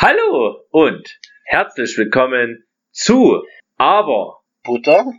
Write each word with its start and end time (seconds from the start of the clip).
Hallo 0.00 0.64
und 0.70 1.18
herzlich 1.44 1.98
willkommen 1.98 2.62
zu 2.92 3.42
Aber 3.78 4.42
Butter? 4.62 5.12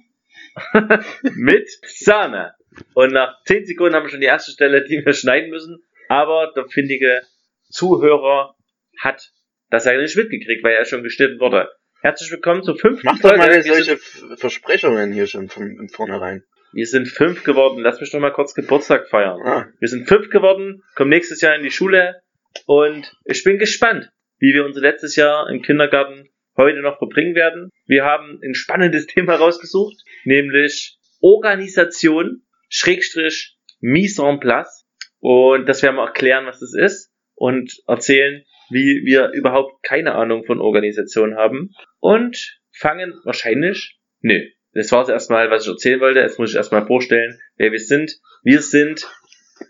mit 1.35 1.69
Sahne. 1.83 2.53
Und 2.93 3.11
nach 3.11 3.43
10 3.43 3.65
Sekunden 3.65 3.93
haben 3.93 4.05
wir 4.05 4.09
schon 4.09 4.21
die 4.21 4.27
erste 4.27 4.53
Stelle, 4.53 4.85
die 4.85 5.03
wir 5.05 5.11
schneiden 5.11 5.49
müssen. 5.49 5.83
Aber 6.07 6.53
der 6.55 6.65
findige 6.69 7.23
Zuhörer 7.69 8.55
hat 8.97 9.33
das 9.69 9.83
ja 9.83 9.97
nicht 9.97 10.15
mitgekriegt, 10.15 10.63
weil 10.63 10.75
er 10.75 10.85
schon 10.85 11.03
geschnitten 11.03 11.41
wurde. 11.41 11.69
Herzlich 12.01 12.31
willkommen 12.31 12.63
zur 12.63 12.77
fünften 12.77 13.05
Mach 13.05 13.19
doch 13.19 13.35
mal 13.35 13.61
solche 13.61 13.97
Versprechungen 14.37 15.11
hier 15.11 15.27
schon 15.27 15.49
von 15.49 15.77
im 15.77 15.89
vornherein. 15.89 16.45
wir 16.71 16.87
sind 16.87 17.09
fünf 17.09 17.43
geworden. 17.43 17.81
Lass 17.81 17.99
mich 17.99 18.11
doch 18.11 18.19
mal 18.21 18.31
kurz 18.31 18.53
Geburtstag 18.53 19.09
feiern. 19.09 19.41
Ah, 19.43 19.67
Wir 19.77 19.89
sind 19.89 20.07
fünf 20.07 20.29
geworden, 20.29 20.83
kommen 20.95 21.09
nächstes 21.09 21.41
Jahr 21.41 21.53
in 21.57 21.63
die 21.63 21.71
Schule 21.71 22.21
und 22.65 23.13
ich 23.25 23.43
bin 23.43 23.59
gespannt, 23.59 24.09
wie 24.39 24.53
wir 24.53 24.65
unser 24.65 24.81
letztes 24.81 25.15
Jahr 25.15 25.49
im 25.49 25.61
Kindergarten 25.61 26.29
heute 26.57 26.81
noch 26.81 26.97
verbringen 26.97 27.35
werden. 27.35 27.71
Wir 27.85 28.03
haben 28.03 28.39
ein 28.43 28.53
spannendes 28.53 29.05
Thema 29.07 29.35
rausgesucht, 29.35 30.03
nämlich 30.25 30.97
Organisation, 31.21 32.43
Schrägstrich, 32.69 33.57
Mise 33.79 34.23
en 34.23 34.39
place. 34.39 34.85
Und 35.19 35.67
das 35.67 35.83
werden 35.83 35.95
wir 35.95 36.05
erklären, 36.05 36.45
was 36.45 36.59
das 36.59 36.73
ist 36.73 37.11
und 37.35 37.73
erzählen, 37.87 38.43
wie 38.69 39.03
wir 39.05 39.31
überhaupt 39.31 39.83
keine 39.83 40.15
Ahnung 40.15 40.45
von 40.45 40.61
Organisation 40.61 41.35
haben. 41.35 41.73
Und 41.99 42.59
fangen 42.71 43.13
wahrscheinlich, 43.23 43.97
nö, 44.21 44.39
das 44.73 44.91
war 44.91 45.03
es 45.03 45.09
erstmal, 45.09 45.49
was 45.49 45.63
ich 45.63 45.69
erzählen 45.69 45.99
wollte. 45.99 46.19
Jetzt 46.19 46.39
muss 46.39 46.51
ich 46.51 46.55
erstmal 46.55 46.85
vorstellen, 46.85 47.39
wer 47.55 47.71
wir 47.71 47.79
sind. 47.79 48.19
Wir 48.43 48.61
sind 48.61 49.05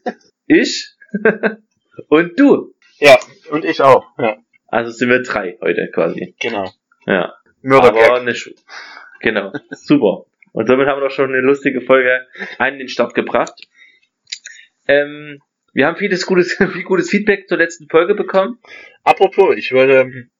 ich 0.47 0.93
und 2.09 2.39
du. 2.39 2.75
ja, 2.99 3.17
und 3.49 3.65
ich 3.65 3.81
auch. 3.81 4.05
Ja, 4.19 4.37
Also 4.71 4.91
sind 4.91 5.09
wir 5.09 5.21
drei 5.21 5.57
heute 5.61 5.89
quasi. 5.93 6.35
genau. 6.39 6.71
Ja. 7.05 7.33
Mördergag. 7.61 8.09
Aber 8.09 8.23
nicht. 8.23 8.53
Genau. 9.19 9.51
Super. 9.71 10.25
Und 10.51 10.67
somit 10.67 10.87
haben 10.87 10.99
wir 10.99 11.07
doch 11.07 11.15
schon 11.15 11.29
eine 11.29 11.41
lustige 11.41 11.81
Folge 11.81 12.27
an 12.57 12.77
den 12.77 12.87
Start 12.87 13.13
gebracht. 13.13 13.67
Ähm, 14.87 15.41
wir 15.73 15.85
haben 15.85 15.97
vieles 15.97 16.25
gutes, 16.25 16.53
viel 16.73 16.83
gutes 16.83 17.09
Feedback 17.09 17.47
zur 17.47 17.57
letzten 17.57 17.87
Folge 17.89 18.15
bekommen. 18.15 18.59
Apropos, 19.03 19.55
ich 19.55 19.71
wollte, 19.71 19.93
ähm, 19.93 20.31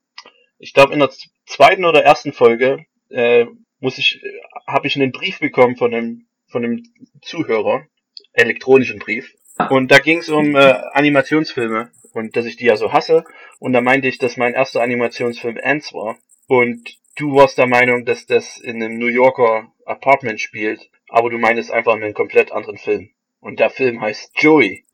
ich 0.57 0.73
glaube 0.73 0.93
in 0.93 0.99
der 0.99 1.11
zweiten 1.45 1.85
oder 1.85 2.03
ersten 2.03 2.33
Folge 2.33 2.85
äh, 3.09 3.45
muss 3.79 3.97
ich, 3.97 4.23
äh, 4.23 4.41
habe 4.67 4.87
ich 4.87 4.95
einen 4.95 5.11
Brief 5.11 5.39
bekommen 5.39 5.75
von 5.75 5.93
einem 5.93 6.25
von 6.49 6.65
einem 6.65 6.83
Zuhörer, 7.21 7.85
elektronischen 8.33 8.99
Brief. 8.99 9.33
Und 9.69 9.91
da 9.91 9.99
ging 9.99 10.19
es 10.19 10.29
um 10.29 10.55
äh, 10.55 10.75
Animationsfilme 10.93 11.91
und 12.13 12.35
dass 12.35 12.45
ich 12.45 12.55
die 12.55 12.65
ja 12.65 12.75
so 12.77 12.93
hasse. 12.93 13.23
Und 13.59 13.73
da 13.73 13.81
meinte 13.81 14.07
ich, 14.07 14.17
dass 14.17 14.37
mein 14.37 14.53
erster 14.53 14.81
Animationsfilm 14.81 15.57
Ants 15.61 15.93
war. 15.93 16.17
Und 16.47 16.97
du 17.17 17.35
warst 17.35 17.57
der 17.57 17.67
Meinung, 17.67 18.05
dass 18.05 18.25
das 18.25 18.57
in 18.57 18.81
einem 18.81 18.97
New 18.97 19.07
Yorker 19.07 19.71
Apartment 19.85 20.39
spielt, 20.39 20.89
aber 21.09 21.29
du 21.29 21.37
meintest 21.37 21.71
einfach 21.71 21.93
einen 21.95 22.13
komplett 22.13 22.51
anderen 22.51 22.77
Film. 22.77 23.09
Und 23.41 23.59
der 23.59 23.69
Film 23.69 24.01
heißt 24.01 24.31
Joey. 24.41 24.85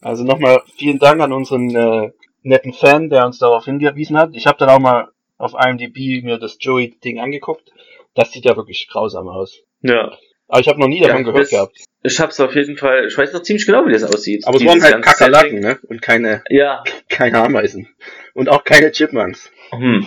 Also 0.00 0.24
nochmal 0.24 0.62
vielen 0.76 0.98
Dank 0.98 1.20
an 1.22 1.32
unseren 1.32 1.74
äh, 1.74 2.10
netten 2.42 2.72
Fan, 2.74 3.08
der 3.08 3.24
uns 3.24 3.38
darauf 3.38 3.64
hingewiesen 3.64 4.18
hat. 4.18 4.30
Ich 4.34 4.46
habe 4.46 4.58
dann 4.58 4.68
auch 4.68 4.78
mal 4.78 5.08
auf 5.38 5.54
IMDb 5.54 6.22
mir 6.22 6.38
das 6.38 6.58
Joey-Ding 6.60 7.18
angeguckt. 7.20 7.72
Das 8.14 8.30
sieht 8.30 8.44
ja 8.44 8.56
wirklich 8.56 8.86
grausam 8.90 9.28
aus. 9.28 9.62
Ja. 9.80 10.12
Aber 10.46 10.60
ich 10.60 10.68
habe 10.68 10.78
noch 10.78 10.88
nie 10.88 11.00
Ja, 11.00 11.08
davon 11.08 11.24
gehört 11.24 11.44
das- 11.44 11.50
gehabt. 11.50 11.78
Ich 12.06 12.20
hab's 12.20 12.38
auf 12.38 12.54
jeden 12.54 12.76
Fall, 12.76 13.06
ich 13.06 13.16
weiß 13.16 13.32
noch 13.32 13.42
ziemlich 13.42 13.64
genau, 13.64 13.86
wie 13.86 13.92
das 13.92 14.04
aussieht. 14.04 14.46
Aber 14.46 14.58
es 14.58 14.64
waren 14.66 14.82
halt 14.82 15.02
Kakerlaken, 15.02 15.60
ne? 15.60 15.78
Und 15.88 16.02
keine, 16.02 16.42
Ja. 16.50 16.84
keine 17.08 17.38
Ameisen. 17.42 17.88
Und 18.34 18.48
auch 18.50 18.62
keine 18.64 18.92
Chipmunks. 18.92 19.50
Hm. 19.70 20.06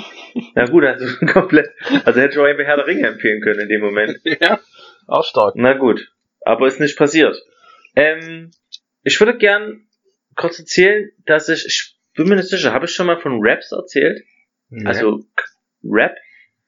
Na 0.53 0.65
gut, 0.65 0.83
also 0.85 1.07
komplett. 1.25 1.69
Also 2.05 2.21
hätte 2.21 2.33
ich 2.33 2.37
auch 2.39 2.43
einfach 2.45 2.63
Herr 2.65 2.77
der 2.77 2.85
Ringe 2.87 3.07
empfehlen 3.07 3.41
können 3.41 3.61
in 3.61 3.69
dem 3.69 3.81
Moment. 3.81 4.19
ja. 4.39 4.59
Auch 5.07 5.25
stark. 5.25 5.55
Na 5.57 5.73
gut, 5.73 6.11
aber 6.41 6.67
ist 6.67 6.79
nicht 6.79 6.97
passiert. 6.97 7.35
Ähm, 7.95 8.51
ich 9.03 9.19
würde 9.19 9.35
gern 9.37 9.87
kurz 10.35 10.59
erzählen, 10.59 11.09
dass 11.25 11.49
ich, 11.49 11.65
ich 11.65 11.95
bin 12.15 12.27
mir 12.29 12.35
nicht 12.35 12.49
sicher, 12.49 12.73
habe 12.73 12.85
ich 12.85 12.91
schon 12.91 13.07
mal 13.07 13.19
von 13.19 13.39
Raps 13.41 13.71
erzählt? 13.71 14.21
Also 14.85 15.23
K- 15.35 15.45
Rap? 15.83 16.15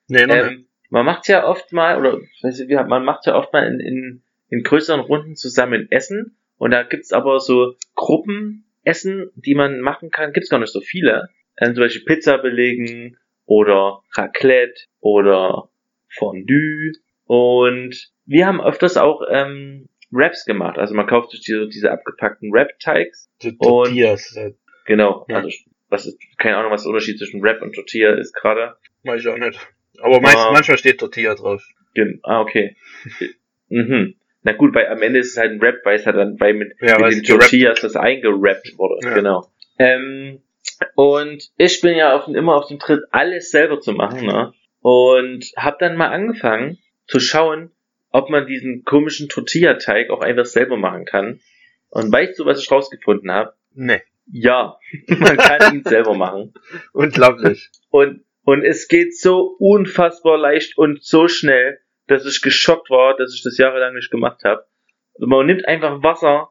nee, 0.08 0.26
noch 0.26 0.36
nicht. 0.36 0.46
Ähm, 0.48 0.66
man 0.90 1.06
macht 1.06 1.28
ja 1.28 1.46
oft 1.46 1.72
mal, 1.72 2.00
oder 2.00 2.18
ich 2.20 2.44
weiß 2.44 2.58
nicht, 2.58 2.70
wie, 2.70 2.76
man 2.76 3.04
macht 3.06 3.28
ja 3.28 3.36
oft 3.36 3.54
mal 3.54 3.68
in, 3.68 3.80
in, 3.80 4.24
in 4.50 4.64
größeren 4.64 5.00
Runden 5.00 5.36
zusammen 5.36 5.88
Essen 5.92 6.38
und 6.58 6.72
da 6.72 6.84
gibt's 6.84 7.14
aber 7.14 7.40
so 7.40 7.76
Gruppenessen, 7.96 9.32
die 9.36 9.56
man 9.56 9.80
machen 9.82 10.10
kann, 10.12 10.34
gibt's 10.34 10.50
gar 10.50 10.60
nicht 10.60 10.74
so 10.74 10.82
viele. 10.82 11.30
Ähm, 11.58 11.74
zum 11.76 11.84
Beispiel 11.84 12.06
Pizza 12.06 12.38
belegen 12.38 13.18
oder 13.46 14.02
Raclette 14.16 14.82
oder 15.00 15.70
Fondue 16.08 16.94
und 17.26 18.12
wir 18.26 18.46
haben 18.48 18.62
öfters 18.62 18.98
auch 18.98 19.22
ähm, 19.30 19.90
Wraps 20.12 20.46
gemacht. 20.46 20.78
Also 20.78 20.96
man 20.96 21.08
kauft 21.08 21.32
sich 21.32 21.42
diese, 21.42 21.68
diese 21.68 21.92
abgepackten 21.92 22.52
Wrap-Teigs. 22.52 23.30
Tortillas, 23.62 24.36
äh, 24.36 24.54
Genau. 24.86 25.26
Ja. 25.30 25.38
Also 25.38 25.50
was 25.90 26.06
ist, 26.06 26.20
keine 26.38 26.58
Ahnung, 26.58 26.72
was 26.72 26.84
der 26.84 26.90
Unterschied 26.90 27.18
zwischen 27.18 27.42
Wrap 27.44 27.62
und 27.62 27.74
Tortilla 27.74 28.16
ist 28.16 28.34
gerade. 28.34 28.76
weiß 29.04 29.22
ich 29.22 29.28
auch 29.28 29.38
nicht. 29.38 29.60
Aber 30.02 30.22
meist, 30.22 30.38
Ah. 30.38 30.52
manchmal 30.52 30.78
steht 30.78 31.00
Tortilla 31.00 31.36
drauf. 31.36 31.68
Ah, 32.24 32.42
okay. 32.42 32.76
mhm. 33.70 34.16
Na 34.42 34.54
gut, 34.54 34.74
weil 34.74 34.88
am 34.88 35.02
Ende 35.02 35.20
ist 35.20 35.32
es 35.32 35.38
halt 35.38 35.52
ein 35.52 35.60
Rap, 35.60 35.82
weil 35.84 35.98
es 35.98 36.06
halt 36.06 36.16
dann, 36.16 36.40
weil 36.40 36.54
mit, 36.54 36.74
Ja, 36.80 36.98
mit 37.00 37.14
den 37.14 37.24
Tortillas 37.24 37.82
das 37.82 37.96
eingerappt 37.96 38.78
wurde. 38.78 39.06
Ja. 39.06 39.14
Genau. 39.14 39.48
Ähm, 39.78 40.42
und 40.96 41.50
ich 41.58 41.82
bin 41.82 41.96
ja 41.96 42.16
auf, 42.16 42.28
immer 42.28 42.56
auf 42.56 42.68
dem 42.68 42.80
Tritt, 42.80 43.04
alles 43.12 43.52
selber 43.52 43.80
zu 43.80 43.94
machen, 43.94 44.26
ne? 44.26 44.54
Und 44.82 45.52
hab 45.58 45.80
dann 45.80 45.98
mal 45.98 46.10
angefangen 46.10 46.78
zu 47.06 47.20
schauen, 47.20 47.72
ob 48.12 48.30
man 48.30 48.48
diesen 48.48 48.84
komischen 48.86 49.28
Tortilla-Teig 49.28 50.10
auch 50.10 50.22
einfach 50.22 50.46
selber 50.46 50.78
machen 50.78 51.06
kann. 51.06 51.42
Und 51.90 52.12
weißt 52.12 52.38
du, 52.40 52.46
was 52.46 52.62
ich 52.62 52.72
rausgefunden 52.72 53.32
habe? 53.32 53.54
Nee. 53.74 54.02
Ja, 54.32 54.78
man 55.08 55.38
kann 55.38 55.76
ihn 55.76 55.84
selber 55.84 56.14
machen. 56.14 56.54
Unglaublich. 56.94 57.70
Und, 57.90 58.24
und 58.44 58.64
es 58.64 58.88
geht 58.88 59.18
so 59.18 59.56
unfassbar 59.60 60.38
leicht 60.38 60.78
und 60.78 61.04
so 61.04 61.28
schnell, 61.28 61.80
dass 62.10 62.26
ich 62.26 62.42
geschockt 62.42 62.90
war, 62.90 63.16
dass 63.16 63.34
ich 63.34 63.44
das 63.44 63.58
jahrelang 63.58 63.94
nicht 63.94 64.12
gemacht 64.12 64.44
habe. 64.44 64.66
Also 65.16 65.28
man 65.28 65.46
nimmt 65.46 65.68
einfach 65.68 66.02
Wasser 66.04 66.50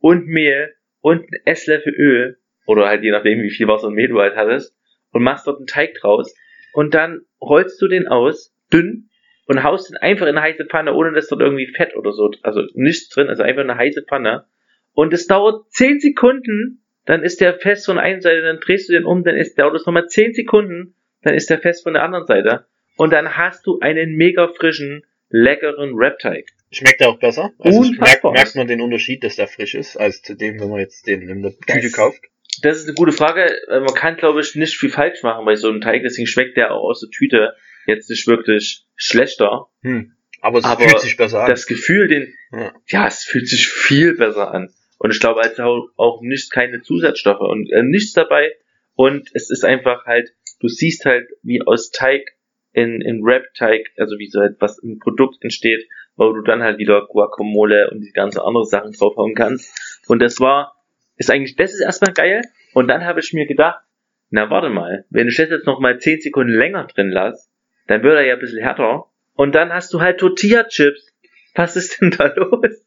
und 0.00 0.26
Mehl 0.26 0.74
und 1.00 1.20
einen 1.20 1.46
Esslöffel 1.46 1.94
Öl, 1.94 2.38
oder 2.66 2.88
halt 2.88 3.02
je 3.02 3.12
nachdem, 3.12 3.42
wie 3.42 3.50
viel 3.50 3.68
Wasser 3.68 3.88
und 3.88 3.94
Mehl 3.94 4.08
du 4.08 4.20
halt 4.20 4.36
hattest, 4.36 4.76
und 5.12 5.22
machst 5.22 5.46
dort 5.46 5.58
einen 5.58 5.66
Teig 5.66 5.94
draus. 5.94 6.34
Und 6.72 6.94
dann 6.94 7.22
rollst 7.40 7.80
du 7.80 7.88
den 7.88 8.08
aus, 8.08 8.54
dünn, 8.72 9.08
und 9.46 9.62
haust 9.62 9.90
den 9.90 9.96
einfach 9.96 10.26
in 10.26 10.36
eine 10.36 10.42
heiße 10.46 10.66
Pfanne, 10.66 10.92
ohne 10.92 11.12
dass 11.12 11.28
dort 11.28 11.40
irgendwie 11.40 11.68
Fett 11.68 11.94
oder 11.96 12.12
so, 12.12 12.32
also 12.42 12.62
nichts 12.74 13.08
drin, 13.08 13.28
also 13.28 13.42
einfach 13.42 13.62
eine 13.62 13.76
heiße 13.76 14.02
Pfanne. 14.02 14.46
Und 14.92 15.12
es 15.12 15.26
dauert 15.26 15.70
10 15.70 16.00
Sekunden, 16.00 16.82
dann 17.04 17.22
ist 17.22 17.40
der 17.40 17.54
fest 17.54 17.86
von 17.86 17.98
einer 17.98 18.20
Seite, 18.20 18.42
dann 18.42 18.58
drehst 18.58 18.88
du 18.88 18.92
den 18.92 19.04
um, 19.04 19.22
dann 19.22 19.36
ist, 19.36 19.58
dauert 19.58 19.76
es 19.76 19.86
nochmal 19.86 20.08
10 20.08 20.34
Sekunden, 20.34 20.96
dann 21.22 21.34
ist 21.34 21.48
der 21.48 21.60
fest 21.60 21.84
von 21.84 21.94
der 21.94 22.02
anderen 22.02 22.26
Seite. 22.26 22.66
Und 22.96 23.12
dann 23.12 23.36
hast 23.36 23.66
du 23.66 23.78
einen 23.80 24.16
mega 24.16 24.48
frischen, 24.48 25.04
leckeren 25.28 25.96
Wrap-Teig. 25.96 26.46
Schmeckt 26.70 27.00
er 27.00 27.10
auch 27.10 27.18
besser? 27.18 27.52
Also 27.58 27.82
merkt, 27.82 28.54
man 28.54 28.66
den 28.66 28.80
Unterschied, 28.80 29.22
dass 29.22 29.36
der 29.36 29.48
frisch 29.48 29.74
ist, 29.74 29.96
als 29.96 30.22
zu 30.22 30.34
dem, 30.34 30.60
wenn 30.60 30.68
man 30.70 30.80
jetzt 30.80 31.06
den 31.06 31.28
in 31.28 31.42
der 31.42 31.52
Tüte 31.58 31.90
kauft? 31.90 32.20
Das 32.62 32.78
ist 32.78 32.84
eine 32.84 32.94
gute 32.94 33.12
Frage. 33.12 33.44
Äh, 33.68 33.80
Man 33.80 33.94
kann, 33.94 34.16
glaube 34.16 34.40
ich, 34.40 34.54
nicht 34.54 34.76
viel 34.76 34.90
falsch 34.90 35.22
machen 35.22 35.44
bei 35.44 35.56
so 35.56 35.68
einem 35.68 35.80
Teig, 35.80 36.02
deswegen 36.02 36.26
schmeckt 36.26 36.56
der 36.56 36.72
auch 36.72 36.82
aus 36.88 37.00
der 37.00 37.10
Tüte 37.10 37.54
jetzt 37.86 38.10
nicht 38.10 38.26
wirklich 38.26 38.84
schlechter. 38.96 39.66
Hm. 39.82 40.12
Aber 40.40 40.58
es 40.58 40.64
Aber 40.64 40.88
fühlt 40.88 41.00
sich 41.00 41.16
besser 41.16 41.42
an. 41.42 41.50
Das 41.50 41.66
Gefühl, 41.66 42.08
den, 42.08 42.34
Ja. 42.52 42.72
ja, 42.88 43.06
es 43.06 43.24
fühlt 43.24 43.48
sich 43.48 43.68
viel 43.68 44.14
besser 44.14 44.52
an. 44.52 44.72
Und 44.98 45.12
ich 45.12 45.20
glaube, 45.20 45.42
als 45.42 45.58
auch, 45.60 45.88
auch 45.96 46.20
nicht 46.22 46.50
keine 46.50 46.80
Zusatzstoffe 46.82 47.40
und 47.40 47.70
äh, 47.70 47.82
nichts 47.82 48.12
dabei. 48.12 48.52
Und 48.94 49.28
es 49.34 49.50
ist 49.50 49.64
einfach 49.64 50.06
halt, 50.06 50.30
du 50.60 50.68
siehst 50.68 51.04
halt, 51.04 51.28
wie 51.42 51.60
aus 51.62 51.90
Teig 51.90 52.35
in, 52.76 53.00
in 53.00 53.24
Wrap-Teig, 53.24 53.90
also 53.96 54.18
wie 54.18 54.28
so 54.28 54.42
etwas 54.42 54.78
ein 54.82 54.98
Produkt 54.98 55.38
entsteht, 55.40 55.88
wo 56.14 56.30
du 56.32 56.42
dann 56.42 56.62
halt 56.62 56.78
wieder 56.78 57.06
Guacamole 57.06 57.90
und 57.90 58.02
die 58.02 58.12
ganzen 58.12 58.40
andere 58.40 58.66
Sachen 58.66 58.92
draufhauen 58.92 59.34
kannst. 59.34 59.74
Und 60.08 60.20
das 60.20 60.40
war, 60.40 60.76
ist 61.16 61.30
eigentlich, 61.30 61.56
das 61.56 61.72
ist 61.72 61.80
erstmal 61.80 62.12
geil. 62.12 62.42
Und 62.74 62.88
dann 62.88 63.06
habe 63.06 63.20
ich 63.20 63.32
mir 63.32 63.46
gedacht, 63.46 63.80
na 64.28 64.50
warte 64.50 64.68
mal, 64.68 65.06
wenn 65.08 65.26
ich 65.26 65.36
das 65.36 65.48
jetzt 65.48 65.66
noch 65.66 65.80
mal 65.80 65.98
10 65.98 66.20
Sekunden 66.20 66.52
länger 66.52 66.84
drin 66.84 67.08
lasse, 67.10 67.48
dann 67.86 68.02
wird 68.02 68.16
er 68.16 68.26
ja 68.26 68.34
ein 68.34 68.40
bisschen 68.40 68.62
härter. 68.62 69.06
Und 69.34 69.54
dann 69.54 69.72
hast 69.72 69.94
du 69.94 70.02
halt 70.02 70.20
Tortilla-Chips. 70.20 71.14
Was 71.54 71.76
ist 71.76 72.02
denn 72.02 72.10
da 72.10 72.26
los? 72.36 72.84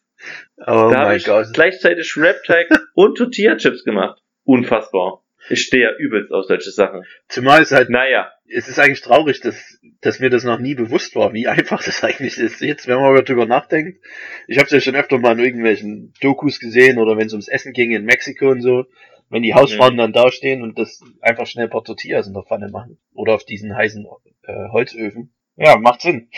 Oh 0.58 0.66
da 0.66 0.76
habe 0.76 0.94
mein 0.94 1.18
ich 1.18 1.26
Gott. 1.26 1.48
gleichzeitig 1.54 2.16
Wrap-Teig 2.16 2.70
und 2.94 3.18
Tortilla-Chips 3.18 3.84
gemacht. 3.84 4.22
Unfassbar. 4.44 5.24
Ich 5.50 5.62
stehe 5.62 5.84
ja 5.84 5.96
übelst 5.98 6.32
auf 6.32 6.46
solche 6.46 6.72
Sachen. 6.72 7.04
Zumal 7.28 7.62
es 7.62 7.72
halt, 7.72 7.90
Naja, 7.90 8.32
es 8.48 8.68
ist 8.68 8.80
eigentlich 8.80 9.02
traurig, 9.02 9.42
dass, 9.42 9.80
dass 10.02 10.20
mir 10.20 10.30
das 10.30 10.44
noch 10.44 10.60
nie 10.60 10.76
bewusst 10.76 11.16
war, 11.16 11.34
wie 11.34 11.48
einfach 11.50 11.84
das 11.84 12.04
eigentlich 12.04 12.38
ist. 12.38 12.62
Jetzt, 12.62 12.88
wenn 12.88 13.00
man 13.00 13.14
mal 13.14 13.24
drüber 13.24 13.46
nachdenkt, 13.46 14.04
ich 14.48 14.58
habe 14.58 14.66
es 14.66 14.72
ja 14.72 14.80
schon 14.80 14.96
öfter 14.96 15.18
mal 15.18 15.38
in 15.38 15.46
irgendwelchen 15.46 16.14
Dokus 16.22 16.60
gesehen 16.60 16.98
oder 16.98 17.18
wenn 17.18 17.28
es 17.28 17.34
ums 17.34 17.48
Essen 17.48 17.74
ging 17.74 17.92
in 17.92 18.06
Mexiko 18.06 18.50
und 18.50 18.62
so, 18.62 18.86
wenn 19.30 19.44
die 19.44 19.54
Hausfrauen 19.54 19.98
dann 19.98 20.14
da 20.14 20.32
stehen 20.32 20.64
und 20.64 20.80
das 20.80 21.02
einfach 21.22 21.46
schnell 21.46 21.66
ein 21.66 21.72
paar 21.72 21.84
Tortillas 21.84 22.28
in 22.28 22.34
der 22.34 22.44
Pfanne 22.44 22.70
machen. 22.70 22.98
Oder 23.14 23.34
auf 23.34 23.46
diesen 23.46 23.76
heißen 23.76 24.06
äh, 24.44 24.70
Holzöfen. 24.72 25.34
Ja, 25.56 25.78
macht 25.78 26.02
Sinn. 26.02 26.30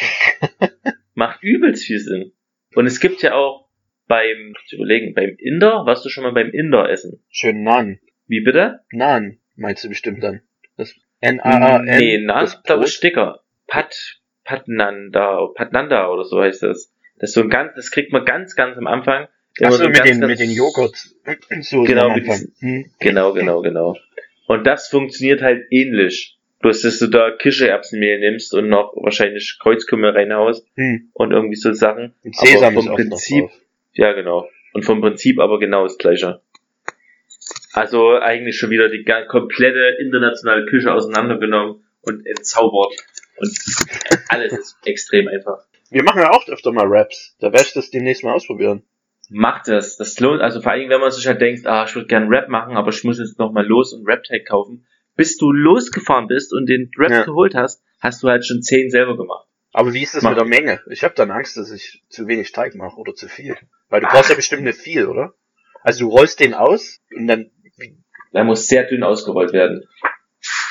Macht 1.14 1.44
übelst 1.44 1.86
viel 1.86 2.00
Sinn. 2.00 2.32
Und 2.74 2.86
es 2.86 3.00
gibt 3.00 3.22
ja 3.22 3.34
auch 3.34 3.68
beim, 4.08 4.54
zu 4.66 4.78
überlegen, 4.78 5.14
beim 5.14 5.36
Inder, 5.38 5.86
warst 5.86 6.04
du 6.06 6.10
schon 6.10 6.24
mal 6.24 6.34
beim 6.34 6.50
Inder 6.52 6.90
essen? 6.90 7.24
Schön 7.30 7.64
Naan. 7.64 8.00
Wie 8.32 8.40
bitte? 8.40 8.80
Naan, 8.94 9.40
meinst 9.58 9.84
du 9.84 9.90
bestimmt 9.90 10.24
dann. 10.24 10.40
Das 10.78 10.96
N-A-A-N. 11.20 11.84
Nee, 11.84 12.26
das 12.26 12.54
ist 12.54 12.64
glaube 12.64 12.86
ich. 12.86 12.94
Sticker. 12.94 13.42
Pat, 13.68 13.94
Patnanda, 14.46 15.48
Patnanda 15.54 16.08
oder 16.10 16.24
so 16.24 16.42
heißt 16.42 16.64
das. 16.64 16.94
Das 17.20 17.32
ist 17.32 17.34
so 17.34 17.42
ein 17.42 17.50
ganz, 17.50 17.74
das 17.76 17.92
kriegt 17.92 18.14
man 18.14 18.24
ganz, 18.24 18.56
ganz 18.56 18.78
am 18.78 18.88
Anfang. 18.88 19.28
Achso, 19.62 19.78
so 19.80 19.84
mit 19.90 19.98
ganz, 19.98 20.10
den, 20.10 20.22
ganz- 20.22 20.30
mit 20.32 20.40
den 20.40 20.52
Joghurt. 20.52 20.96
So 21.62 21.84
Genau, 21.84 22.08
Anfang. 22.08 22.40
Hm. 22.60 22.86
Genau, 23.02 23.34
genau, 23.34 23.62
genau. 23.62 23.98
Und 24.48 24.66
das 24.66 24.88
funktioniert 24.88 25.42
halt 25.42 25.66
ähnlich. 25.70 26.38
Bloß, 26.60 26.84
dass 26.84 27.00
du 27.00 27.08
da 27.08 27.32
Kichererbsenmehl 27.32 28.20
nimmst 28.20 28.54
und 28.54 28.70
noch 28.70 28.94
wahrscheinlich 28.96 29.58
Kreuzkümmel 29.62 30.12
reinhaust 30.12 30.66
Hm. 30.76 31.10
und 31.12 31.32
irgendwie 31.34 31.56
so 31.58 31.74
Sachen. 31.74 32.14
Und 32.24 32.36
Sesam 32.38 32.64
aber 32.64 32.80
ist 32.80 32.86
vom 32.86 32.94
auch 32.94 32.96
Prinzip, 32.96 33.50
ja 33.94 34.14
genau. 34.14 34.48
Und 34.74 34.86
vom 34.86 35.02
Prinzip 35.02 35.40
aber 35.40 35.60
genau 35.60 35.84
das 35.84 35.98
gleiche. 35.98 36.40
Also 37.74 38.18
eigentlich 38.18 38.58
schon 38.58 38.70
wieder 38.70 38.90
die 38.90 39.06
komplette 39.28 39.98
internationale 40.00 40.66
Küche 40.66 40.94
auseinandergenommen 40.94 41.84
und 42.02 42.26
entzaubert. 42.26 42.94
Und 43.38 43.58
alles 44.30 44.54
ist 44.54 44.78
extrem 44.86 45.28
einfach. 45.28 45.66
Wir 45.90 46.04
machen 46.04 46.22
ja 46.22 46.32
auch 46.32 46.48
öfter 46.48 46.72
mal 46.72 46.86
Raps. 46.88 47.36
Da 47.40 47.48
werde 47.52 47.66
ich 47.66 47.74
das 47.74 47.90
demnächst 47.92 48.24
mal 48.24 48.34
ausprobieren. 48.34 48.84
Macht 49.30 49.68
das. 49.68 49.98
Das 49.98 50.20
lohnt, 50.20 50.42
also 50.42 50.62
vor 50.62 50.74
allem, 50.74 50.90
wenn 50.90 51.00
man 51.00 51.12
sich 51.12 51.26
halt 51.28 51.40
denkt, 51.42 51.66
ah, 51.66 51.86
ich 51.88 51.96
würde 51.96 52.08
gern 52.08 52.28
Rap 52.28 52.50
machen, 52.50 52.76
aber 52.76 52.90
ich 52.90 53.04
muss 53.04 53.20
jetzt 53.20 53.40
noch 53.40 53.52
mal 53.52 53.66
los 53.66 53.94
und 53.94 54.06
Rap-Tag 54.08 54.46
kaufen. 54.46 54.86
Bis 55.16 55.38
du 55.38 55.52
losgefahren 55.52 56.28
bist 56.28 56.54
und 56.54 56.68
den 56.68 56.92
Rap 56.98 57.12
Ja. 57.12 57.24
geholt 57.24 57.56
hast, 57.56 57.84
hast 58.00 58.24
du 58.24 58.30
halt 58.30 58.46
schon 58.46 58.62
zehn 58.62 58.90
selber 58.90 59.16
gemacht. 59.16 59.48
Aber 59.74 59.94
wie 59.94 60.04
ist 60.04 60.16
das 60.16 60.24
Mach. 60.24 60.32
mit 60.32 60.40
der 60.40 60.46
Menge? 60.48 60.82
Ich 60.90 61.04
habe 61.04 61.14
dann 61.16 61.32
Angst, 61.32 61.56
dass 61.56 61.72
ich 61.72 62.04
zu 62.10 62.28
wenig 62.28 62.52
Teig 62.52 62.76
mache 62.76 62.98
oder 62.98 63.14
zu 63.14 63.30
viel. 63.30 63.56
Weil 63.90 64.02
du 64.02 64.08
brauchst 64.08 64.30
ja 64.30 64.36
bestimmt 64.36 64.64
nicht 64.64 64.80
viel, 64.80 65.06
oder? 65.06 65.34
Also 65.82 66.06
du 66.06 66.12
rollst 66.12 66.40
den 66.40 66.54
aus 66.54 67.00
und 67.16 67.28
dann 67.28 67.52
Der 68.34 68.44
muss 68.44 68.68
sehr 68.68 68.84
dünn 68.86 69.04
ausgerollt 69.04 69.54
werden. 69.54 69.84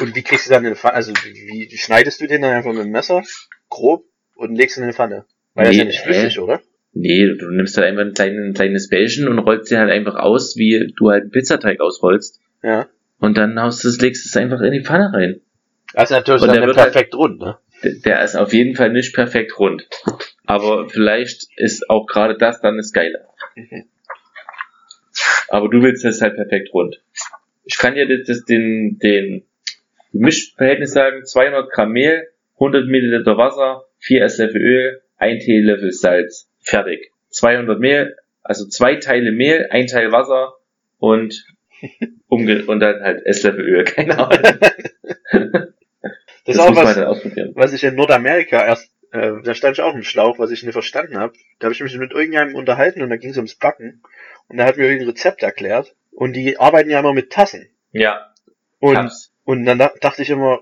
und 0.01 0.15
wie 0.15 0.23
kriegst 0.23 0.47
du 0.47 0.51
dann 0.51 0.63
in 0.63 0.69
eine 0.69 0.77
Pfanne? 0.77 0.95
Also 0.95 1.13
wie, 1.13 1.71
schneidest 1.77 2.21
du 2.21 2.27
den 2.27 2.43
dann 2.43 2.53
einfach 2.53 2.73
mit 2.73 2.83
dem 2.85 2.91
Messer 2.91 3.23
grob 3.69 4.05
und 4.37 4.55
legst 4.57 4.77
ihn 4.77 4.81
in 4.81 4.85
eine 4.85 4.93
Pfanne? 4.95 5.27
Weil 5.55 5.67
er 5.67 5.71
ist 5.71 5.77
Nee, 5.77 5.83
ja 5.83 5.87
nicht 5.89 6.01
flüssig, 6.01 6.39
oder? 6.41 6.61
Nee, 6.93 7.27
du 7.39 7.51
nimmst 7.51 7.77
halt 7.77 7.87
einfach 7.87 8.03
ein, 8.03 8.15
klein, 8.15 8.37
ein 8.49 8.55
kleines 8.55 8.89
Bällchen 8.89 9.29
und 9.29 9.39
rollst 9.41 9.71
dir 9.71 9.79
halt 9.79 9.91
einfach 9.91 10.17
aus, 10.17 10.57
wie 10.57 10.93
du 10.97 11.11
halt 11.11 11.23
einen 11.23 11.31
Pizzateig 11.31 11.81
ausrollst. 11.81 12.41
Ja. 12.63 12.89
Und 13.19 13.37
dann 13.37 13.61
haust 13.61 13.85
du 13.85 13.89
es, 13.89 14.01
legst 14.01 14.27
es 14.27 14.37
einfach 14.37 14.61
in 14.61 14.73
die 14.73 14.83
Pfanne 14.85 15.13
rein. 15.13 15.41
Also 15.95 16.15
natürlich 16.15 16.43
Und 16.43 16.49
dann 16.49 16.57
der 16.57 16.67
nicht 16.67 16.77
wird 16.77 16.85
halt- 16.85 16.93
perfekt 16.93 17.15
rund, 17.15 17.39
ne? 17.41 17.59
Der 17.83 18.23
ist 18.23 18.37
auf 18.37 18.53
jeden 18.53 18.75
Fall 18.77 18.91
nicht 18.93 19.15
perfekt 19.15 19.59
rund. 19.59 19.89
Aber 20.45 20.89
vielleicht 20.89 21.47
ist 21.57 21.89
auch 21.89 22.07
gerade 22.07 22.37
das 22.37 22.61
dann 22.61 22.77
das 22.77 22.93
Geile. 22.93 23.27
Mhm. 23.55 23.85
Aber 25.49 25.69
du 25.69 25.83
willst 25.83 26.05
es 26.05 26.21
halt 26.21 26.35
perfekt 26.37 26.73
rund. 26.75 27.01
Ich 27.71 27.79
kann 27.79 27.95
dir 27.95 28.09
das, 28.09 28.27
das, 28.27 28.45
den, 28.47 28.99
den 28.99 29.45
Mischverhältnis 30.11 30.93
sagen, 30.93 31.25
200 31.25 31.71
Gramm 31.71 31.93
Mehl, 31.93 32.27
100 32.55 32.87
Milliliter 32.87 33.37
Wasser, 33.37 33.85
4 34.01 34.25
Esslöffel 34.25 34.61
Öl, 34.61 35.03
1 35.19 35.45
Teelöffel 35.45 35.93
Salz. 35.93 36.51
Fertig. 36.59 37.13
200 37.29 37.79
Mehl, 37.79 38.17
also 38.43 38.67
zwei 38.67 38.97
Teile 38.97 39.31
Mehl, 39.31 39.69
ein 39.71 39.87
Teil 39.87 40.11
Wasser 40.11 40.55
und, 40.99 41.47
umge 42.27 42.67
und 42.67 42.81
dann 42.81 43.03
halt 43.03 43.25
Esslöffel 43.25 43.65
Öl. 43.65 43.85
Keine 43.85 44.19
Ahnung. 44.19 44.43
Das, 44.43 45.69
Das, 46.45 46.57
ist 46.57 46.61
auch 46.61 46.75
was, 46.75 46.99
ausprobieren. 46.99 47.53
was 47.55 47.73
ich 47.73 47.85
in 47.85 47.95
Nordamerika 47.95 48.67
erst, 48.67 48.91
äh, 49.13 49.31
da 49.45 49.55
stand 49.55 49.79
ich 49.79 49.83
auch 49.83 49.95
im 49.95 50.03
Schlauch, 50.03 50.41
was 50.41 50.51
ich 50.51 50.65
nicht 50.65 50.73
verstanden 50.73 51.19
habe. 51.19 51.35
Da 51.61 51.67
habe 51.67 51.75
ich 51.75 51.81
mich 51.81 51.97
mit 51.97 52.11
irgendjemandem 52.11 52.57
unterhalten 52.57 53.03
und 53.03 53.11
da 53.11 53.17
ging 53.17 53.31
es 53.31 53.37
ums 53.37 53.55
Backen. 53.55 54.03
Und 54.49 54.57
da 54.57 54.65
hat 54.65 54.77
mir 54.77 54.87
irgendein 54.87 55.11
Rezept 55.11 55.45
erklärt. 55.45 55.95
Und 56.13 56.35
die 56.35 56.59
arbeiten 56.59 56.91
ja 56.91 57.01
immer 57.01 57.13
mit 57.13 57.31
Tassen. 57.31 57.71
Ja, 57.93 58.33
Und, 58.79 58.97
und 59.45 59.65
dann 59.65 59.79
da- 59.79 59.93
dachte 60.01 60.23
ich 60.23 60.31
immer, 60.31 60.61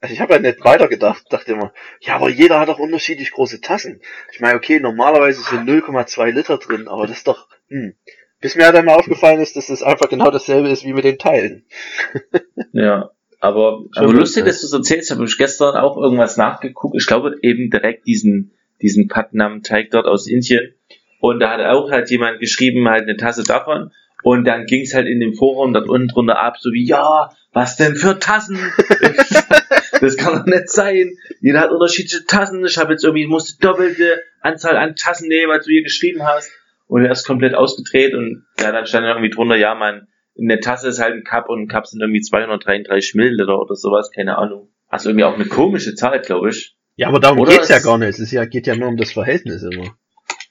also 0.00 0.12
ich 0.12 0.20
habe 0.20 0.34
ja 0.34 0.38
nicht 0.40 0.62
weitergedacht, 0.64 1.24
dachte 1.30 1.52
immer, 1.52 1.72
ja, 2.00 2.16
aber 2.16 2.28
jeder 2.28 2.60
hat 2.60 2.68
doch 2.68 2.78
unterschiedlich 2.78 3.30
große 3.32 3.60
Tassen. 3.60 4.00
Ich 4.32 4.40
meine, 4.40 4.56
okay, 4.56 4.78
normalerweise 4.80 5.40
sind 5.42 5.68
0,2 5.68 6.30
Liter 6.32 6.58
drin, 6.58 6.86
aber 6.88 7.06
das 7.06 7.18
ist 7.18 7.28
doch, 7.28 7.48
hm. 7.68 7.94
Bis 8.38 8.54
mir 8.54 8.70
dann 8.70 8.84
mal 8.84 8.96
aufgefallen 8.96 9.40
ist, 9.40 9.56
dass 9.56 9.68
das 9.68 9.82
einfach 9.82 10.10
genau 10.10 10.30
dasselbe 10.30 10.68
ist 10.68 10.84
wie 10.84 10.92
mit 10.92 11.04
den 11.04 11.18
Teilen. 11.18 11.64
Ja, 12.72 13.10
aber, 13.40 13.84
aber 13.94 14.06
lustig, 14.12 14.44
lustig. 14.44 14.44
dass 14.44 14.60
du 14.60 14.66
es 14.66 14.72
erzählst. 14.74 15.10
Habe 15.10 15.24
ich 15.24 15.38
gestern 15.38 15.76
auch 15.76 15.96
irgendwas 15.96 16.36
nachgeguckt. 16.36 16.94
Ich 16.98 17.06
glaube 17.06 17.36
eben 17.40 17.70
direkt 17.70 18.06
diesen, 18.06 18.52
diesen 18.82 19.08
Patnam-Teig 19.08 19.90
dort 19.90 20.06
aus 20.06 20.26
Indien. 20.26 20.74
Und 21.20 21.40
da 21.40 21.50
hat 21.50 21.60
auch 21.60 21.90
halt 21.90 22.10
jemand 22.10 22.38
geschrieben, 22.40 22.86
halt 22.88 23.04
eine 23.04 23.16
Tasse 23.16 23.44
davon. 23.44 23.92
Und 24.28 24.44
dann 24.44 24.66
ging 24.66 24.82
es 24.82 24.92
halt 24.92 25.06
in 25.06 25.20
dem 25.20 25.34
Forum 25.34 25.72
dort 25.72 25.88
unten 25.88 26.08
drunter 26.08 26.40
ab, 26.40 26.56
so 26.58 26.72
wie, 26.72 26.84
ja, 26.84 27.30
was 27.52 27.76
denn 27.76 27.94
für 27.94 28.18
Tassen? 28.18 28.58
das 30.00 30.16
kann 30.16 30.34
doch 30.34 30.46
nicht 30.46 30.68
sein. 30.68 31.16
Jeder 31.40 31.60
hat 31.60 31.70
unterschiedliche 31.70 32.24
Tassen. 32.24 32.64
Ich 32.64 32.76
habe 32.76 32.92
jetzt 32.94 33.04
irgendwie, 33.04 33.22
ich 33.22 33.28
musste 33.28 33.56
doppelte 33.60 34.20
Anzahl 34.40 34.76
an 34.78 34.96
Tassen 34.96 35.28
nehmen, 35.28 35.52
als 35.52 35.66
du 35.66 35.70
hier 35.70 35.84
geschrieben 35.84 36.24
hast. 36.24 36.50
Und 36.88 37.04
er 37.04 37.12
ist 37.12 37.24
komplett 37.24 37.54
ausgedreht 37.54 38.14
und 38.14 38.44
ja, 38.60 38.72
dann 38.72 38.84
stand 38.86 39.06
irgendwie 39.06 39.30
drunter, 39.30 39.54
ja, 39.54 39.76
man, 39.76 40.08
in 40.34 40.48
der 40.48 40.58
Tasse 40.58 40.88
ist 40.88 41.00
halt 41.00 41.14
ein 41.14 41.22
Cup 41.22 41.48
und 41.48 41.62
ein 41.62 41.68
Cup 41.68 41.86
sind 41.86 42.00
irgendwie 42.00 42.20
233 42.20 43.14
Milliliter 43.14 43.60
oder 43.60 43.76
sowas, 43.76 44.10
keine 44.12 44.38
Ahnung. 44.38 44.72
Also 44.88 45.10
irgendwie 45.10 45.24
auch 45.24 45.34
eine 45.36 45.46
komische 45.46 45.94
Zahl, 45.94 46.20
glaube 46.20 46.50
ich. 46.50 46.76
Ja, 46.96 47.06
aber 47.06 47.20
darum 47.20 47.38
Oder 47.38 47.52
geht's 47.52 47.68
ja 47.68 47.78
gar 47.78 47.96
nicht. 47.98 48.08
Es 48.08 48.18
ist 48.18 48.32
ja, 48.32 48.44
geht 48.44 48.66
ja 48.66 48.74
nur 48.74 48.88
um 48.88 48.96
das 48.96 49.12
Verhältnis 49.12 49.62
immer. 49.62 49.96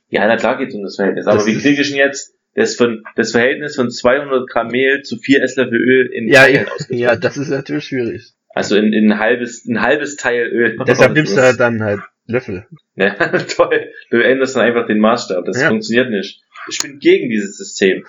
Ja, 0.08 0.26
na 0.28 0.38
klar 0.38 0.58
geht's 0.58 0.74
um 0.76 0.84
das 0.84 0.96
Verhältnis. 0.96 1.28
Aber 1.28 1.40
Das 1.40 1.46
wie 1.46 1.52
ist- 1.54 1.62
kriege 1.64 1.82
ich 1.82 1.90
denn 1.90 1.98
jetzt 1.98 2.35
das, 2.56 2.76
von, 2.76 3.04
das 3.16 3.32
Verhältnis 3.32 3.76
von 3.76 3.92
200 3.92 4.50
Gramm 4.50 4.68
Mehl 4.70 5.02
zu 5.04 5.18
4 5.18 5.44
Esslöffel 5.44 5.78
Öl 5.78 6.08
in 6.08 6.28
Ja, 6.28 6.42
Teilen 6.44 6.68
ja, 6.90 6.98
ja, 6.98 7.16
das 7.16 7.38
ist 7.38 7.50
natürlich 7.50 7.86
schwierig. 7.86 8.32
Also 8.50 8.78
in, 8.78 8.94
in 8.94 9.12
ein 9.12 9.20
halbes, 9.20 9.66
ein 9.66 9.82
halbes 9.82 10.16
Teil 10.16 10.48
Öl. 10.48 10.78
Deshalb 10.88 11.14
nimmst 11.14 11.36
du 11.36 11.42
halt 11.42 11.60
dann 11.60 11.84
halt 11.84 12.00
Löffel. 12.26 12.66
Ja, 12.96 13.14
toll. 13.56 13.92
Du 14.10 14.18
änderst 14.24 14.56
dann 14.56 14.64
einfach 14.64 14.88
den 14.88 15.00
Maßstab. 15.00 15.46
Das 15.46 15.62
Ja. 15.62 15.68
funktioniert 15.68 16.10
nicht. 16.10 16.42
Ich 16.70 16.80
bin 16.82 16.98
gegen 17.00 17.30
dieses 17.30 17.58
System. 17.58 18.06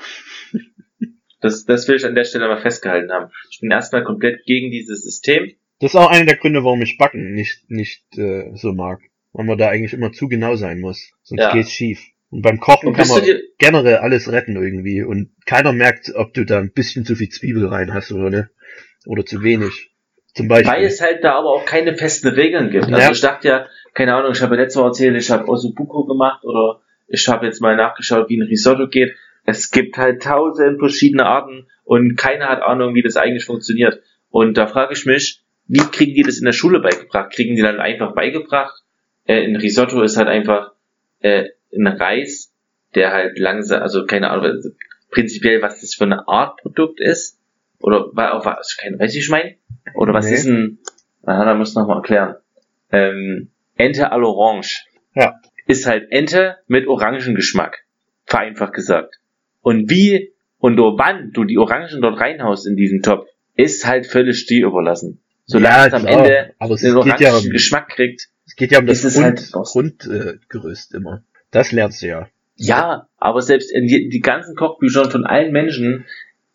Das, 1.40 1.64
das 1.64 1.86
will 1.88 1.96
ich 1.96 2.06
an 2.06 2.14
der 2.14 2.24
Stelle 2.24 2.48
mal 2.48 2.60
festgehalten 2.62 3.10
haben. 3.12 3.30
Ich 3.50 3.60
bin 3.60 3.70
erstmal 3.70 4.04
komplett 4.04 4.44
gegen 4.46 4.70
dieses 4.70 5.02
System. 5.02 5.52
Das 5.80 5.92
ist 5.92 5.96
auch 5.96 6.10
einer 6.10 6.24
der 6.24 6.36
Gründe, 6.36 6.64
warum 6.64 6.80
ich 6.80 6.96
Backen 6.96 7.34
nicht, 7.34 7.68
nicht 7.70 8.02
äh, 8.16 8.50
so 8.54 8.72
mag. 8.72 9.00
Weil 9.32 9.44
man 9.44 9.58
da 9.58 9.68
eigentlich 9.68 9.92
immer 9.92 10.12
zu 10.12 10.28
genau 10.28 10.56
sein 10.56 10.80
muss. 10.80 11.12
Sonst 11.22 11.42
Ja. 11.42 11.52
geht's 11.52 11.70
schief. 11.72 12.00
Und 12.36 12.42
beim 12.42 12.60
Kochen 12.60 12.88
Und 12.88 12.96
kann 12.98 13.08
man 13.08 13.22
generell 13.56 13.96
alles 13.96 14.30
retten 14.30 14.56
irgendwie. 14.56 15.02
Und 15.02 15.30
keiner 15.46 15.72
merkt, 15.72 16.12
ob 16.14 16.34
du 16.34 16.44
da 16.44 16.58
ein 16.58 16.70
bisschen 16.70 17.06
zu 17.06 17.14
viel 17.14 17.30
Zwiebel 17.30 17.64
rein 17.64 17.94
hast 17.94 18.12
oder 18.12 18.28
ne? 18.28 18.50
Oder 19.06 19.24
zu 19.24 19.42
wenig. 19.42 19.92
Zum 20.34 20.46
Beispiel. 20.46 20.70
weil 20.70 20.84
es 20.84 21.00
halt 21.00 21.24
da 21.24 21.32
aber 21.32 21.48
auch 21.48 21.64
keine 21.64 21.96
festen 21.96 22.28
Regeln 22.28 22.68
gibt. 22.70 22.84
Also 22.92 22.98
Ja. 22.98 23.10
ich 23.10 23.22
dachte 23.22 23.48
ja, 23.48 23.66
keine 23.94 24.14
Ahnung, 24.14 24.32
ich 24.32 24.42
habe 24.42 24.54
ja 24.54 24.60
letztes 24.60 24.78
Mal 24.78 24.88
erzählt, 24.88 25.16
ich 25.16 25.30
habe 25.30 25.48
Ossobuco 25.48 26.04
gemacht 26.04 26.44
oder 26.44 26.82
ich 27.08 27.26
habe 27.26 27.46
jetzt 27.46 27.62
mal 27.62 27.74
nachgeschaut, 27.74 28.28
wie 28.28 28.36
ein 28.36 28.46
Risotto 28.46 28.86
geht. 28.88 29.14
Es 29.46 29.70
gibt 29.70 29.96
halt 29.96 30.22
tausend 30.22 30.78
verschiedene 30.78 31.24
Arten 31.24 31.68
und 31.84 32.16
keiner 32.18 32.50
hat 32.50 32.60
Ahnung, 32.60 32.94
wie 32.94 33.02
das 33.02 33.16
eigentlich 33.16 33.46
funktioniert. 33.46 34.02
Und 34.28 34.58
da 34.58 34.66
frage 34.66 34.92
ich 34.92 35.06
mich, 35.06 35.40
wie 35.68 35.78
kriegen 35.78 36.12
die 36.12 36.22
das 36.22 36.36
in 36.36 36.44
der 36.44 36.52
Schule 36.52 36.80
beigebracht? 36.80 37.32
Kriegen 37.32 37.56
die 37.56 37.62
dann 37.62 37.80
einfach 37.80 38.14
beigebracht? 38.14 38.82
Äh, 39.24 39.42
ein 39.42 39.56
Risotto 39.56 40.02
ist 40.02 40.18
halt 40.18 40.28
einfach 40.28 40.72
äh, 41.20 41.44
ein 41.76 41.86
Reis, 41.86 42.52
der 42.94 43.12
halt 43.12 43.38
langsam, 43.38 43.82
also 43.82 44.04
keine 44.06 44.30
Ahnung, 44.30 44.44
also 44.46 44.70
prinzipiell, 45.10 45.62
was 45.62 45.80
das 45.80 45.94
für 45.94 46.04
eine 46.04 46.26
Art 46.28 46.58
Produkt 46.58 47.00
ist. 47.00 47.38
Oder 47.80 48.06
wa- 48.12 48.30
auf 48.30 48.46
was, 48.46 48.76
keine, 48.80 48.98
weiß 48.98 49.14
ich, 49.14 49.24
ich 49.24 49.28
meine? 49.30 49.56
Oder 49.94 50.12
was 50.14 50.26
Nee. 50.28 50.34
ist 50.34 50.46
ein, 50.46 50.78
aha, 51.24 51.44
da 51.44 51.54
muss 51.54 51.70
ich 51.70 51.74
noch 51.76 51.86
mal 51.86 51.96
erklären. 51.96 52.36
Ähm, 52.90 53.50
Ente 53.76 54.10
à 54.12 54.16
l'orange. 54.16 54.82
Ja. 55.14 55.34
Ist 55.66 55.86
halt 55.86 56.10
Ente 56.10 56.56
mit 56.66 56.86
Orangengeschmack. 56.88 57.84
Vereinfacht 58.24 58.72
gesagt. 58.72 59.16
Und 59.60 59.90
wie 59.90 60.32
und 60.58 60.74
nur 60.76 60.98
wann 60.98 61.32
du 61.32 61.44
die 61.44 61.58
Orangen 61.58 62.00
dort 62.00 62.18
reinhaust 62.18 62.66
in 62.66 62.76
diesen 62.76 63.02
Topf, 63.02 63.28
ist 63.54 63.86
halt 63.86 64.06
völlig 64.06 64.46
dir 64.46 64.66
überlassen. 64.66 65.20
Solange 65.44 65.76
Ja, 65.76 65.86
es 65.86 65.92
am. 65.92 66.06
Ende 66.06 66.54
Aber 66.58 66.74
es 66.74 66.80
den 66.80 66.88
geht 66.94 66.96
orangen 66.96 67.22
ja 67.22 67.36
um- 67.36 67.50
Geschmack 67.50 67.88
kriegt. 67.90 68.28
Es 68.46 68.56
geht 68.56 68.72
ja 68.72 68.78
um 68.78 68.86
das 68.86 69.04
es 69.04 69.14
Grund, 69.14 69.24
halt 69.24 69.52
Grundgerüst 69.52 70.06
äh, 70.10 70.38
Gerüst 70.48 70.94
immer. 70.94 71.22
Das 71.56 71.72
lernst 71.72 72.02
du 72.02 72.08
ja. 72.08 72.28
Ja, 72.56 73.08
aber 73.16 73.40
selbst 73.40 73.72
in 73.72 73.86
die, 73.86 74.10
die 74.10 74.20
ganzen 74.20 74.54
Kochbüchern 74.56 75.10
von 75.10 75.24
allen 75.24 75.52
Menschen, 75.52 76.04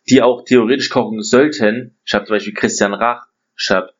die 0.08 0.22
auch 0.22 0.46
theoretisch 0.46 0.92
kochen 0.92 1.24
sollten, 1.24 1.96
ich 2.06 2.14
habe 2.14 2.26
zum 2.26 2.36
Beispiel 2.36 2.54
Christian 2.54 2.94
Rach, 2.94 3.26
ich 3.58 3.72
habe, 3.72 3.94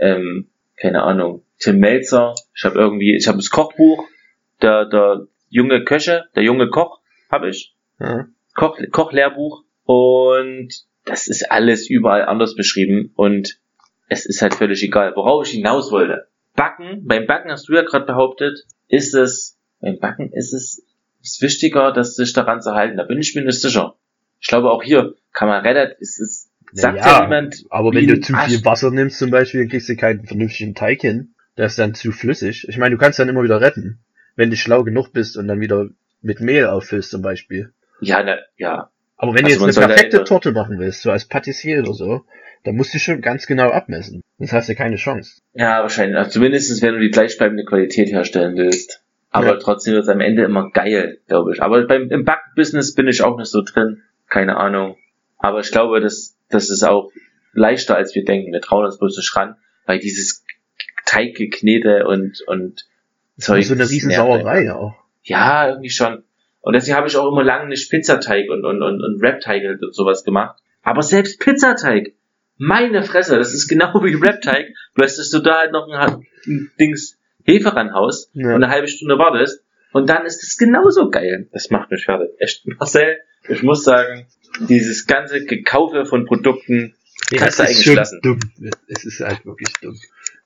ähm, 0.00 0.48
keine 0.76 1.04
Ahnung, 1.04 1.44
Tim 1.60 1.78
Melzer, 1.78 2.34
ich 2.56 2.64
habe 2.64 2.76
irgendwie, 2.76 3.14
ich 3.14 3.28
habe 3.28 3.38
das 3.38 3.50
Kochbuch, 3.50 4.04
der, 4.60 4.86
der 4.86 5.28
junge 5.48 5.84
Köche, 5.84 6.24
der 6.34 6.42
junge 6.42 6.70
Koch, 6.70 7.02
habe 7.30 7.50
ich, 7.50 7.76
Ja. 8.00 8.26
Koch, 8.56 8.80
Kochlehrbuch 8.90 9.62
und 9.84 10.70
das 11.04 11.28
ist 11.28 11.52
alles 11.52 11.88
überall 11.88 12.24
anders 12.24 12.56
beschrieben 12.56 13.12
und 13.14 13.60
es 14.08 14.26
ist 14.26 14.42
halt 14.42 14.54
völlig 14.54 14.82
egal, 14.82 15.14
worauf 15.14 15.46
ich 15.46 15.52
hinaus 15.52 15.92
wollte. 15.92 16.26
Backen, 16.56 17.06
beim 17.06 17.28
Backen 17.28 17.52
hast 17.52 17.68
du 17.68 17.74
ja 17.74 17.82
gerade 17.82 18.06
behauptet, 18.06 18.64
ist 18.88 19.14
es, 19.14 19.57
beim 19.80 19.98
Backen 19.98 20.32
ist 20.32 20.52
es 20.52 20.82
ist 21.22 21.42
wichtiger, 21.42 21.92
dass 21.92 22.16
sich 22.16 22.32
daran 22.32 22.62
zu 22.62 22.72
halten. 22.74 22.96
Da 22.96 23.04
bin 23.04 23.18
ich 23.18 23.34
mir 23.34 23.42
nicht 23.42 23.60
sicher. 23.60 23.94
Ich 24.40 24.48
glaube 24.48 24.70
auch 24.70 24.82
hier 24.82 25.14
kann 25.32 25.48
man 25.48 25.64
relativ, 25.64 25.96
es 26.00 26.18
ist, 26.18 26.50
sagt 26.72 26.98
ja, 26.98 27.06
ja 27.06 27.22
niemand. 27.22 27.64
Aber 27.70 27.92
wenn 27.92 28.06
du 28.06 28.20
zu 28.20 28.34
viel 28.34 28.64
Wasser 28.64 28.90
nimmst 28.90 29.18
zum 29.18 29.30
Beispiel, 29.30 29.62
dann 29.62 29.70
kriegst 29.70 29.88
du 29.88 29.96
keinen 29.96 30.26
vernünftigen 30.26 30.74
Teig 30.74 31.00
hin. 31.00 31.34
Der 31.56 31.66
ist 31.66 31.78
dann 31.78 31.94
zu 31.94 32.12
flüssig. 32.12 32.66
Ich 32.68 32.78
meine, 32.78 32.94
du 32.94 33.00
kannst 33.00 33.18
dann 33.18 33.28
immer 33.28 33.42
wieder 33.42 33.60
retten, 33.60 33.98
wenn 34.36 34.50
du 34.50 34.56
schlau 34.56 34.84
genug 34.84 35.12
bist 35.12 35.36
und 35.36 35.48
dann 35.48 35.60
wieder 35.60 35.88
mit 36.22 36.40
Mehl 36.40 36.66
auffüllst 36.66 37.10
zum 37.10 37.22
Beispiel. 37.22 37.72
Ja, 38.00 38.22
ne, 38.22 38.38
ja. 38.56 38.90
Aber 39.16 39.34
wenn 39.34 39.44
also 39.44 39.58
du 39.58 39.66
jetzt 39.66 39.78
eine 39.78 39.88
perfekte 39.88 40.22
Torte 40.22 40.52
machen 40.52 40.78
willst, 40.78 41.02
so 41.02 41.10
als 41.10 41.24
Patissier 41.24 41.80
oder 41.80 41.94
so, 41.94 42.24
dann 42.62 42.76
musst 42.76 42.94
du 42.94 42.98
schon 42.98 43.20
ganz 43.20 43.46
genau 43.46 43.70
abmessen. 43.70 44.22
Sonst 44.38 44.52
hast 44.52 44.68
du 44.68 44.76
keine 44.76 44.96
Chance. 44.96 45.40
Ja, 45.54 45.82
wahrscheinlich. 45.82 46.16
Also 46.16 46.30
zumindest 46.30 46.80
wenn 46.82 46.94
du 46.94 47.00
die 47.00 47.10
gleichbleibende 47.10 47.64
Qualität 47.64 48.12
herstellen 48.12 48.56
willst. 48.56 49.02
Aber 49.30 49.46
ja. 49.46 49.56
trotzdem 49.56 49.94
wird 49.94 50.04
es 50.04 50.08
am 50.08 50.20
Ende 50.20 50.44
immer 50.44 50.70
geil, 50.70 51.20
glaube 51.26 51.52
ich. 51.52 51.62
Aber 51.62 51.86
beim, 51.86 52.10
im 52.10 52.24
Backbusiness 52.24 52.94
bin 52.94 53.08
ich 53.08 53.22
auch 53.22 53.36
nicht 53.36 53.50
so 53.50 53.62
drin. 53.62 54.02
Keine 54.28 54.56
Ahnung. 54.56 54.96
Aber 55.38 55.60
ich 55.60 55.70
glaube, 55.70 56.00
das, 56.00 56.36
das 56.48 56.70
ist 56.70 56.82
auch 56.82 57.10
leichter, 57.52 57.96
als 57.96 58.14
wir 58.14 58.24
denken. 58.24 58.52
Wir 58.52 58.60
trauen 58.60 58.84
uns 58.84 58.98
bloß 58.98 59.16
nicht 59.16 59.36
ran, 59.36 59.56
weil 59.86 59.98
dieses 59.98 60.44
Teiggeknete 61.04 62.06
und, 62.06 62.42
und 62.46 62.86
Zeug. 63.38 63.64
So 63.64 63.74
eine 63.74 63.88
Riesensauerei 63.88 64.72
auch. 64.72 64.94
Ja, 65.22 65.68
irgendwie 65.68 65.90
schon. 65.90 66.24
Und 66.60 66.74
deswegen 66.74 66.96
habe 66.96 67.08
ich 67.08 67.16
auch 67.16 67.30
immer 67.30 67.44
lange 67.44 67.68
nicht 67.68 67.90
Pizzateig 67.90 68.50
und, 68.50 68.64
und, 68.64 68.82
und, 68.82 69.02
und 69.02 69.22
Rap-Teig 69.22 69.62
und 69.80 69.94
sowas 69.94 70.24
gemacht. 70.24 70.58
Aber 70.82 71.02
selbst 71.02 71.40
Pizzateig, 71.40 72.14
meine 72.56 73.04
Fresse, 73.04 73.38
das 73.38 73.54
ist 73.54 73.68
genau 73.68 73.94
wie 74.02 74.14
Rap-Teig. 74.14 74.74
Du 74.94 75.04
hast 75.04 75.18
dass 75.18 75.30
du 75.30 75.38
da 75.38 75.58
halt 75.58 75.72
noch 75.72 75.88
ein, 75.88 76.26
ein 76.46 76.70
Dings 76.80 77.17
Hefe 77.48 77.74
ranhaust 77.74 78.30
ja. 78.34 78.48
und 78.48 78.62
eine 78.62 78.68
halbe 78.68 78.88
Stunde 78.88 79.18
wartest. 79.18 79.64
Und 79.92 80.10
dann 80.10 80.26
ist 80.26 80.42
es 80.42 80.58
genauso 80.58 81.08
geil. 81.08 81.48
Das 81.52 81.70
macht 81.70 81.90
mich 81.90 82.04
fertig. 82.04 82.28
Echt, 82.38 82.66
Marcel, 82.66 83.16
ich 83.48 83.62
muss 83.62 83.84
sagen, 83.84 84.26
dieses 84.68 85.06
ganze 85.06 85.44
Gekaufe 85.44 86.04
von 86.04 86.26
Produkten 86.26 86.94
ja, 87.30 87.38
kannst 87.38 87.58
du 87.58 87.62
eigentlich 87.62 87.94
lassen. 87.94 88.20
Dumm. 88.22 88.38
Es 88.86 89.04
ist 89.04 89.20
halt 89.20 89.46
wirklich 89.46 89.72
dumm. 89.80 89.96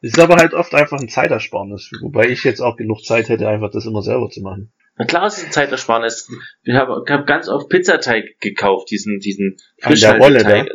Es 0.00 0.12
ist 0.12 0.20
aber 0.20 0.36
halt 0.36 0.54
oft 0.54 0.74
einfach 0.74 1.00
ein 1.00 1.08
Zeitersparnis, 1.08 1.90
wobei 2.00 2.28
ich 2.28 2.44
jetzt 2.44 2.60
auch 2.60 2.76
genug 2.76 3.04
Zeit 3.04 3.28
hätte, 3.28 3.48
einfach 3.48 3.70
das 3.70 3.86
immer 3.86 4.02
selber 4.02 4.30
zu 4.30 4.40
machen. 4.40 4.72
Na 4.96 5.04
klar, 5.04 5.26
es 5.26 5.38
ist 5.38 5.46
ein 5.46 5.52
Zeitersparnis. 5.52 6.30
Ich 6.62 6.74
habe 6.74 7.04
hab 7.08 7.26
ganz 7.26 7.48
oft 7.48 7.68
Pizzateig 7.68 8.38
gekauft, 8.40 8.90
diesen, 8.90 9.18
diesen 9.18 9.56
Frischhalteteig. 9.80 10.68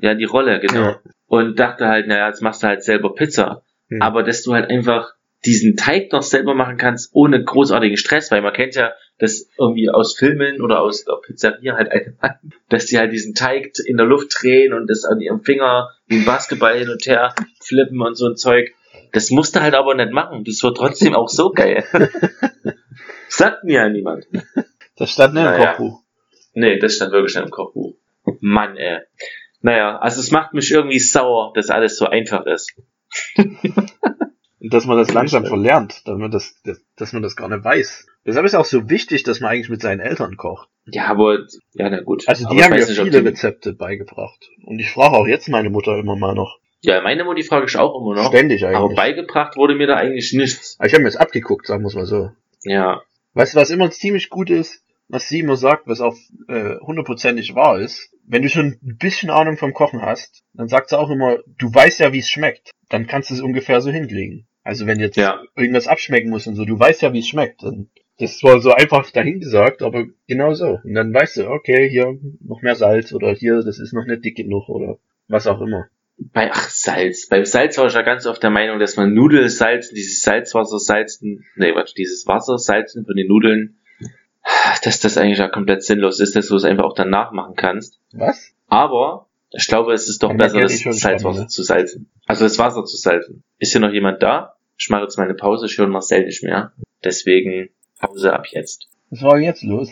Ja, 0.00 0.14
die 0.14 0.24
Rolle, 0.24 0.60
genau. 0.60 0.82
Ja. 0.82 1.00
Und 1.26 1.58
dachte 1.58 1.86
halt, 1.86 2.06
naja, 2.06 2.28
jetzt 2.28 2.42
machst 2.42 2.62
du 2.62 2.66
halt 2.66 2.82
selber 2.82 3.14
Pizza. 3.14 3.62
Hm. 3.88 4.02
Aber 4.02 4.22
dass 4.22 4.42
du 4.42 4.54
halt 4.54 4.70
einfach 4.70 5.14
diesen 5.44 5.76
Teig 5.76 6.12
noch 6.12 6.22
selber 6.22 6.54
machen 6.54 6.76
kannst, 6.76 7.10
ohne 7.14 7.42
großartigen 7.42 7.96
Stress, 7.96 8.30
weil 8.30 8.42
man 8.42 8.52
kennt 8.52 8.74
ja 8.74 8.92
das 9.18 9.48
irgendwie 9.58 9.90
aus 9.90 10.16
Filmen 10.16 10.60
oder 10.60 10.80
aus 10.80 11.04
der 11.04 11.14
Pizzeria 11.14 11.76
halt 11.76 11.90
allgemein, 11.90 12.38
dass 12.68 12.86
die 12.86 12.98
halt 12.98 13.12
diesen 13.12 13.34
Teig 13.34 13.72
in 13.84 13.96
der 13.96 14.06
Luft 14.06 14.34
drehen 14.40 14.72
und 14.72 14.88
das 14.88 15.04
an 15.04 15.20
ihrem 15.20 15.40
Finger 15.40 15.90
wie 16.06 16.18
ein 16.18 16.24
Basketball 16.24 16.78
hin 16.78 16.88
und 16.88 17.06
her 17.06 17.34
flippen 17.60 18.00
und 18.00 18.16
so 18.16 18.26
ein 18.26 18.36
Zeug. 18.36 18.72
Das 19.12 19.30
musste 19.30 19.60
halt 19.62 19.74
aber 19.74 19.94
nicht 19.94 20.12
machen. 20.12 20.44
Das 20.44 20.62
wird 20.62 20.76
trotzdem 20.76 21.14
auch 21.14 21.28
so 21.28 21.50
geil. 21.50 21.84
Sagt 23.28 23.64
mir 23.64 23.74
ja 23.74 23.88
niemand. 23.88 24.26
Das 24.96 25.10
stand 25.10 25.34
nicht 25.34 25.42
im 25.42 25.50
naja. 25.50 25.72
Kochbuch. 25.72 26.02
Nee, 26.52 26.78
das 26.78 26.94
stand 26.94 27.12
wirklich 27.12 27.34
nicht 27.34 27.44
im 27.44 27.50
Kochbuch. 27.50 27.94
Mann, 28.40 28.76
ey. 28.76 29.00
Naja, 29.62 29.98
also 29.98 30.20
es 30.20 30.30
macht 30.30 30.54
mich 30.54 30.70
irgendwie 30.70 30.98
sauer, 30.98 31.52
dass 31.54 31.70
alles 31.70 31.96
so 31.96 32.06
einfach 32.06 32.46
ist. 32.46 32.74
Und 34.60 34.74
dass 34.74 34.84
man 34.84 34.98
das 34.98 35.12
langsam 35.12 35.46
verlernt, 35.46 36.06
dass 36.06 36.18
man 36.18 36.30
das, 36.30 36.60
dass 36.96 37.12
man 37.12 37.22
das 37.22 37.34
gar 37.34 37.48
nicht 37.48 37.64
weiß. 37.64 38.06
Deshalb 38.26 38.44
ist 38.44 38.52
es 38.52 38.58
auch 38.58 38.66
so 38.66 38.90
wichtig, 38.90 39.22
dass 39.22 39.40
man 39.40 39.50
eigentlich 39.50 39.70
mit 39.70 39.80
seinen 39.80 40.00
Eltern 40.00 40.36
kocht. 40.36 40.68
Ja, 40.84 41.06
aber, 41.06 41.46
ja, 41.72 41.88
na 41.88 42.00
gut. 42.02 42.28
Also 42.28 42.48
die 42.48 42.62
haben 42.62 42.70
mir 42.70 42.84
nicht, 42.84 43.00
viele 43.00 43.24
Rezepte 43.24 43.72
beigebracht. 43.72 44.50
Und 44.64 44.78
ich 44.78 44.90
frage 44.90 45.16
auch 45.16 45.26
jetzt 45.26 45.48
meine 45.48 45.70
Mutter 45.70 45.96
immer 45.98 46.16
mal 46.16 46.34
noch. 46.34 46.58
Ja, 46.82 47.00
meine 47.00 47.24
Mutti 47.24 47.42
frage 47.42 47.66
ich 47.66 47.76
auch 47.76 47.98
immer 48.00 48.14
noch. 48.14 48.28
Ständig 48.28 48.64
eigentlich. 48.64 48.76
Aber 48.76 48.94
beigebracht 48.94 49.56
wurde 49.56 49.74
mir 49.74 49.86
da 49.86 49.96
eigentlich 49.96 50.32
nichts. 50.34 50.76
Aber 50.78 50.86
ich 50.86 50.92
habe 50.92 51.02
mir 51.02 51.08
jetzt 51.08 51.20
abgeguckt, 51.20 51.66
sagen 51.66 51.82
wir 51.82 51.94
mal 51.94 52.06
so. 52.06 52.30
Ja. 52.64 53.02
Weißt 53.34 53.54
du, 53.54 53.58
was 53.58 53.70
immer 53.70 53.90
ziemlich 53.90 54.28
gut 54.28 54.50
ist? 54.50 54.82
Was 55.08 55.28
sie 55.28 55.40
immer 55.40 55.56
sagt, 55.56 55.88
was 55.88 56.00
auch 56.00 56.14
äh, 56.48 56.76
hundertprozentig 56.80 57.54
wahr 57.54 57.80
ist. 57.80 58.10
Wenn 58.26 58.42
du 58.42 58.48
schon 58.48 58.78
ein 58.82 58.96
bisschen 58.98 59.30
Ahnung 59.30 59.56
vom 59.56 59.74
Kochen 59.74 60.02
hast, 60.02 60.44
dann 60.54 60.68
sagt 60.68 60.90
sie 60.90 60.98
auch 60.98 61.10
immer, 61.10 61.38
du 61.58 61.72
weißt 61.74 61.98
ja, 62.00 62.12
wie 62.12 62.20
es 62.20 62.28
schmeckt. 62.28 62.70
Dann 62.88 63.06
kannst 63.06 63.30
du 63.30 63.34
es 63.34 63.40
ungefähr 63.40 63.80
so 63.80 63.90
hinkriegen. 63.90 64.46
Also 64.62 64.86
wenn 64.86 65.00
jetzt 65.00 65.16
ja. 65.16 65.42
irgendwas 65.56 65.86
abschmecken 65.86 66.30
muss 66.30 66.46
und 66.46 66.56
so, 66.56 66.64
du 66.64 66.78
weißt 66.78 67.02
ja, 67.02 67.12
wie 67.12 67.20
es 67.20 67.28
schmeckt. 67.28 67.62
Und 67.62 67.88
das 68.18 68.42
war 68.42 68.60
so 68.60 68.72
einfach 68.72 69.10
dahingesagt, 69.10 69.82
aber 69.82 70.04
genau 70.26 70.52
so. 70.54 70.78
Und 70.84 70.94
dann 70.94 71.12
weißt 71.12 71.38
du, 71.38 71.48
okay, 71.48 71.88
hier 71.88 72.18
noch 72.40 72.62
mehr 72.62 72.76
Salz 72.76 73.12
oder 73.12 73.32
hier, 73.32 73.62
das 73.62 73.78
ist 73.78 73.92
noch 73.92 74.04
nicht 74.04 74.24
dick 74.24 74.36
genug 74.36 74.68
oder 74.68 74.98
was 75.28 75.46
auch 75.46 75.60
immer. 75.60 75.86
Bei, 76.18 76.50
ach, 76.52 76.68
Salz. 76.68 77.28
Beim 77.28 77.46
Salz 77.46 77.78
war 77.78 77.86
ich 77.86 77.94
ja 77.94 78.02
ganz 78.02 78.26
oft 78.26 78.42
der 78.42 78.50
Meinung, 78.50 78.78
dass 78.78 78.96
man 78.96 79.14
Nudeln 79.14 79.48
salzen, 79.48 79.94
dieses 79.94 80.20
Salzwasser 80.20 80.78
salzen, 80.78 81.46
nee, 81.56 81.74
warte, 81.74 81.94
dieses 81.94 82.26
Wasser 82.26 82.58
salzen 82.58 83.06
von 83.06 83.16
den 83.16 83.26
Nudeln, 83.26 83.78
dass 84.84 85.00
das 85.00 85.16
eigentlich 85.16 85.38
ja 85.38 85.48
komplett 85.48 85.82
sinnlos 85.82 86.20
ist, 86.20 86.36
dass 86.36 86.48
du 86.48 86.56
es 86.56 86.64
einfach 86.64 86.84
auch 86.84 86.94
danach 86.94 87.32
machen 87.32 87.54
kannst. 87.56 88.00
Was? 88.12 88.52
Aber 88.68 89.28
ich 89.50 89.66
glaube, 89.66 89.94
es 89.94 90.08
ist 90.08 90.22
doch 90.22 90.34
besser, 90.36 90.60
das 90.60 90.78
Salzwasser 90.78 91.48
zu 91.48 91.62
salzen. 91.62 92.10
Also 92.30 92.44
das 92.44 92.60
Wasser 92.60 92.84
zu 92.84 92.96
salzen. 92.96 93.42
Ist 93.58 93.72
hier 93.72 93.80
noch 93.80 93.92
jemand 93.92 94.22
da? 94.22 94.54
Ich 94.78 94.88
mache 94.88 95.02
jetzt 95.02 95.18
meine 95.18 95.34
Pause, 95.34 95.66
ich 95.66 95.76
höre 95.76 95.88
Marcel 95.88 96.26
nicht 96.26 96.44
mehr. 96.44 96.72
Deswegen 97.02 97.70
Pause 97.98 98.32
ab 98.32 98.46
jetzt. 98.52 98.86
Was 99.10 99.22
war 99.22 99.36
jetzt 99.40 99.64
los? 99.64 99.90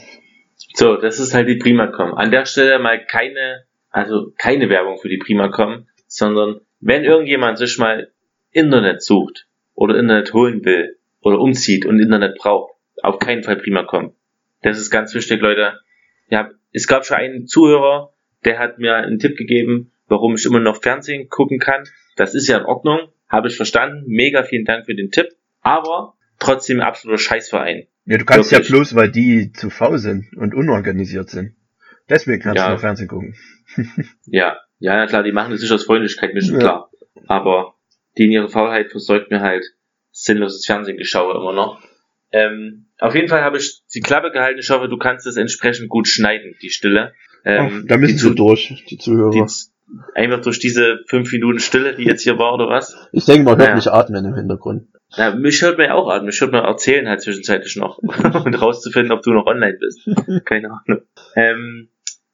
So, 0.75 0.95
das 0.95 1.19
ist 1.19 1.35
halt 1.35 1.49
die 1.49 1.57
Primacom. 1.57 2.15
An 2.15 2.31
der 2.31 2.47
Stelle 2.47 2.79
mal 2.79 3.05
keine, 3.05 3.65
also 3.91 4.33
keine 4.39 4.69
Werbung 4.69 4.99
für 4.99 5.09
die 5.09 5.17
Primacom, 5.17 5.89
sondern 6.07 6.61
wenn 6.79 7.03
irgendjemand 7.03 7.59
sich 7.59 7.77
mal 7.77 8.13
Internet 8.53 9.03
sucht 9.03 9.49
oder 9.75 9.99
Internet 9.99 10.33
holen 10.33 10.65
will 10.65 10.97
oder 11.23 11.41
umzieht 11.41 11.87
und 11.87 11.99
Internet 11.99 12.39
braucht, 12.39 12.73
auf 13.03 13.19
keinen 13.19 13.43
Fall 13.43 13.57
Primacom. 13.57 14.15
Das 14.63 14.79
ist 14.79 14.91
ganz 14.91 15.13
wichtig, 15.13 15.41
Leute. 15.41 15.81
Ja, 16.31 16.53
es 16.71 16.87
gab 16.87 17.05
schon 17.05 17.17
einen 17.17 17.49
Zuhörer, 17.49 18.13
der 18.45 18.61
hat 18.61 18.79
mir 18.79 18.95
einen 18.95 19.19
Tipp 19.19 19.37
gegeben, 19.37 19.91
warum 20.07 20.37
ich 20.37 20.47
immer 20.47 20.61
noch 20.61 20.81
Fernsehen 20.81 21.29
gucken 21.29 21.59
kann. 21.59 21.83
Das 22.19 22.35
ist 22.35 22.49
ja 22.49 22.59
in 22.59 22.65
Ordnung, 22.65 22.99
habe 23.29 23.49
ich 23.49 23.57
verstanden. 23.57 24.05
Mega 24.07 24.43
vielen 24.43 24.65
Dank 24.65 24.87
für 24.87 24.95
den 24.95 25.11
Tipp. 25.11 25.29
Aber 25.61 26.15
trotzdem 26.39 26.81
absoluter 26.81 27.19
Scheißverein. 27.19 27.87
Ja, 28.07 28.19
du 28.19 28.25
kannst 28.25 28.51
Wirklich. 28.51 28.69
ja 28.69 28.75
bloß, 28.75 28.95
weil 28.95 29.11
die 29.11 29.53
zu 29.53 29.71
faul 29.71 29.99
sind 29.99 30.37
und 30.37 30.55
unorganisiert 30.55 31.31
sind. 31.31 31.55
Deswegen 32.09 32.43
kannst 32.43 32.57
ja. 32.57 32.69
du 32.69 32.73
noch 32.75 32.81
Fernsehen 32.81 33.09
gucken. 33.09 33.37
ja, 34.27 34.57
ja, 34.79 34.97
na 34.97 35.07
klar, 35.07 35.23
die 35.23 35.33
machen 35.33 35.53
das 35.53 35.61
nicht 35.61 35.73
aus 35.73 35.85
Freundlichkeit, 35.85 36.35
mir 36.35 36.43
schon 36.43 36.55
ja. 36.55 36.61
klar. 36.61 36.91
Aber 37.27 37.75
die 38.17 38.25
in 38.25 38.33
ihrer 38.33 38.49
Faulheit 38.49 38.91
versorgt 38.91 39.31
mir 39.31 39.41
halt 39.41 39.65
sinnloses 40.11 40.67
Fernsehen 40.67 40.97
geschaue 40.97 41.35
immer 41.35 41.53
noch. 41.53 41.81
Ähm, 42.33 42.87
auf 42.99 43.15
jeden 43.15 43.29
Fall 43.29 43.43
habe 43.43 43.59
ich 43.59 43.83
die 43.95 44.01
Klappe 44.01 44.33
gehalten. 44.33 44.59
Ich 44.59 44.71
hoffe, 44.71 44.89
du 44.89 44.97
kannst 44.97 45.27
es 45.27 45.37
entsprechend 45.37 45.89
gut 45.89 46.09
schneiden, 46.09 46.57
die 46.63 46.71
Stille. 46.71 47.15
Ähm, 47.45 47.85
da 47.87 47.97
müssen 47.97 48.19
sie 48.19 48.35
durch, 48.35 48.85
die 48.89 48.99
Zuhörer. 48.99 49.31
Die, 49.31 49.45
einfach 50.15 50.41
durch 50.41 50.59
diese 50.59 51.01
fünf 51.07 51.33
Minuten 51.33 51.59
Stille, 51.59 51.95
die 51.95 52.05
jetzt 52.05 52.23
hier 52.23 52.39
war, 52.39 52.55
oder 52.55 52.69
was? 52.69 52.97
Ich 53.13 53.25
denke 53.25 53.45
mal, 53.45 53.51
hört 53.53 53.61
naja. 53.61 53.75
mich 53.77 53.91
atmen 53.91 54.25
im 54.25 54.35
Hintergrund. 54.35 54.89
Ja, 55.17 55.35
mich 55.35 55.63
hört 55.63 55.79
man 55.79 55.87
ja 55.87 55.95
auch 55.95 56.09
atmen. 56.09 56.27
Mich 56.27 56.41
hört 56.41 56.53
man 56.53 56.65
erzählen 56.65 57.09
halt 57.09 57.23
zwischenzeitlich 57.23 57.77
noch. 57.77 57.99
und 57.99 58.55
rauszufinden, 58.61 59.13
ob 59.13 59.23
du 59.23 59.33
noch 59.33 59.47
online 59.47 59.79
bist. 59.79 60.09
Keine 60.45 60.71
Ahnung. 60.71 61.03
Ähm, 61.35 61.89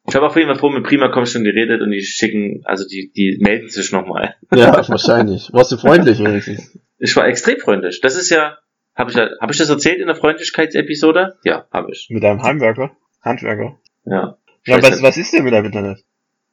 ich 0.06 0.14
habe 0.14 0.26
auf 0.26 0.36
jeden 0.36 0.48
Fall 0.48 0.58
vor 0.58 0.72
mit 0.72 0.84
Primacom 0.84 1.24
schon 1.24 1.44
geredet 1.44 1.80
und 1.80 1.90
die 1.90 2.02
schicken, 2.02 2.62
also 2.64 2.86
die, 2.86 3.10
die 3.16 3.38
melden 3.40 3.68
sich 3.68 3.90
nochmal. 3.92 4.34
Ja, 4.54 4.76
wahrscheinlich. 4.88 5.50
Warst 5.52 5.72
du 5.72 5.76
freundlich 5.76 6.18
wenigstens? 6.18 6.78
Ich 6.98 7.16
war 7.16 7.26
extrem 7.26 7.58
freundlich. 7.58 8.00
Das 8.00 8.16
ist 8.16 8.30
ja, 8.30 8.58
habe 8.94 9.10
ich, 9.10 9.16
hab 9.16 9.50
ich 9.50 9.56
das 9.56 9.70
erzählt 9.70 10.00
in 10.00 10.06
der 10.06 10.16
Freundlichkeitsepisode? 10.16 11.38
Ja, 11.44 11.66
habe 11.72 11.90
ich. 11.92 12.08
Mit 12.10 12.24
einem 12.24 12.42
Heimwerker? 12.42 12.96
Handwerker? 13.22 13.78
Ja. 14.04 14.36
Ja, 14.66 14.82
was, 14.82 15.02
was 15.02 15.16
ist 15.16 15.32
denn 15.32 15.44
mit 15.44 15.52
deinem 15.52 15.66
Internet? 15.66 16.04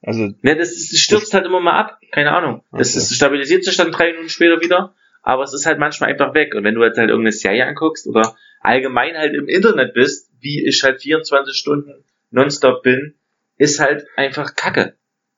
Also. 0.02 0.34
Ne, 0.42 0.56
das, 0.56 0.70
das 0.70 0.98
stürzt 0.98 1.32
halt 1.32 1.46
immer 1.46 1.60
mal 1.60 1.78
ab. 1.78 1.98
Keine 2.10 2.32
Ahnung. 2.32 2.62
Das, 2.72 2.96
okay. 2.96 3.14
stabilisiert 3.14 3.64
sich 3.64 3.76
dann 3.76 3.92
drei 3.92 4.12
Minuten 4.12 4.28
später 4.28 4.60
wieder. 4.60 4.94
Aber 5.22 5.44
es 5.44 5.54
ist 5.54 5.66
halt 5.66 5.78
manchmal 5.78 6.10
einfach 6.10 6.34
weg. 6.34 6.54
Und 6.54 6.64
wenn 6.64 6.74
du 6.74 6.82
jetzt 6.82 6.98
halt 6.98 7.08
irgendeine 7.08 7.32
Serie 7.32 7.66
anguckst 7.66 8.06
oder 8.06 8.36
allgemein 8.60 9.16
halt 9.16 9.34
im 9.34 9.48
Internet 9.48 9.94
bist, 9.94 10.30
wie 10.40 10.66
ich 10.66 10.82
halt 10.82 11.00
24 11.00 11.54
Stunden 11.56 12.04
nonstop 12.30 12.82
bin, 12.82 13.14
ist 13.56 13.78
halt 13.78 14.06
einfach 14.16 14.56
Kacke. 14.56 14.96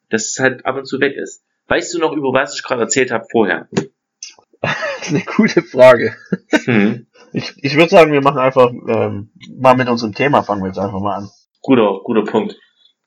Dass 0.08 0.30
es 0.30 0.38
halt 0.38 0.64
ab 0.64 0.76
und 0.76 0.86
zu 0.86 1.00
weg 1.00 1.16
ist. 1.16 1.44
Weißt 1.68 1.92
du 1.94 1.98
noch, 1.98 2.12
über 2.12 2.32
was 2.32 2.54
ich 2.54 2.62
gerade 2.62 2.82
erzählt 2.82 3.10
habe 3.10 3.26
vorher? 3.30 3.68
Das 4.60 5.10
ist 5.10 5.16
eine 5.16 5.36
gute 5.36 5.60
Frage. 5.60 6.16
Hm. 6.64 7.06
Ich, 7.34 7.52
ich 7.60 7.76
würde 7.76 7.90
sagen, 7.90 8.12
wir 8.12 8.22
machen 8.22 8.38
einfach 8.38 8.70
ähm, 8.70 9.30
mal 9.58 9.76
mit 9.76 9.88
unserem 9.88 10.14
Thema, 10.14 10.42
fangen 10.42 10.62
wir 10.62 10.68
jetzt 10.68 10.78
einfach 10.78 11.00
mal 11.00 11.16
an. 11.16 11.28
Guter, 11.60 12.00
guter 12.04 12.24
Punkt. 12.24 12.56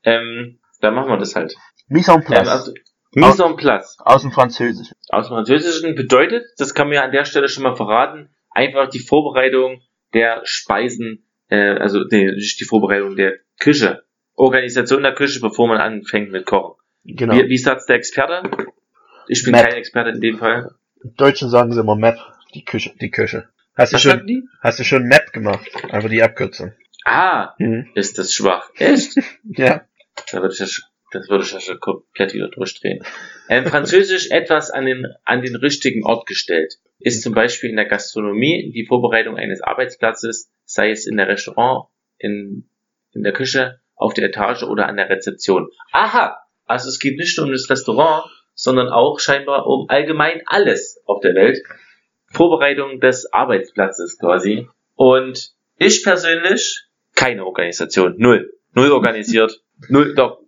Ähm, 0.03 0.59
dann 0.81 0.93
machen 0.95 1.09
wir 1.09 1.17
das 1.17 1.35
halt. 1.35 1.55
Mise 1.87 2.11
en 2.11 2.17
Ähm, 2.19 2.25
place. 2.25 2.47
also, 2.47 2.73
Mise 3.13 3.43
en 3.45 3.55
place. 3.55 3.97
aus 3.99 4.21
dem 4.21 4.31
Französischen. 4.31 4.95
Aus 5.09 5.27
dem 5.27 5.35
Französischen 5.35 5.95
bedeutet, 5.95 6.45
das 6.57 6.73
kann 6.73 6.87
man 6.87 6.95
ja 6.95 7.03
an 7.03 7.11
der 7.11 7.25
Stelle 7.25 7.47
schon 7.49 7.63
mal 7.63 7.75
verraten, 7.75 8.29
einfach 8.51 8.89
die 8.89 8.99
Vorbereitung 8.99 9.81
der 10.13 10.41
Speisen, 10.43 11.27
äh, 11.49 11.75
also 11.77 11.99
nee, 12.09 12.31
nicht 12.31 12.59
die 12.59 12.65
Vorbereitung 12.65 13.15
der 13.15 13.35
Küche. 13.59 14.03
Organisation 14.35 15.01
der 15.03 15.13
Küche, 15.15 15.39
bevor 15.39 15.67
man 15.67 15.77
anfängt 15.79 16.31
mit 16.31 16.45
Kochen. 16.45 16.75
Genau. 17.03 17.33
Wie, 17.35 17.49
wie 17.49 17.57
sagt's 17.57 17.85
der 17.85 17.95
Experte? 17.95 18.43
Ich 19.27 19.43
bin 19.43 19.51
Map. 19.53 19.65
kein 19.65 19.75
Experte 19.75 20.11
in 20.11 20.21
dem 20.21 20.37
Fall. 20.37 20.71
Im 21.03 21.13
Deutschen 21.15 21.49
sagen 21.49 21.71
sie 21.73 21.79
immer 21.79 21.95
Map, 21.95 22.17
die 22.53 22.63
Küche, 22.65 22.93
die 23.01 23.09
Küche. 23.09 23.49
Hast 23.75 23.93
du 23.93 23.95
Was 23.95 24.01
schon, 24.03 24.11
sagen 24.11 24.27
die? 24.27 24.43
hast 24.61 24.79
du 24.79 24.83
schon 24.83 25.03
Map 25.03 25.31
gemacht? 25.33 25.65
Einfach 25.89 26.09
die 26.09 26.21
Abkürzung. 26.21 26.73
Ah, 27.05 27.53
Mhm. 27.57 27.89
ist 27.95 28.17
das 28.17 28.33
schwach. 28.33 28.69
Echt? 28.77 29.15
Ja. 29.43 29.81
Da 30.31 30.41
würde 30.41 30.53
ich 30.53 30.61
sch- 30.61 30.81
das 31.11 31.29
würde 31.29 31.45
ich 31.45 31.51
ja 31.53 31.61
schon 31.61 31.79
komplett 31.79 32.33
wieder 32.33 32.49
durchdrehen. 32.49 33.01
Ähm, 33.47 33.65
Französisch 33.65 34.27
etwas 34.31 34.71
an 34.71 34.85
den, 34.85 35.05
an 35.23 35.41
den 35.41 35.55
richtigen 35.55 36.03
Ort 36.05 36.25
gestellt. 36.27 36.73
Ist 36.99 37.21
zum 37.23 37.33
Beispiel 37.33 37.69
in 37.69 37.75
der 37.77 37.85
Gastronomie 37.85 38.71
die 38.73 38.85
Vorbereitung 38.85 39.37
eines 39.37 39.61
Arbeitsplatzes, 39.61 40.49
sei 40.65 40.89
es 40.91 41.07
in 41.07 41.15
der 41.15 41.27
Restaurant, 41.29 41.87
in, 42.17 42.69
in 43.13 43.23
der 43.23 43.31
Küche, 43.33 43.79
auf 43.95 44.13
der 44.13 44.25
Etage 44.25 44.63
oder 44.63 44.87
an 44.87 44.97
der 44.97 45.09
Rezeption. 45.09 45.69
Aha! 45.91 46.37
Also 46.65 46.89
es 46.89 46.99
geht 46.99 47.17
nicht 47.17 47.37
nur 47.37 47.45
um 47.47 47.51
das 47.53 47.69
Restaurant, 47.69 48.25
sondern 48.53 48.89
auch 48.89 49.19
scheinbar 49.19 49.65
um 49.67 49.87
allgemein 49.89 50.41
alles 50.45 51.01
auf 51.05 51.21
der 51.21 51.35
Welt. 51.35 51.59
Vorbereitung 52.31 52.99
des 52.99 53.31
Arbeitsplatzes 53.31 54.17
quasi. 54.19 54.67
Und 54.95 55.51
ich 55.77 56.03
persönlich, 56.03 56.83
keine 57.15 57.45
Organisation. 57.45 58.15
Null. 58.17 58.51
Null 58.73 58.91
organisiert. 58.91 59.61
Null, 59.89 60.15
doch, 60.15 60.39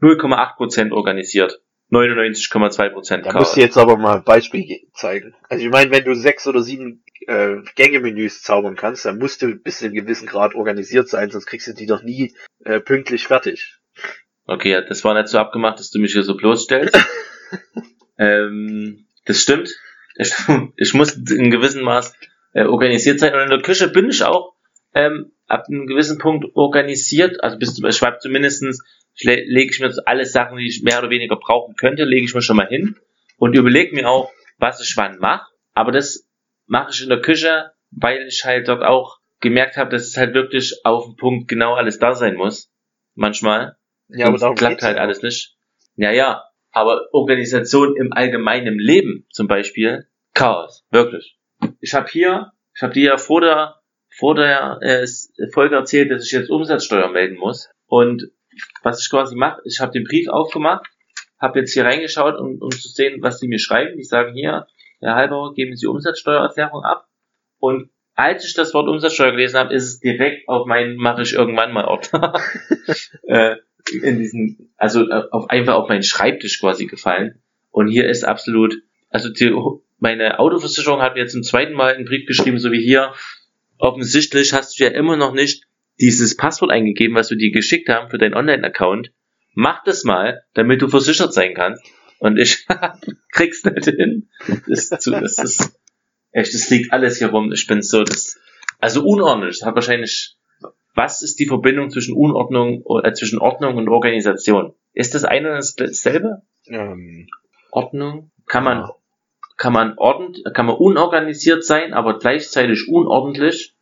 0,8% 0.00 0.92
organisiert. 0.92 1.60
99,2% 1.90 3.22
Da 3.22 3.30
Chaos. 3.32 3.34
musst 3.34 3.56
du 3.56 3.60
jetzt 3.60 3.78
aber 3.78 3.96
mal 3.96 4.16
ein 4.18 4.24
Beispiel 4.24 4.64
ge- 4.66 4.88
zeigen. 4.94 5.34
Also 5.48 5.64
ich 5.64 5.70
meine, 5.70 5.90
wenn 5.90 6.04
du 6.04 6.14
sechs 6.14 6.46
oder 6.46 6.60
sieben 6.62 7.02
äh, 7.26 7.56
Gängemenüs 7.76 8.42
zaubern 8.42 8.76
kannst, 8.76 9.06
dann 9.06 9.18
musst 9.18 9.40
du 9.40 9.54
bis 9.56 9.78
zu 9.78 9.86
einem 9.86 9.94
gewissen 9.94 10.26
Grad 10.28 10.54
organisiert 10.54 11.08
sein, 11.08 11.30
sonst 11.30 11.46
kriegst 11.46 11.66
du 11.66 11.72
die 11.72 11.86
doch 11.86 12.02
nie 12.02 12.34
äh, 12.64 12.80
pünktlich 12.80 13.26
fertig. 13.26 13.78
Okay, 14.44 14.82
das 14.86 15.02
war 15.04 15.14
nicht 15.14 15.28
so 15.28 15.38
abgemacht, 15.38 15.78
dass 15.78 15.90
du 15.90 15.98
mich 15.98 16.12
hier 16.12 16.22
so 16.22 16.36
bloßstellst. 16.36 16.94
ähm, 18.18 19.06
das 19.24 19.40
stimmt. 19.40 19.70
Ich, 20.16 20.34
ich 20.76 20.94
muss 20.94 21.14
in 21.14 21.50
gewissem 21.50 21.82
Maß 21.84 22.12
äh, 22.52 22.64
organisiert 22.64 23.20
sein. 23.20 23.34
Und 23.34 23.40
in 23.40 23.50
der 23.50 23.62
Küche 23.62 23.88
bin 23.88 24.10
ich 24.10 24.22
auch 24.24 24.54
ähm, 24.94 25.32
ab 25.48 25.64
einem 25.68 25.86
gewissen 25.86 26.18
Punkt 26.18 26.46
organisiert. 26.54 27.42
Also 27.42 27.58
bis 27.58 27.78
ich 27.82 27.96
schreibe 27.96 28.18
zumindestens 28.18 28.82
le- 29.22 29.44
lege 29.46 29.70
ich 29.72 29.80
mir 29.80 29.92
alle 30.06 30.26
Sachen, 30.26 30.58
die 30.58 30.66
ich 30.68 30.82
mehr 30.82 30.98
oder 31.00 31.10
weniger 31.10 31.36
brauchen 31.36 31.74
könnte, 31.74 32.04
lege 32.04 32.24
ich 32.24 32.34
mir 32.34 32.42
schon 32.42 32.56
mal 32.56 32.68
hin 32.68 32.96
und 33.38 33.54
überlege 33.56 33.94
mir 33.94 34.08
auch, 34.08 34.30
was 34.58 34.80
ich 34.80 34.96
wann 34.96 35.18
mache. 35.18 35.46
Aber 35.74 35.92
das 35.92 36.28
mache 36.66 36.90
ich 36.92 37.02
in 37.02 37.08
der 37.08 37.20
Küche, 37.20 37.72
weil 37.90 38.26
ich 38.28 38.44
halt 38.44 38.68
dort 38.68 38.82
auch 38.82 39.18
gemerkt 39.40 39.76
habe, 39.76 39.90
dass 39.90 40.06
es 40.06 40.16
halt 40.16 40.34
wirklich 40.34 40.74
auf 40.84 41.04
den 41.06 41.16
Punkt 41.16 41.48
genau 41.48 41.74
alles 41.74 41.98
da 41.98 42.14
sein 42.14 42.34
muss. 42.34 42.70
Manchmal. 43.14 43.76
Ja, 44.08 44.26
aber 44.26 44.38
darum 44.38 44.56
klappt 44.56 44.82
halt 44.82 44.98
alles 44.98 45.22
nicht. 45.22 45.56
Ja, 45.96 46.10
ja, 46.12 46.44
aber 46.70 47.08
Organisation 47.12 47.96
im 47.96 48.12
allgemeinen 48.12 48.78
Leben 48.78 49.26
zum 49.30 49.46
Beispiel, 49.48 50.06
Chaos, 50.34 50.84
wirklich. 50.90 51.36
Ich 51.80 51.94
habe 51.94 52.08
hier, 52.10 52.52
ich 52.74 52.82
habe 52.82 52.92
dir 52.92 53.04
ja 53.04 53.16
vor 53.16 53.40
der, 53.40 53.77
vor 54.18 54.34
der 54.34 54.78
äh, 54.82 55.06
Folge 55.52 55.76
erzählt, 55.76 56.10
dass 56.10 56.24
ich 56.24 56.32
jetzt 56.32 56.50
Umsatzsteuer 56.50 57.10
melden 57.10 57.38
muss. 57.38 57.70
Und 57.86 58.30
was 58.82 59.02
ich 59.02 59.10
quasi 59.10 59.36
mache, 59.36 59.60
ich 59.64 59.80
habe 59.80 59.92
den 59.92 60.04
Brief 60.04 60.28
aufgemacht, 60.28 60.86
habe 61.38 61.60
jetzt 61.60 61.72
hier 61.72 61.84
reingeschaut, 61.84 62.38
um, 62.38 62.58
um 62.60 62.70
zu 62.70 62.88
sehen, 62.88 63.22
was 63.22 63.38
die 63.38 63.48
mir 63.48 63.60
schreiben. 63.60 63.96
Die 63.96 64.04
sagen 64.04 64.34
hier, 64.34 64.66
Herr 65.00 65.14
Halbauer, 65.14 65.54
geben 65.54 65.76
Sie 65.76 65.86
Umsatzsteuererklärung 65.86 66.82
ab. 66.82 67.06
Und 67.58 67.90
als 68.14 68.44
ich 68.44 68.54
das 68.54 68.74
Wort 68.74 68.88
Umsatzsteuer 68.88 69.30
gelesen 69.30 69.58
habe, 69.58 69.72
ist 69.72 69.84
es 69.84 70.00
direkt 70.00 70.48
auf 70.48 70.66
meinen 70.66 70.96
mache 70.96 71.22
ich 71.22 71.34
irgendwann 71.34 71.72
mal 71.72 71.84
Ordner. 71.84 72.34
äh, 73.22 73.56
in 74.02 74.18
diesen, 74.18 74.74
also 74.76 75.08
äh, 75.08 75.22
auf 75.30 75.48
einfach 75.50 75.74
auf 75.74 75.88
meinen 75.88 76.02
Schreibtisch 76.02 76.60
quasi 76.60 76.86
gefallen. 76.86 77.40
Und 77.70 77.86
hier 77.86 78.08
ist 78.08 78.24
absolut, 78.24 78.74
also 79.08 79.28
die, 79.28 79.54
meine 79.98 80.40
Autoversicherung 80.40 81.00
hat 81.00 81.14
mir 81.14 81.26
zum 81.28 81.44
zweiten 81.44 81.74
Mal 81.74 81.94
einen 81.94 82.04
Brief 82.04 82.26
geschrieben, 82.26 82.58
so 82.58 82.72
wie 82.72 82.82
hier. 82.82 83.14
Offensichtlich 83.78 84.52
hast 84.52 84.78
du 84.78 84.84
ja 84.84 84.90
immer 84.90 85.16
noch 85.16 85.32
nicht 85.32 85.64
dieses 86.00 86.36
Passwort 86.36 86.70
eingegeben, 86.70 87.16
was 87.16 87.30
wir 87.30 87.36
dir 87.36 87.50
geschickt 87.50 87.88
haben 87.88 88.10
für 88.10 88.18
deinen 88.18 88.34
Online-Account. 88.34 89.12
Mach 89.54 89.82
das 89.84 90.04
mal, 90.04 90.42
damit 90.54 90.82
du 90.82 90.88
versichert 90.88 91.32
sein 91.32 91.54
kannst. 91.54 91.82
Und 92.18 92.38
ich 92.38 92.66
krieg's 93.32 93.64
nicht 93.64 93.84
hin. 93.86 94.28
Das 94.46 94.66
ist, 94.66 95.00
zu, 95.00 95.10
das 95.12 95.38
ist 95.38 95.80
echt, 96.32 96.54
das 96.54 96.70
liegt 96.70 96.92
alles 96.92 97.18
hier 97.18 97.28
rum. 97.28 97.52
Ich 97.52 97.66
bin 97.66 97.82
so, 97.82 98.04
das, 98.04 98.38
also 98.78 99.04
unordentlich. 99.04 99.58
Das 99.60 99.66
hat 99.66 99.74
wahrscheinlich 99.74 100.38
was 100.98 101.22
ist 101.22 101.38
die 101.38 101.46
Verbindung 101.46 101.90
zwischen 101.90 102.16
Unordnung, 102.16 102.82
äh, 103.04 103.12
zwischen 103.12 103.38
Ordnung 103.38 103.76
und 103.76 103.88
Organisation? 103.88 104.74
Ist 104.92 105.14
das 105.14 105.24
eine 105.24 105.54
und 105.54 105.80
dasselbe? 105.80 106.42
Ähm, 106.66 107.28
Ordnung? 107.70 108.32
Kann 108.46 108.64
man. 108.64 108.90
Kann 109.58 109.74
man 109.74 109.98
ordent, 109.98 110.40
kann 110.54 110.64
man 110.66 110.76
unorganisiert 110.76 111.64
sein, 111.64 111.92
aber 111.92 112.18
gleichzeitig 112.18 112.88
unordentlich? 112.88 113.74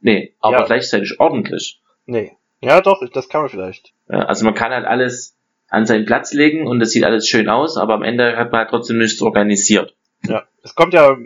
Nee, 0.00 0.34
aber 0.40 0.58
Ja. 0.60 0.64
gleichzeitig 0.66 1.18
ordentlich. 1.18 1.80
nee. 2.06 2.32
Ja, 2.64 2.80
doch, 2.80 3.02
das 3.12 3.28
kann 3.28 3.40
man 3.40 3.50
vielleicht. 3.50 3.92
Also 4.06 4.44
man 4.44 4.54
kann 4.54 4.70
halt 4.70 4.86
alles 4.86 5.36
an 5.68 5.84
seinen 5.84 6.04
Platz 6.06 6.32
legen 6.32 6.68
und 6.68 6.80
es 6.80 6.92
sieht 6.92 7.02
alles 7.02 7.26
schön 7.26 7.48
aus, 7.48 7.76
aber 7.76 7.94
am 7.94 8.04
Ende 8.04 8.36
hat 8.36 8.52
man 8.52 8.60
halt 8.60 8.70
trotzdem 8.70 8.98
nichts 8.98 9.20
organisiert. 9.20 9.96
Ja. 10.22 10.44
Es 10.62 10.76
kommt 10.76 10.94
ja 10.94 11.16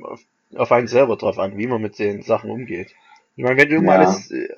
auf, 0.55 0.73
einen 0.73 0.87
selber 0.87 1.17
drauf 1.19 1.39
an, 1.39 1.59
wie 1.59 1.67
man 1.67 1.83
mit 1.83 1.99
den 1.99 2.23
Sachen 2.23 2.49
umgeht. 2.51 2.89
Ich 3.37 3.45
meine, 3.45 3.61
wenn 3.61 3.69
du 3.69 3.83
mal 3.83 4.01
Ja. 4.01 4.07
alles 4.09 4.31
äh, 4.31 4.49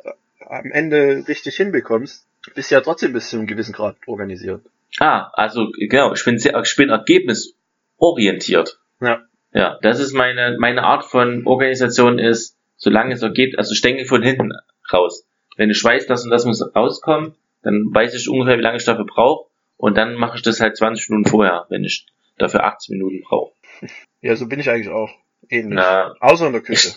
am 0.48 0.70
Ende 0.70 1.24
richtig 1.26 1.56
hinbekommst, 1.56 2.24
bist 2.54 2.70
du 2.70 2.76
ja 2.76 2.80
trotzdem 2.80 3.12
bis 3.12 3.28
zu 3.30 3.38
einem 3.38 3.48
gewissen 3.48 3.72
Grad 3.72 3.96
organisiert. 4.06 4.62
Ah, 5.00 5.30
also 5.32 5.72
genau, 5.78 6.12
ich 6.14 6.24
bin 6.24 6.38
sehr, 6.38 6.54
ich 6.62 6.76
bin 6.76 6.90
ergebnisorientiert. 6.90 8.78
Ja. 9.00 9.22
Ja, 9.52 9.78
das 9.82 9.98
ist 10.00 10.12
meine, 10.12 10.56
meine 10.58 10.82
Art 10.84 11.04
von 11.04 11.46
Organisation 11.46 12.18
ist, 12.18 12.56
solange 12.76 13.14
es 13.14 13.22
ergeht, 13.22 13.58
also 13.58 13.72
ich 13.72 13.80
denke 13.80 14.04
von 14.04 14.22
hinten 14.22 14.52
raus. 14.92 15.24
Wenn 15.56 15.70
ich 15.70 15.82
weiß, 15.82 16.06
das 16.06 16.24
und 16.24 16.30
das 16.30 16.44
muss 16.44 16.62
rauskommen, 16.74 17.34
dann 17.62 17.88
weiß 17.92 18.14
ich 18.14 18.28
ungefähr, 18.28 18.58
wie 18.58 18.62
lange 18.62 18.76
ich 18.76 18.84
dafür 18.84 19.06
brauche 19.06 19.48
und 19.76 19.96
dann 19.96 20.14
mache 20.14 20.36
ich 20.36 20.42
das 20.42 20.60
halt 20.60 20.76
20 20.76 21.08
Minuten 21.10 21.28
vorher, 21.30 21.66
wenn 21.70 21.82
ich 21.84 22.06
dafür 22.36 22.64
18 22.64 22.96
Minuten 22.96 23.22
brauche. 23.22 23.52
Ja, 24.20 24.34
so 24.34 24.48
bin 24.48 24.58
ich 24.58 24.68
eigentlich 24.68 24.88
auch. 24.88 25.10
Ähnlich. 25.48 25.76
Na, 25.76 26.12
Außer 26.18 26.48
in 26.48 26.52
der 26.52 26.60
Küche. 26.62 26.90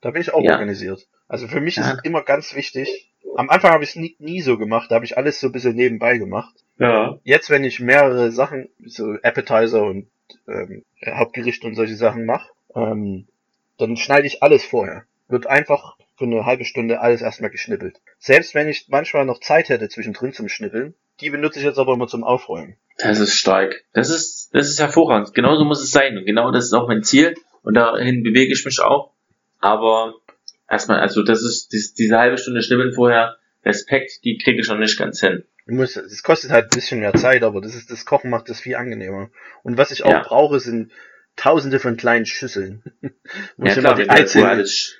Da 0.00 0.12
bin 0.12 0.22
ich 0.22 0.32
auch 0.32 0.40
Ja. 0.40 0.52
organisiert. 0.52 1.08
Also 1.26 1.48
für 1.48 1.60
mich 1.60 1.74
Ja. 1.76 1.90
ist 1.90 2.04
immer 2.04 2.22
ganz 2.22 2.54
wichtig. 2.54 3.10
Am 3.36 3.50
Anfang 3.50 3.72
habe 3.72 3.82
ich 3.82 3.90
es 3.90 3.96
nie, 3.96 4.14
nie 4.20 4.40
so 4.40 4.56
gemacht, 4.56 4.88
da 4.88 4.94
habe 4.94 5.04
ich 5.04 5.16
alles 5.18 5.40
so 5.40 5.48
ein 5.48 5.52
bisschen 5.52 5.74
nebenbei 5.74 6.18
gemacht. 6.18 6.54
ja. 6.78 7.18
Jetzt, 7.24 7.50
wenn 7.50 7.64
ich 7.64 7.80
mehrere 7.80 8.30
Sachen, 8.30 8.68
so 8.84 9.16
Appetizer 9.22 9.82
und 9.82 10.08
ähm, 10.48 10.84
Hauptgericht 11.04 11.64
und 11.64 11.74
solche 11.74 11.96
Sachen 11.96 12.26
mache, 12.26 12.50
ähm, 12.74 13.26
dann 13.78 13.96
schneide 13.96 14.26
ich 14.26 14.42
alles 14.42 14.64
vorher. 14.64 15.04
Wird 15.28 15.46
einfach 15.46 15.96
für 16.16 16.24
eine 16.24 16.44
halbe 16.44 16.64
Stunde 16.64 17.00
alles 17.00 17.22
erstmal 17.22 17.50
geschnippelt. 17.50 18.00
Selbst 18.18 18.54
wenn 18.54 18.68
ich 18.68 18.86
manchmal 18.88 19.24
noch 19.24 19.40
Zeit 19.40 19.68
hätte 19.68 19.88
zwischendrin 19.88 20.32
zum 20.32 20.48
Schnippeln, 20.48 20.94
die 21.20 21.30
benutze 21.30 21.58
ich 21.58 21.64
jetzt 21.64 21.78
aber 21.78 21.94
immer 21.94 22.06
zum 22.06 22.24
Aufräumen. 22.24 22.76
Das 22.98 23.20
ist 23.20 23.34
stark. 23.34 23.84
Das 23.92 24.10
ist, 24.10 24.50
das 24.52 24.68
ist 24.68 24.80
hervorragend. 24.80 25.34
Genauso 25.34 25.64
muss 25.64 25.82
es 25.82 25.90
sein. 25.90 26.18
Und 26.18 26.26
genau 26.26 26.50
das 26.50 26.66
ist 26.66 26.72
auch 26.72 26.88
mein 26.88 27.02
Ziel. 27.02 27.34
Und 27.62 27.74
dahin 27.74 28.22
bewege 28.22 28.52
ich 28.52 28.64
mich 28.64 28.80
auch. 28.80 29.12
Aber 29.60 30.14
erstmal, 30.68 31.00
also 31.00 31.22
das 31.22 31.42
ist 31.42 31.72
dies, 31.72 31.94
diese 31.94 32.18
halbe 32.18 32.38
Stunde 32.38 32.62
Schnibbeln 32.62 32.92
vorher, 32.92 33.36
Respekt, 33.64 34.24
die 34.24 34.38
kriege 34.38 34.60
ich 34.60 34.68
noch 34.68 34.78
nicht 34.78 34.98
ganz 34.98 35.20
hin. 35.20 35.44
Muss, 35.70 35.96
es 35.96 36.22
kostet 36.22 36.50
halt 36.50 36.66
ein 36.66 36.74
bisschen 36.74 37.00
mehr 37.00 37.14
Zeit, 37.14 37.42
aber 37.42 37.60
das 37.60 37.74
ist, 37.74 37.90
das 37.90 38.04
Kochen 38.04 38.30
macht 38.30 38.48
das 38.48 38.60
viel 38.60 38.76
angenehmer. 38.76 39.30
Und 39.62 39.76
was 39.78 39.90
ich 39.90 40.04
auch 40.04 40.10
Ja. 40.10 40.22
brauche, 40.22 40.60
sind 40.60 40.92
tausende 41.36 41.78
von 41.78 41.96
kleinen 41.96 42.26
Schüsseln. 42.26 42.82
Ja 43.58 43.74
klar, 43.74 43.98
immer 43.98 44.08
wenn 44.08 44.24
du 44.24 44.28
vorher 44.28 44.50
alles, 44.50 44.98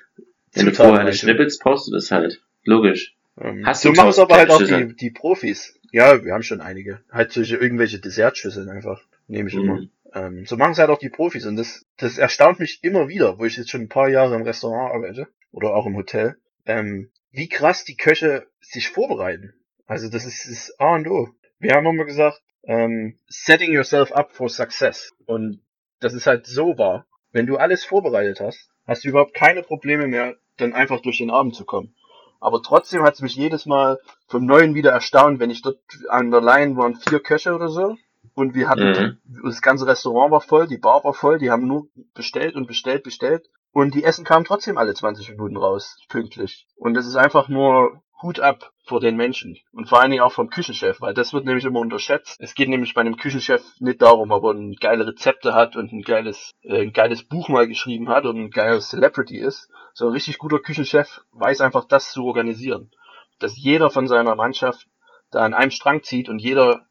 wenn 0.53 0.65
du 0.67 0.73
vorher 0.73 0.99
alles 0.99 1.19
schnippelst, 1.19 1.61
brauchst 1.61 1.87
du 1.87 1.91
das 1.91 2.11
halt. 2.11 2.41
Logisch. 2.63 3.15
Ähm, 3.39 3.65
Hast 3.65 3.81
so 3.81 3.89
du 3.89 3.95
machen 3.95 4.09
es 4.09 4.15
tausend 4.15 4.31
aber 4.31 4.39
halt 4.39 4.49
auch 4.51 4.63
die, 4.63 4.95
die 4.95 5.11
Profis. 5.11 5.79
Ja, 5.91 6.23
wir 6.23 6.33
haben 6.33 6.43
schon 6.43 6.61
einige. 6.61 7.01
Halt 7.11 7.31
solche 7.31 7.57
irgendwelche 7.57 7.99
Dessertschüsseln 7.99 8.69
einfach. 8.69 9.01
Nehme 9.27 9.49
ich 9.49 9.55
immer. 9.55 9.81
Mhm. 9.81 9.89
Ähm, 10.13 10.45
so 10.45 10.57
machen 10.57 10.73
es 10.73 10.77
halt 10.77 10.89
auch 10.89 10.99
die 10.99 11.09
Profis. 11.09 11.45
Und 11.45 11.55
das, 11.57 11.85
das 11.97 12.17
erstaunt 12.17 12.59
mich 12.59 12.83
immer 12.83 13.07
wieder, 13.07 13.39
wo 13.39 13.45
ich 13.45 13.57
jetzt 13.57 13.69
schon 13.69 13.81
ein 13.81 13.89
paar 13.89 14.09
Jahre 14.09 14.35
im 14.35 14.43
Restaurant 14.43 14.93
arbeite. 14.93 15.27
Oder 15.51 15.73
auch 15.73 15.85
im 15.85 15.95
Hotel. 15.95 16.37
Ähm, 16.65 17.09
wie 17.31 17.49
krass 17.49 17.83
die 17.83 17.97
Köche 17.97 18.47
sich 18.61 18.89
vorbereiten. 18.89 19.53
Also 19.87 20.09
das 20.09 20.25
ist 20.25 20.47
das 20.49 20.79
A 20.79 20.95
und 20.95 21.07
O. 21.07 21.29
Wir 21.59 21.75
haben 21.75 21.85
immer 21.85 22.05
gesagt, 22.05 22.41
ähm, 22.63 23.17
setting 23.27 23.71
yourself 23.71 24.11
up 24.11 24.31
for 24.31 24.49
success. 24.49 25.11
Und 25.25 25.61
das 25.99 26.13
ist 26.13 26.27
halt 26.27 26.45
so 26.47 26.77
wahr. 26.77 27.05
Wenn 27.31 27.47
du 27.47 27.57
alles 27.57 27.85
vorbereitet 27.85 28.39
hast, 28.39 28.69
hast 28.85 29.03
du 29.03 29.09
überhaupt 29.09 29.33
keine 29.33 29.63
Probleme 29.63 30.07
mehr, 30.07 30.35
dann 30.57 30.73
einfach 30.73 31.01
durch 31.01 31.19
den 31.19 31.31
Abend 31.31 31.55
zu 31.55 31.65
kommen. 31.65 31.95
Aber 32.39 32.61
trotzdem 32.63 33.03
hat 33.03 33.13
es 33.13 33.21
mich 33.21 33.35
jedes 33.35 33.65
Mal 33.65 33.99
vom 34.27 34.45
Neuen 34.45 34.73
wieder 34.73 34.91
erstaunt, 34.91 35.39
wenn 35.39 35.51
ich 35.51 35.61
dort 35.61 35.79
an 36.09 36.31
der 36.31 36.41
Line 36.41 36.75
waren 36.75 36.95
vier 36.95 37.19
Köche 37.19 37.53
oder 37.53 37.69
so. 37.69 37.95
und 38.33 38.53
wir 38.55 38.69
hatten, 38.69 39.19
Mhm. 39.25 39.41
das 39.43 39.61
ganze 39.61 39.85
Restaurant 39.87 40.31
war 40.31 40.41
voll, 40.41 40.65
die 40.67 40.77
Bar 40.77 41.03
war 41.03 41.13
voll, 41.13 41.37
die 41.37 41.51
haben 41.51 41.67
nur 41.67 41.87
bestellt 42.13 42.55
und 42.55 42.65
bestellt, 42.67 43.03
bestellt 43.03 43.49
und 43.73 43.93
die 43.93 44.03
Essen 44.05 44.23
kamen 44.23 44.45
trotzdem 44.45 44.77
alle 44.77 44.93
20 44.93 45.29
Minuten 45.31 45.57
raus, 45.57 45.97
pünktlich. 46.07 46.65
Und 46.75 46.93
das 46.93 47.07
ist 47.07 47.15
einfach 47.15 47.49
nur 47.49 48.01
Hut 48.21 48.39
ab 48.39 48.71
vor 48.83 48.99
den 48.99 49.15
Menschen 49.15 49.57
und 49.73 49.87
vor 49.89 50.01
allen 50.01 50.11
Dingen 50.11 50.23
auch 50.23 50.31
vom 50.31 50.49
Küchenchef, 50.49 51.01
weil 51.01 51.13
das 51.13 51.33
wird 51.33 51.45
nämlich 51.45 51.65
immer 51.65 51.79
unterschätzt. 51.79 52.37
Es 52.39 52.55
geht 52.55 52.69
nämlich 52.69 52.93
bei 52.93 53.01
einem 53.01 53.17
Küchenchef 53.17 53.63
nicht 53.79 54.01
darum, 54.01 54.31
ob 54.31 54.43
er 54.43 54.51
ein 54.51 54.75
geile 54.75 55.07
Rezepte 55.07 55.53
hat 55.53 55.75
und 55.75 55.91
ein 55.91 56.01
geiles, 56.01 56.51
äh, 56.63 56.81
ein 56.81 56.93
geiles 56.93 57.23
Buch 57.23 57.49
mal 57.49 57.67
geschrieben 57.67 58.09
hat 58.09 58.25
und 58.25 58.37
ein 58.37 58.51
geiles 58.51 58.89
Celebrity 58.89 59.37
ist. 59.37 59.69
So 59.93 60.07
ein 60.07 60.13
richtig 60.13 60.37
guter 60.37 60.59
Küchenchef 60.59 61.21
weiß 61.31 61.61
einfach 61.61 61.85
das 61.85 62.11
zu 62.11 62.25
organisieren. 62.25 62.91
Dass 63.39 63.57
jeder 63.57 63.89
von 63.89 64.07
seiner 64.07 64.35
Mannschaft 64.35 64.87
da 65.31 65.43
an 65.43 65.53
einem 65.53 65.71
Strang 65.71 66.03
zieht 66.03 66.29
und 66.29 66.39
jeder 66.39 66.85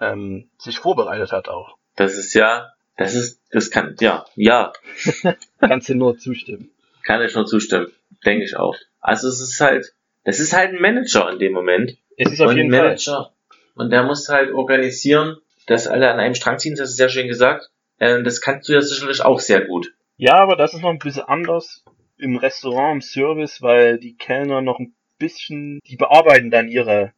ähm, 0.00 0.50
sich 0.58 0.78
vorbereitet 0.78 1.32
hat 1.32 1.48
auch. 1.48 1.76
Das 1.96 2.16
ist 2.16 2.34
ja, 2.34 2.72
das 2.96 3.14
ist, 3.14 3.40
das 3.50 3.70
kann, 3.70 3.96
ja, 4.00 4.24
ja, 4.34 4.72
Kannst 5.60 5.88
du 5.88 5.94
nur 5.94 6.18
zustimmen. 6.18 6.70
kann 7.04 7.22
ich 7.22 7.34
nur 7.34 7.46
zustimmen. 7.46 7.92
Denke 8.24 8.44
ich 8.44 8.56
auch. 8.56 8.76
Also 9.00 9.28
es 9.28 9.40
ist 9.40 9.60
halt, 9.60 9.93
das 10.24 10.40
ist 10.40 10.52
halt 10.52 10.72
ein 10.72 10.80
Manager 10.80 11.30
in 11.30 11.38
dem 11.38 11.52
Moment. 11.52 11.96
Es 12.16 12.32
ist 12.32 12.40
auf 12.40 12.48
und 12.48 12.54
ein 12.54 12.56
jeden 12.58 12.70
Fall. 12.72 12.84
Manager. 12.84 13.34
Und 13.74 13.90
der 13.90 14.04
muss 14.04 14.28
halt 14.28 14.52
organisieren, 14.52 15.36
dass 15.66 15.86
alle 15.86 16.10
an 16.10 16.20
einem 16.20 16.34
Strang 16.34 16.58
ziehen, 16.58 16.76
das 16.76 16.90
ist 16.90 16.96
sehr 16.96 17.08
schön 17.08 17.28
gesagt. 17.28 17.70
Ähm, 18.00 18.24
das 18.24 18.40
kannst 18.40 18.68
du 18.68 18.72
ja 18.72 18.80
sicherlich 18.80 19.22
auch 19.22 19.40
sehr 19.40 19.62
gut. 19.62 19.94
Ja, 20.16 20.34
aber 20.34 20.56
das 20.56 20.74
ist 20.74 20.80
noch 20.80 20.90
ein 20.90 20.98
bisschen 20.98 21.22
anders 21.22 21.84
im 22.16 22.36
Restaurant, 22.36 22.94
im 22.94 23.00
Service, 23.02 23.62
weil 23.62 23.98
die 23.98 24.16
Kellner 24.16 24.62
noch 24.62 24.78
ein 24.78 24.94
bisschen, 25.18 25.80
die 25.86 25.96
bearbeiten 25.96 26.50
dann 26.50 26.68
ihre 26.68 27.12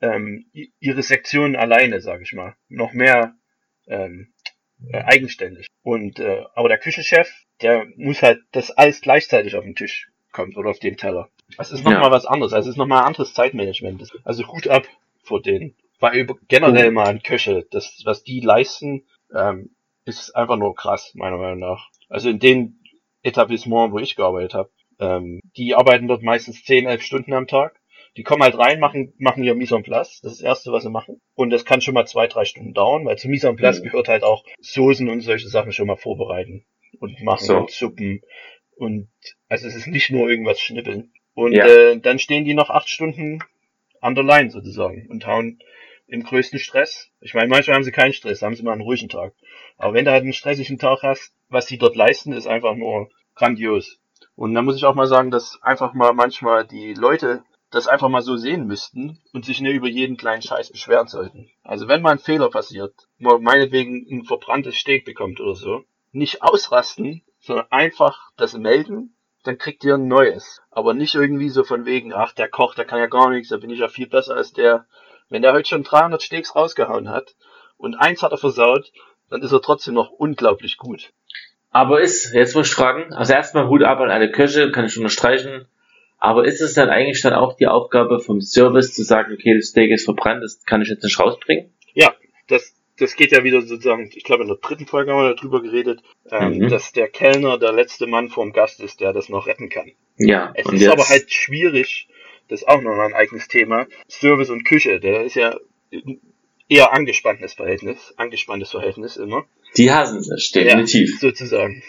ähm, 0.00 0.46
ihre 0.78 1.02
Sektionen 1.02 1.56
alleine, 1.56 2.00
sag 2.00 2.22
ich 2.22 2.32
mal. 2.32 2.54
Noch 2.68 2.92
mehr 2.92 3.34
ähm, 3.88 4.32
äh, 4.92 5.02
eigenständig. 5.02 5.66
Und 5.82 6.20
äh, 6.20 6.44
aber 6.54 6.68
der 6.68 6.78
Küchenchef, 6.78 7.28
der 7.62 7.86
muss 7.96 8.22
halt, 8.22 8.40
dass 8.52 8.70
alles 8.70 9.00
gleichzeitig 9.00 9.56
auf 9.56 9.64
den 9.64 9.74
Tisch 9.74 10.08
kommt 10.30 10.56
oder 10.56 10.70
auf 10.70 10.78
den 10.78 10.96
Teller. 10.96 11.30
Das 11.56 11.70
ist 11.72 11.84
nochmal 11.84 12.02
Ja. 12.04 12.10
was 12.10 12.26
anderes. 12.26 12.52
Also 12.52 12.68
es 12.68 12.74
ist 12.74 12.78
nochmal 12.78 13.00
ein 13.00 13.06
anderes 13.08 13.34
Zeitmanagement. 13.34 14.02
Also 14.24 14.46
Hut 14.48 14.68
ab 14.68 14.86
vor 15.22 15.40
denen. 15.42 15.74
Weil 16.00 16.16
über, 16.18 16.36
generell 16.48 16.90
mal 16.92 17.08
an 17.08 17.22
Köche, 17.22 17.66
das, 17.70 18.00
was 18.04 18.22
die 18.22 18.40
leisten, 18.40 19.06
ähm, 19.34 19.70
ist 20.04 20.34
einfach 20.36 20.56
nur 20.56 20.74
krass, 20.74 21.12
meiner 21.14 21.38
Meinung 21.38 21.58
nach. 21.58 21.88
Also 22.08 22.28
in 22.30 22.38
den 22.38 22.80
Etablissements, 23.22 23.92
wo 23.92 23.98
ich 23.98 24.14
gearbeitet 24.16 24.54
habe, 24.54 24.70
ähm, 25.00 25.40
die 25.56 25.74
arbeiten 25.74 26.06
dort 26.08 26.22
meistens 26.22 26.64
10, 26.64 26.86
11 26.86 27.02
Stunden 27.02 27.32
am 27.32 27.46
Tag. 27.46 27.80
Die 28.16 28.22
kommen 28.22 28.42
halt 28.42 28.56
rein, 28.58 28.80
machen, 28.80 29.12
machen 29.18 29.44
ihr 29.44 29.54
Mise 29.54 29.76
en 29.76 29.82
place. 29.82 30.20
Das 30.22 30.32
ist 30.32 30.40
das 30.40 30.46
Erste, 30.46 30.72
was 30.72 30.82
sie 30.84 30.90
machen. 30.90 31.20
Und 31.34 31.50
das 31.50 31.64
kann 31.64 31.80
schon 31.80 31.94
mal 31.94 32.06
zwei, 32.06 32.26
drei 32.26 32.44
Stunden 32.44 32.74
dauern, 32.74 33.04
weil 33.04 33.16
zu 33.18 33.28
Mise 33.28 33.48
en 33.48 33.56
place 33.56 33.80
Mhm. 33.80 33.84
gehört 33.84 34.08
halt 34.08 34.22
auch 34.24 34.44
Soßen 34.60 35.08
und 35.08 35.20
solche 35.20 35.48
Sachen 35.48 35.72
schon 35.72 35.86
mal 35.86 35.96
vorbereiten. 35.96 36.64
Und 37.00 37.20
machen 37.22 37.44
So. 37.44 37.56
und 37.58 37.70
Suppen. 37.70 38.22
Und 38.76 39.08
also 39.48 39.66
es 39.66 39.74
ist 39.76 39.86
nicht 39.88 40.10
nur 40.10 40.28
irgendwas 40.30 40.60
schnippeln. 40.60 41.12
Und 41.38 41.52
Ja. 41.52 41.66
äh, 41.66 42.00
dann 42.00 42.18
stehen 42.18 42.44
die 42.44 42.54
noch 42.54 42.68
acht 42.68 42.88
Stunden 42.88 43.38
an 44.00 44.16
der 44.16 44.24
Line 44.24 44.50
sozusagen 44.50 45.06
und 45.08 45.24
hauen 45.24 45.60
im 46.08 46.24
größten 46.24 46.58
Stress. 46.58 47.12
Ich 47.20 47.32
meine, 47.32 47.46
manchmal 47.46 47.76
haben 47.76 47.84
sie 47.84 47.92
keinen 47.92 48.12
Stress, 48.12 48.42
haben 48.42 48.56
sie 48.56 48.64
mal 48.64 48.72
einen 48.72 48.80
ruhigen 48.80 49.08
Tag. 49.08 49.34
Aber 49.76 49.94
wenn 49.94 50.04
du 50.04 50.10
halt 50.10 50.24
einen 50.24 50.32
stressigen 50.32 50.78
Tag 50.78 51.04
hast, 51.04 51.32
was 51.48 51.68
sie 51.68 51.78
dort 51.78 51.94
leisten, 51.94 52.32
ist 52.32 52.48
einfach 52.48 52.74
nur 52.74 53.08
grandios. 53.36 54.00
Und 54.34 54.52
da 54.52 54.62
muss 54.62 54.74
ich 54.74 54.84
auch 54.84 54.96
mal 54.96 55.06
sagen, 55.06 55.30
dass 55.30 55.62
einfach 55.62 55.94
mal 55.94 56.12
manchmal 56.12 56.66
die 56.66 56.94
Leute 56.94 57.44
das 57.70 57.86
einfach 57.86 58.08
mal 58.08 58.22
so 58.22 58.36
sehen 58.36 58.66
müssten 58.66 59.20
und 59.32 59.44
sich 59.44 59.60
nicht 59.60 59.74
über 59.74 59.86
jeden 59.86 60.16
kleinen 60.16 60.42
Scheiß 60.42 60.72
beschweren 60.72 61.06
sollten. 61.06 61.50
Also 61.62 61.86
wenn 61.86 62.02
mal 62.02 62.10
ein 62.10 62.18
Fehler 62.18 62.50
passiert, 62.50 62.94
man 63.18 63.40
meinetwegen 63.44 64.04
ein 64.10 64.24
verbranntes 64.24 64.74
Steak 64.74 65.04
bekommt 65.04 65.40
oder 65.40 65.54
so, 65.54 65.84
nicht 66.10 66.42
ausrasten, 66.42 67.22
sondern 67.38 67.70
einfach 67.70 68.32
das 68.36 68.54
melden, 68.54 69.14
dann 69.48 69.56
kriegt 69.56 69.82
ihr 69.82 69.94
ein 69.94 70.08
neues. 70.08 70.60
Aber 70.70 70.92
nicht 70.92 71.14
irgendwie 71.14 71.48
so 71.48 71.64
von 71.64 71.86
wegen, 71.86 72.12
ach, 72.12 72.32
der 72.32 72.48
Koch, 72.48 72.74
der 72.74 72.84
kann 72.84 72.98
ja 72.98 73.06
gar 73.06 73.30
nichts, 73.30 73.48
da 73.48 73.56
bin 73.56 73.70
ich 73.70 73.80
ja 73.80 73.88
viel 73.88 74.06
besser 74.06 74.36
als 74.36 74.52
der. 74.52 74.84
Wenn 75.30 75.40
der 75.42 75.54
heute 75.54 75.68
schon 75.68 75.84
300 75.84 76.22
Steaks 76.22 76.54
rausgehauen 76.54 77.08
hat 77.08 77.34
und 77.78 77.94
eins 77.94 78.22
hat 78.22 78.32
er 78.32 78.38
versaut, 78.38 78.92
dann 79.30 79.42
ist 79.42 79.52
er 79.52 79.62
trotzdem 79.62 79.94
noch 79.94 80.10
unglaublich 80.10 80.76
gut. 80.76 81.12
Aber 81.70 82.00
ist, 82.00 82.32
jetzt 82.34 82.54
muss 82.54 82.68
ich 82.68 82.74
fragen, 82.74 83.14
also 83.14 83.32
erstmal 83.32 83.68
Hut 83.68 83.82
ab 83.82 84.00
an 84.00 84.10
alle 84.10 84.30
Köche, 84.30 84.70
kann 84.70 84.84
ich 84.84 84.96
unterstreichen. 84.98 85.66
Aber 86.18 86.44
ist 86.44 86.60
es 86.60 86.74
dann 86.74 86.90
eigentlich 86.90 87.22
dann 87.22 87.34
auch 87.34 87.56
die 87.56 87.68
Aufgabe 87.68 88.20
vom 88.20 88.42
Service 88.42 88.92
zu 88.92 89.02
sagen, 89.02 89.32
okay, 89.32 89.54
das 89.56 89.68
Steak 89.68 89.90
ist 89.90 90.04
verbrannt, 90.04 90.42
das 90.42 90.62
kann 90.64 90.82
ich 90.82 90.88
jetzt 90.88 91.04
nicht 91.04 91.18
rausbringen? 91.18 91.72
Ja, 91.94 92.14
das, 92.48 92.74
das 92.98 93.16
geht 93.16 93.32
ja 93.32 93.44
wieder 93.44 93.62
sozusagen, 93.62 94.10
ich 94.14 94.24
glaube 94.24 94.42
in 94.42 94.48
der 94.48 94.58
dritten 94.58 94.86
Folge 94.86 95.12
haben 95.12 95.22
wir 95.22 95.34
darüber 95.34 95.62
geredet, 95.62 96.00
ähm, 96.30 96.58
Mhm. 96.58 96.68
dass 96.68 96.92
der 96.92 97.08
Kellner 97.08 97.58
der 97.58 97.72
letzte 97.72 98.06
Mann 98.06 98.28
vorm 98.28 98.52
Gast 98.52 98.80
ist, 98.80 99.00
der 99.00 99.12
das 99.12 99.28
noch 99.28 99.46
retten 99.46 99.68
kann. 99.68 99.92
Ja. 100.16 100.52
Es 100.54 100.66
ist 100.66 100.80
jetzt, 100.82 100.92
aber 100.92 101.08
halt 101.08 101.32
schwierig, 101.32 102.08
das 102.48 102.62
ist 102.62 102.68
auch 102.68 102.80
noch 102.82 102.98
ein 102.98 103.14
eigenes 103.14 103.48
Thema, 103.48 103.86
Service 104.08 104.50
und 104.50 104.64
Küche, 104.64 105.00
der 105.00 105.22
ist 105.24 105.34
ja 105.36 105.56
eher 106.68 106.92
angespanntes 106.92 107.54
Verhältnis, 107.54 108.12
angespanntes 108.16 108.70
Verhältnis 108.72 109.16
immer. 109.16 109.46
die 109.76 109.90
hassen 109.90 110.22
sich, 110.22 110.50
definitiv. 110.52 111.18
sozusagen. 111.20 111.82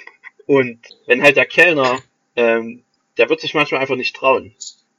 Und 0.45 0.79
wenn 1.05 1.21
halt 1.21 1.37
der 1.37 1.45
Kellner, 1.45 1.99
ähm, 2.35 2.83
der 3.17 3.29
wird 3.29 3.39
sich 3.41 3.53
manchmal 3.53 3.81
einfach 3.81 3.95
nicht 3.95 4.15
trauen, 4.15 4.53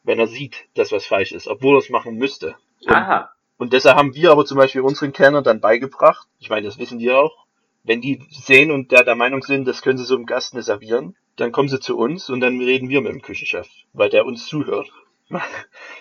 wenn 0.05 0.19
er 0.19 0.27
sieht, 0.27 0.65
dass 0.75 0.93
was 0.93 1.07
falsch 1.07 1.33
ist, 1.33 1.47
obwohl 1.49 1.77
er 1.77 1.79
es 1.81 1.91
machen 1.91 2.17
müsste. 2.17 2.57
Und, 2.87 2.91
Aha. 2.95 3.31
Und 3.61 3.75
deshalb 3.75 3.99
haben 3.99 4.15
wir 4.15 4.31
aber 4.31 4.47
zum 4.47 4.57
Beispiel 4.57 4.81
unseren 4.81 5.13
Kellner 5.13 5.43
dann 5.43 5.61
beigebracht, 5.61 6.27
ich 6.39 6.49
meine, 6.49 6.67
das 6.67 6.79
wissen 6.79 6.99
die 6.99 7.11
auch, 7.11 7.47
wenn 7.85 8.01
die 8.01 8.27
sehen 8.31 8.71
und 8.71 8.91
der 8.91 9.05
der 9.05 9.17
Meinung 9.17 9.43
sind, 9.43 9.69
das 9.69 9.83
können 9.83 9.99
sie 9.99 10.05
so 10.05 10.17
im 10.17 10.25
Gast 10.25 10.55
nicht 10.55 10.65
servieren, 10.65 11.15
dann 11.37 11.53
kommen 11.53 11.69
sie 11.69 11.79
zu 11.79 11.99
uns 11.99 12.31
und 12.31 12.41
dann 12.41 12.59
reden 12.59 12.89
wir 12.89 13.03
mit 13.03 13.13
dem 13.13 13.21
Küchenchef, 13.21 13.69
weil 13.93 14.09
der 14.09 14.25
uns 14.25 14.47
zuhört. 14.47 14.91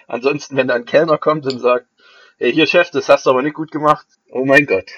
Ansonsten, 0.08 0.56
wenn 0.56 0.70
da 0.70 0.76
ein 0.76 0.86
Kellner 0.86 1.18
kommt 1.18 1.46
und 1.48 1.60
sagt, 1.60 1.88
hey, 2.38 2.54
hier 2.54 2.66
Chef, 2.66 2.92
das 2.92 3.10
hast 3.10 3.26
du 3.26 3.32
aber 3.32 3.42
nicht 3.42 3.56
gut 3.56 3.72
gemacht, 3.72 4.08
oh 4.32 4.46
mein 4.46 4.66
Gott. 4.66 4.90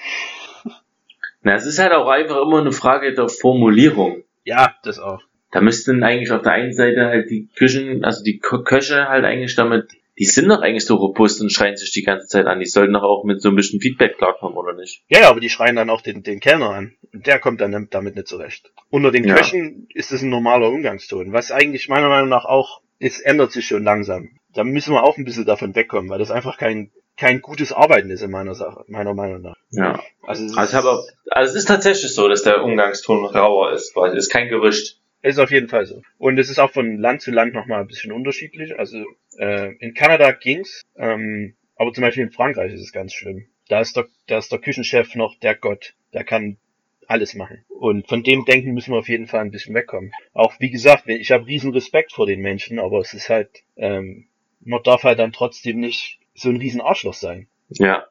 Na, 1.42 1.54
es 1.54 1.66
ist 1.66 1.80
halt 1.80 1.92
auch 1.92 2.06
einfach 2.06 2.40
immer 2.42 2.60
eine 2.60 2.70
Frage 2.70 3.12
der 3.12 3.28
Formulierung. 3.28 4.22
Ja, 4.44 4.76
das 4.84 5.00
auch. 5.00 5.20
Da 5.50 5.60
müssten 5.60 6.04
eigentlich 6.04 6.30
auf 6.30 6.42
der 6.42 6.52
einen 6.52 6.72
Seite 6.72 7.06
halt 7.06 7.28
die 7.28 7.48
Küchen, 7.56 8.04
also 8.04 8.22
die 8.22 8.38
Köche 8.38 9.08
halt 9.08 9.24
eigentlich 9.24 9.56
damit, 9.56 9.90
die 10.18 10.24
sind 10.26 10.48
doch 10.48 10.60
eigentlich 10.60 10.84
so 10.84 10.96
robust 10.96 11.40
und 11.40 11.50
schreien 11.52 11.76
sich 11.76 11.90
die 11.92 12.02
ganze 12.02 12.26
Zeit 12.26 12.46
an. 12.46 12.60
Die 12.60 12.66
sollten 12.66 12.92
doch 12.92 13.02
auch 13.02 13.24
mit 13.24 13.40
so 13.40 13.48
ein 13.48 13.56
bisschen 13.56 13.80
Feedback 13.80 14.18
klarkommen, 14.18 14.56
oder 14.58 14.74
nicht? 14.74 15.02
Ja, 15.08 15.20
ja, 15.20 15.30
aber 15.30 15.40
die 15.40 15.48
schreien 15.48 15.76
dann 15.76 15.88
auch 15.90 16.02
den, 16.02 16.22
den 16.22 16.38
Kellner 16.40 16.70
an. 16.70 16.94
Und 17.14 17.26
der 17.26 17.38
kommt 17.38 17.60
dann 17.60 17.88
damit 17.90 18.16
nicht 18.16 18.28
zurecht. 18.28 18.70
Unter 18.90 19.10
den 19.10 19.24
Ja. 19.24 19.34
Köchen 19.36 19.88
ist 19.94 20.12
es 20.12 20.22
ein 20.22 20.28
normaler 20.30 20.68
Umgangston. 20.68 21.32
Was 21.32 21.50
eigentlich 21.50 21.88
meiner 21.88 22.08
Meinung 22.08 22.28
nach 22.28 22.44
auch, 22.44 22.82
es 22.98 23.20
ändert 23.20 23.52
sich 23.52 23.66
schon 23.66 23.84
langsam. 23.84 24.30
Da 24.54 24.64
müssen 24.64 24.92
wir 24.92 25.02
auch 25.02 25.16
ein 25.16 25.24
bisschen 25.24 25.46
davon 25.46 25.74
wegkommen, 25.74 26.10
weil 26.10 26.18
das 26.18 26.30
einfach 26.30 26.58
kein, 26.58 26.90
kein 27.16 27.40
gutes 27.40 27.72
Arbeiten 27.72 28.10
ist 28.10 28.22
in 28.22 28.30
meiner 28.30 28.54
Sache, 28.54 28.84
meiner 28.88 29.14
Meinung 29.14 29.40
nach. 29.40 29.56
Ja. 29.70 29.98
Also 30.22 30.44
es 30.44 30.56
Also, 30.56 30.78
auch, 30.90 31.06
also 31.30 31.50
es 31.52 31.56
ist 31.56 31.68
tatsächlich 31.68 32.14
so, 32.14 32.28
dass 32.28 32.42
der 32.42 32.62
Umgangston 32.62 33.24
rauer 33.24 33.72
ist, 33.72 33.94
quasi. 33.94 34.14
Das 34.16 34.26
ist 34.26 34.32
kein 34.32 34.48
Gerücht. 34.48 34.98
ist 35.22 35.38
auf 35.38 35.50
jeden 35.50 35.68
Fall 35.68 35.86
so. 35.86 36.02
Und 36.18 36.38
es 36.38 36.50
ist 36.50 36.58
auch 36.58 36.70
von 36.70 36.98
Land 36.98 37.22
zu 37.22 37.30
Land 37.30 37.54
nochmal 37.54 37.80
ein 37.80 37.86
bisschen 37.86 38.12
unterschiedlich. 38.12 38.78
Also 38.78 39.02
äh, 39.38 39.72
in 39.76 39.94
Kanada 39.94 40.32
ging's, 40.32 40.82
ähm, 40.96 41.54
aber 41.76 41.92
zum 41.92 42.02
Beispiel 42.02 42.24
in 42.24 42.32
Frankreich 42.32 42.72
ist 42.72 42.82
es 42.82 42.92
ganz 42.92 43.12
schlimm. 43.12 43.46
Da 43.68 43.80
ist 43.80 43.96
der, 43.96 44.06
da 44.26 44.38
ist 44.38 44.52
der 44.52 44.58
Küchenchef 44.58 45.14
noch 45.14 45.36
der 45.38 45.54
Gott. 45.54 45.94
Der 46.12 46.24
kann 46.24 46.58
alles 47.06 47.34
machen. 47.34 47.64
Und 47.68 48.08
von 48.08 48.22
dem 48.22 48.44
Denken 48.44 48.72
müssen 48.72 48.92
wir 48.92 48.98
auf 48.98 49.08
jeden 49.08 49.26
Fall 49.26 49.40
ein 49.40 49.50
bisschen 49.50 49.74
wegkommen. 49.74 50.12
Auch 50.32 50.54
wie 50.60 50.70
gesagt, 50.70 51.08
ich 51.08 51.30
habe 51.30 51.46
riesen 51.46 51.72
Respekt 51.72 52.12
vor 52.12 52.26
den 52.26 52.40
Menschen, 52.40 52.78
aber 52.78 53.00
es 53.00 53.14
ist 53.14 53.28
halt, 53.28 53.50
ähm, 53.76 54.28
man 54.60 54.82
darf 54.82 55.02
halt 55.02 55.18
dann 55.18 55.32
trotzdem 55.32 55.80
nicht 55.80 56.20
so 56.34 56.48
ein 56.48 56.56
riesen 56.56 56.80
Arschloch 56.80 57.14
sein. 57.14 57.48
Ja. 57.70 58.06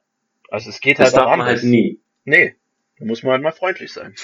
Also 0.49 0.69
es 0.69 0.81
geht 0.81 0.99
Das 0.99 1.13
halt 1.13 1.23
auch 1.23 1.27
darf 1.27 1.37
man 1.37 1.47
halt 1.47 1.63
nie. 1.63 1.99
Nee, 2.25 2.55
da 2.99 3.05
muss 3.05 3.23
man 3.23 3.33
halt 3.33 3.41
mal 3.41 3.51
freundlich 3.51 3.91
sein. 3.91 4.15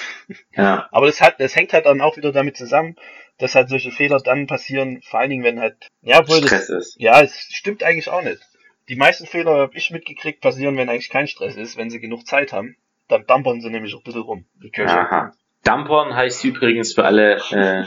Ja. 0.55 0.87
Aber 0.91 1.07
das 1.07 1.21
hat, 1.21 1.39
das 1.39 1.55
hängt 1.55 1.73
halt 1.73 1.85
dann 1.85 2.01
auch 2.01 2.17
wieder 2.17 2.31
damit 2.31 2.57
zusammen, 2.57 2.95
dass 3.39 3.55
halt 3.55 3.69
solche 3.69 3.91
Fehler 3.91 4.19
dann 4.19 4.47
passieren, 4.47 5.01
vor 5.03 5.19
allen 5.19 5.29
Dingen, 5.29 5.43
wenn 5.43 5.59
halt, 5.59 5.87
ja, 6.01 6.19
obwohl 6.19 6.39
das, 6.41 6.47
Stress 6.49 6.69
ist. 6.69 6.95
ja, 6.99 7.21
es 7.21 7.37
stimmt 7.51 7.83
eigentlich 7.83 8.09
auch 8.09 8.21
nicht. 8.23 8.41
Die 8.89 8.95
meisten 8.95 9.25
Fehler, 9.27 9.57
habe 9.57 9.75
ich 9.77 9.91
mitgekriegt, 9.91 10.41
passieren, 10.41 10.77
wenn 10.77 10.89
eigentlich 10.89 11.09
kein 11.09 11.27
Stress 11.27 11.55
ist, 11.57 11.77
wenn 11.77 11.89
sie 11.89 11.99
genug 11.99 12.25
Zeit 12.25 12.53
haben. 12.53 12.75
Dann 13.09 13.25
dampern 13.25 13.61
sie 13.61 13.69
nämlich 13.69 13.93
auch 13.93 13.99
ein 13.99 14.03
bisschen 14.03 14.21
rum. 14.21 14.45
Aha. 14.85 15.33
Dampern 15.63 16.15
heißt 16.15 16.43
übrigens 16.45 16.93
für 16.93 17.03
alle 17.05 17.35
äh, 17.51 17.83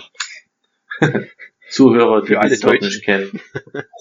Zuhörer, 1.69 2.23
die 2.23 2.29
Für 2.29 2.41
alle 2.41 2.51
das 2.51 2.61
Deutschen. 2.61 2.89
nicht 2.89 3.05
kennen, 3.05 3.41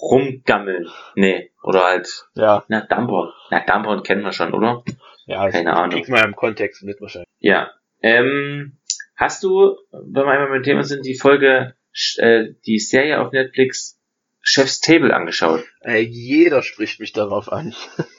rumgammeln. 0.02 0.88
Nee, 1.14 1.50
oder 1.62 1.84
halt, 1.84 2.26
Ja, 2.34 2.64
na, 2.68 2.80
Dampern. 2.82 3.32
Na, 3.50 3.60
Dampern 3.64 4.02
kennen 4.02 4.22
wir 4.22 4.32
schon, 4.32 4.52
oder? 4.52 4.82
ja, 5.26 5.44
das 5.46 5.54
Keine 5.54 5.74
Ahnung. 5.74 5.90
kriegt 5.90 6.08
man 6.08 6.18
ja 6.20 6.24
im 6.26 6.34
Kontext 6.36 6.82
mit 6.82 7.00
wahrscheinlich. 7.00 7.28
Ja. 7.38 7.70
Ähm, 8.02 8.78
hast 9.20 9.44
du, 9.44 9.76
wenn 9.92 10.24
wir 10.24 10.32
einmal 10.32 10.48
beim 10.48 10.62
Thema 10.62 10.82
sind, 10.82 11.04
die 11.04 11.14
Folge, 11.14 11.74
äh, 12.16 12.46
die 12.66 12.78
Serie 12.78 13.20
auf 13.20 13.32
Netflix 13.32 14.00
Chef's 14.40 14.80
Table 14.80 15.14
angeschaut? 15.14 15.64
Ey, 15.82 16.02
jeder 16.02 16.62
spricht 16.62 16.98
mich 16.98 17.12
darauf 17.12 17.52
an. 17.52 17.74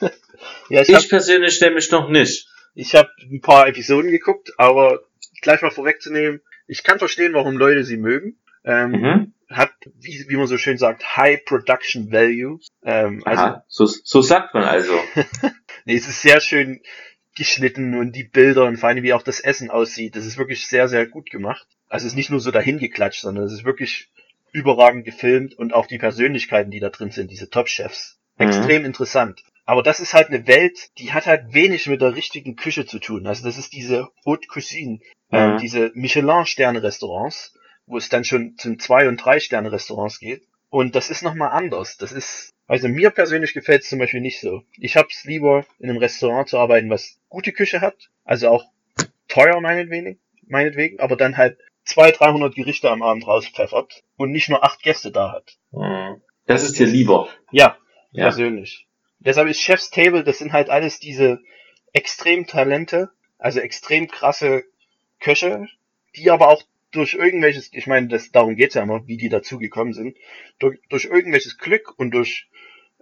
ja, 0.70 0.82
ich, 0.82 0.88
Ich, 0.88 0.94
hab, 0.94 1.08
persönlich 1.08 1.60
nämlich 1.60 1.90
noch 1.90 2.08
nicht. 2.08 2.46
Ich 2.74 2.94
habe 2.94 3.10
ein 3.20 3.40
paar 3.40 3.66
Episoden 3.66 4.10
geguckt, 4.10 4.52
aber 4.56 5.00
gleich 5.42 5.60
mal 5.60 5.70
vorwegzunehmen, 5.70 6.40
ich 6.68 6.84
kann 6.84 6.98
verstehen, 7.00 7.34
warum 7.34 7.58
Leute 7.58 7.84
sie 7.84 7.96
mögen. 7.96 8.38
Ähm, 8.64 8.90
Mhm. 8.92 9.34
Hat, 9.50 9.72
wie, 9.98 10.24
wie 10.28 10.36
man 10.36 10.46
so 10.46 10.56
schön 10.56 10.78
sagt, 10.78 11.16
High 11.16 11.44
Production 11.44 12.10
Value. 12.10 12.58
Ähm, 12.84 13.20
also, 13.26 13.42
Aha, 13.42 13.64
so, 13.68 13.84
so 13.84 14.22
sagt 14.22 14.54
man 14.54 14.62
also. 14.62 14.94
nee, 15.84 15.96
es 15.96 16.08
ist 16.08 16.22
sehr 16.22 16.40
schön 16.40 16.80
geschnitten 17.36 17.94
und 17.94 18.14
die 18.14 18.24
Bilder 18.24 18.64
und 18.64 18.76
vor 18.76 18.88
allem 18.88 19.02
wie 19.02 19.12
auch 19.12 19.22
das 19.22 19.40
Essen 19.40 19.70
aussieht. 19.70 20.16
Das 20.16 20.26
ist 20.26 20.38
wirklich 20.38 20.66
sehr, 20.66 20.88
sehr 20.88 21.06
gut 21.06 21.30
gemacht. 21.30 21.66
Also 21.88 22.06
es 22.06 22.12
ist 22.12 22.16
nicht 22.16 22.30
nur 22.30 22.40
so 22.40 22.50
dahin 22.50 22.78
geklatscht, 22.78 23.22
sondern 23.22 23.44
es 23.44 23.52
ist 23.52 23.64
wirklich 23.64 24.08
überragend 24.52 25.04
gefilmt 25.04 25.54
und 25.54 25.72
auch 25.72 25.86
die 25.86 25.98
Persönlichkeiten, 25.98 26.70
die 26.70 26.80
da 26.80 26.90
drin 26.90 27.10
sind, 27.10 27.30
diese 27.30 27.48
Top-Chefs. 27.48 28.18
Mhm. 28.38 28.46
Extrem 28.46 28.84
interessant. 28.84 29.42
Aber 29.64 29.82
das 29.82 30.00
ist 30.00 30.12
halt 30.12 30.28
eine 30.28 30.46
Welt, 30.46 30.90
die 30.98 31.12
hat 31.12 31.26
halt 31.26 31.54
wenig 31.54 31.86
mit 31.86 32.00
der 32.00 32.16
richtigen 32.16 32.56
Küche 32.56 32.84
zu 32.84 32.98
tun. 32.98 33.26
Also 33.26 33.44
das 33.44 33.58
ist 33.58 33.72
diese 33.72 34.08
Haute 34.26 34.48
Cuisine, 34.48 34.98
Mhm. 35.30 35.58
diese 35.58 35.90
Michelin-Sterne-Restaurants, 35.94 37.54
wo 37.86 37.96
es 37.96 38.08
dann 38.08 38.24
schon 38.24 38.56
zum 38.58 38.78
Zwei- 38.78 39.08
und 39.08 39.16
Drei-Sterne-Restaurants 39.18 40.18
geht. 40.18 40.42
Und 40.68 40.94
das 40.94 41.10
ist 41.10 41.22
nochmal 41.22 41.50
anders. 41.52 41.96
Das 41.96 42.12
ist, 42.12 42.50
also 42.72 42.88
mir 42.88 43.10
persönlich 43.10 43.52
gefällt 43.52 43.82
es 43.82 43.90
zum 43.90 43.98
Beispiel 43.98 44.22
nicht 44.22 44.40
so. 44.40 44.62
Ich 44.78 44.96
hab's 44.96 45.24
lieber, 45.24 45.66
in 45.78 45.90
einem 45.90 45.98
Restaurant 45.98 46.48
zu 46.48 46.56
arbeiten, 46.56 46.88
was 46.88 47.18
gute 47.28 47.52
Küche 47.52 47.82
hat, 47.82 48.08
also 48.24 48.48
auch 48.48 48.64
teuer 49.28 49.60
meinetwegen, 49.60 50.18
meinetwegen, 50.46 50.98
aber 50.98 51.16
dann 51.16 51.36
halt 51.36 51.58
200, 51.84 52.20
300 52.20 52.54
Gerichte 52.54 52.90
am 52.90 53.02
Abend 53.02 53.26
rauspfeffert 53.26 54.02
und 54.16 54.30
nicht 54.32 54.48
nur 54.48 54.64
acht 54.64 54.82
Gäste 54.82 55.10
da 55.10 55.32
hat. 55.32 55.58
Mhm. 55.72 56.22
Das 56.46 56.64
ist 56.64 56.78
dir 56.78 56.86
lieber. 56.86 57.28
Ja, 57.50 57.76
Ja. 58.10 58.24
persönlich. 58.24 58.86
Deshalb 59.18 59.48
ist 59.50 59.60
Chef's 59.60 59.90
Table, 59.90 60.24
das 60.24 60.38
sind 60.38 60.54
halt 60.54 60.70
alles 60.70 60.98
diese 60.98 61.40
extrem 61.92 62.46
Talente, 62.46 63.10
also 63.36 63.60
extrem 63.60 64.08
krasse 64.08 64.64
Köche, 65.20 65.68
die 66.16 66.30
aber 66.30 66.48
auch 66.48 66.62
durch 66.90 67.12
irgendwelches, 67.12 67.70
ich 67.74 67.86
meine, 67.86 68.08
das, 68.08 68.30
darum 68.30 68.56
geht's 68.56 68.76
ja 68.76 68.82
immer, 68.82 69.06
wie 69.06 69.18
die 69.18 69.28
dazu 69.28 69.58
gekommen 69.58 69.92
sind, 69.92 70.16
durch, 70.58 70.78
durch 70.88 71.04
irgendwelches 71.04 71.58
Glück 71.58 71.92
und 71.98 72.12
durch 72.12 72.48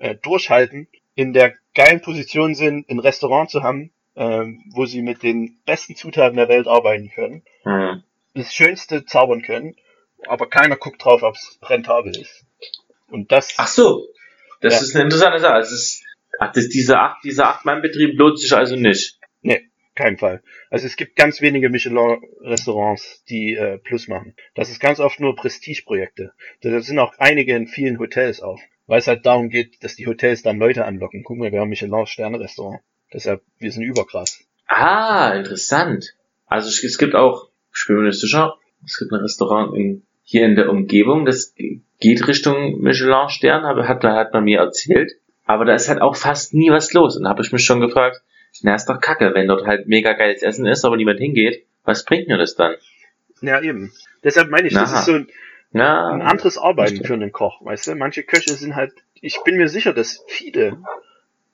äh, 0.00 0.16
Durchhalten 0.16 0.88
in 1.14 1.32
der 1.32 1.54
geilen 1.74 2.00
Position 2.00 2.54
sind, 2.54 2.88
ein 2.90 2.98
Restaurant 2.98 3.48
zu 3.50 3.62
haben, 3.62 3.92
ähm, 4.16 4.62
wo 4.74 4.86
sie 4.86 5.02
mit 5.02 5.22
den 5.22 5.58
besten 5.64 5.94
Zutaten 5.94 6.36
der 6.36 6.48
Welt 6.48 6.66
arbeiten 6.66 7.10
können, 7.10 7.42
Mhm. 7.64 8.02
das 8.34 8.52
Schönste 8.52 9.04
zaubern 9.04 9.42
können, 9.42 9.76
aber 10.26 10.48
keiner 10.48 10.76
guckt 10.76 11.04
drauf, 11.04 11.22
ob 11.22 11.34
es 11.36 11.58
rentabel 11.62 12.16
ist. 12.16 12.44
Und 13.08 13.30
das, 13.32 13.54
Ach 13.56 13.68
so. 13.68 14.06
Das 14.60 14.74
Ja. 14.74 14.80
ist 14.80 14.94
eine 14.94 15.04
interessante 15.04 15.38
Sache. 15.40 15.58
Es 15.60 15.72
ist, 15.72 16.04
ach, 16.38 16.52
das, 16.52 16.68
dieser 16.68 17.00
acht, 17.00 17.24
dieser 17.24 17.48
Acht-Mann-Betrieb 17.48 18.18
lohnt 18.18 18.38
sich 18.38 18.52
also 18.52 18.76
nicht. 18.76 19.16
kein 19.96 20.16
Fall. 20.16 20.42
Also 20.70 20.86
es 20.86 20.96
gibt 20.96 21.14
ganz 21.16 21.42
wenige 21.42 21.68
Michelin-Restaurants, 21.68 23.22
die 23.28 23.54
äh, 23.54 23.76
Plus 23.78 24.08
machen. 24.08 24.34
Das 24.54 24.70
ist 24.70 24.80
ganz 24.80 24.98
oft 24.98 25.20
nur 25.20 25.36
Prestigeprojekte. 25.36 26.32
Da 26.62 26.80
sind 26.80 26.98
auch 26.98 27.12
einige 27.18 27.54
in 27.54 27.66
vielen 27.66 27.98
Hotels 27.98 28.40
auch. 28.40 28.60
Weil 28.90 28.98
es 28.98 29.06
halt 29.06 29.24
darum 29.24 29.50
geht, 29.50 29.84
dass 29.84 29.94
die 29.94 30.08
Hotels 30.08 30.42
dann 30.42 30.58
Leute 30.58 30.84
anlocken. 30.84 31.22
Guck 31.22 31.38
mal, 31.38 31.52
wir 31.52 31.60
haben 31.60 31.68
Michelin-Sterne-Restaurant. 31.68 32.80
Deshalb, 33.14 33.40
wir 33.60 33.70
sind 33.70 33.84
überkrass. 33.84 34.42
Ah, 34.66 35.32
interessant. 35.36 36.16
Also 36.46 36.68
es, 36.68 36.98
gibt 36.98 37.14
auch, 37.14 37.50
ich 37.72 37.84
bin 37.86 37.98
mir 37.98 38.08
nicht 38.08 38.18
sicher, 38.18 38.56
es 38.84 38.98
gibt 38.98 39.12
ein 39.12 39.20
Restaurant 39.20 39.76
in, 39.76 40.02
hier 40.24 40.44
in 40.44 40.56
der 40.56 40.68
Umgebung, 40.68 41.24
das 41.24 41.54
geht 41.54 42.26
Richtung 42.26 42.80
Michelin-Stern, 42.80 43.64
aber 43.64 43.86
hat, 43.86 44.02
hat 44.02 44.32
man 44.32 44.42
mir 44.42 44.58
erzählt. 44.58 45.12
Aber 45.44 45.64
da 45.64 45.74
ist 45.74 45.88
halt 45.88 46.00
auch 46.00 46.16
fast 46.16 46.52
nie 46.52 46.72
was 46.72 46.92
los. 46.92 47.16
Und 47.16 47.22
da 47.22 47.30
habe 47.30 47.42
ich 47.42 47.52
mich 47.52 47.64
schon 47.64 47.78
gefragt, 47.78 48.22
na 48.62 48.74
ist 48.74 48.86
doch 48.86 49.00
kacke, 49.00 49.34
wenn 49.34 49.46
dort 49.46 49.68
halt 49.68 49.86
mega 49.86 50.14
geiles 50.14 50.42
Essen 50.42 50.66
ist, 50.66 50.84
aber 50.84 50.96
niemand 50.96 51.20
hingeht, 51.20 51.64
was 51.84 52.04
bringt 52.04 52.26
mir 52.26 52.38
das 52.38 52.56
dann? 52.56 52.74
Ja, 53.40 53.62
eben. 53.62 53.92
Deshalb 54.24 54.50
meine 54.50 54.66
ich, 54.66 54.74
das 54.74 54.90
Aha. 54.90 54.98
ist 54.98 55.06
so 55.06 55.12
ein, 55.12 55.28
Ja, 55.72 56.08
ein 56.08 56.22
anderes 56.22 56.58
Arbeiten 56.58 57.04
für 57.04 57.14
einen 57.14 57.32
Koch, 57.32 57.64
weißt 57.64 57.88
du? 57.88 57.94
Manche 57.94 58.24
Köche 58.24 58.54
sind 58.54 58.74
halt, 58.74 58.92
ich 59.20 59.42
bin 59.44 59.56
mir 59.56 59.68
sicher, 59.68 59.92
dass 59.92 60.24
viele 60.26 60.82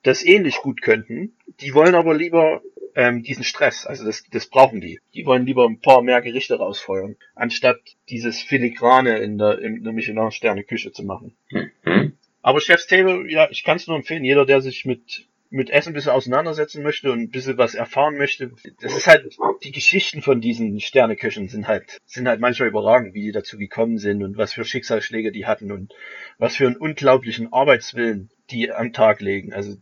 das 0.03 0.23
ähnlich 0.23 0.57
gut 0.57 0.81
könnten. 0.81 1.35
Die 1.59 1.73
wollen 1.73 1.93
aber 1.93 2.15
lieber 2.15 2.61
ähm, 2.95 3.21
diesen 3.21 3.43
Stress, 3.43 3.85
also 3.85 4.05
das, 4.05 4.23
das 4.31 4.47
brauchen 4.47 4.81
die. 4.81 4.99
Die 5.13 5.25
wollen 5.27 5.45
lieber 5.45 5.65
ein 5.65 5.81
paar 5.81 6.01
mehr 6.01 6.21
Gerichte 6.21 6.57
rausfeuern, 6.57 7.15
anstatt 7.35 7.79
dieses 8.09 8.41
Filigrane 8.41 9.19
in 9.19 9.37
der, 9.37 9.59
in 9.59 9.83
der 9.83 9.93
Michelin-Sterne-Küche 9.93 10.91
zu 10.91 11.03
machen. 11.03 11.35
Hm? 11.83 12.13
Aber 12.41 12.59
Chef's 12.59 12.87
Table, 12.87 13.29
ja, 13.31 13.49
ich 13.51 13.63
kann 13.63 13.77
es 13.77 13.85
nur 13.85 13.97
empfehlen. 13.97 14.23
Jeder, 14.23 14.45
der 14.45 14.61
sich 14.61 14.85
mit 14.85 15.27
mit 15.49 15.69
Essen 15.69 15.89
ein 15.89 15.93
bisschen 15.93 16.11
auseinandersetzen 16.11 16.83
möchte 16.83 17.11
und 17.11 17.19
ein 17.19 17.29
bisschen 17.29 17.57
was 17.57 17.75
erfahren 17.75 18.17
möchte, 18.17 18.51
das 18.81 18.95
ist 18.95 19.07
halt, 19.07 19.37
die 19.63 19.71
Geschichten 19.71 20.21
von 20.21 20.41
diesen 20.41 20.79
Sterneköchen 20.79 21.47
sind 21.47 21.67
halt, 21.67 21.97
sind 22.05 22.27
halt 22.27 22.39
manchmal 22.39 22.69
überragend, 22.69 23.13
wie 23.13 23.21
die 23.21 23.31
dazu 23.31 23.57
gekommen 23.57 23.97
sind 23.97 24.23
und 24.23 24.37
was 24.37 24.53
für 24.53 24.65
Schicksalsschläge 24.65 25.31
die 25.31 25.45
hatten 25.45 25.71
und 25.71 25.93
was 26.37 26.55
für 26.55 26.67
einen 26.67 26.77
unglaublichen 26.77 27.51
Arbeitswillen 27.53 28.29
die 28.49 28.71
am 28.71 28.93
Tag 28.93 29.21
legen. 29.21 29.53
Also 29.53 29.77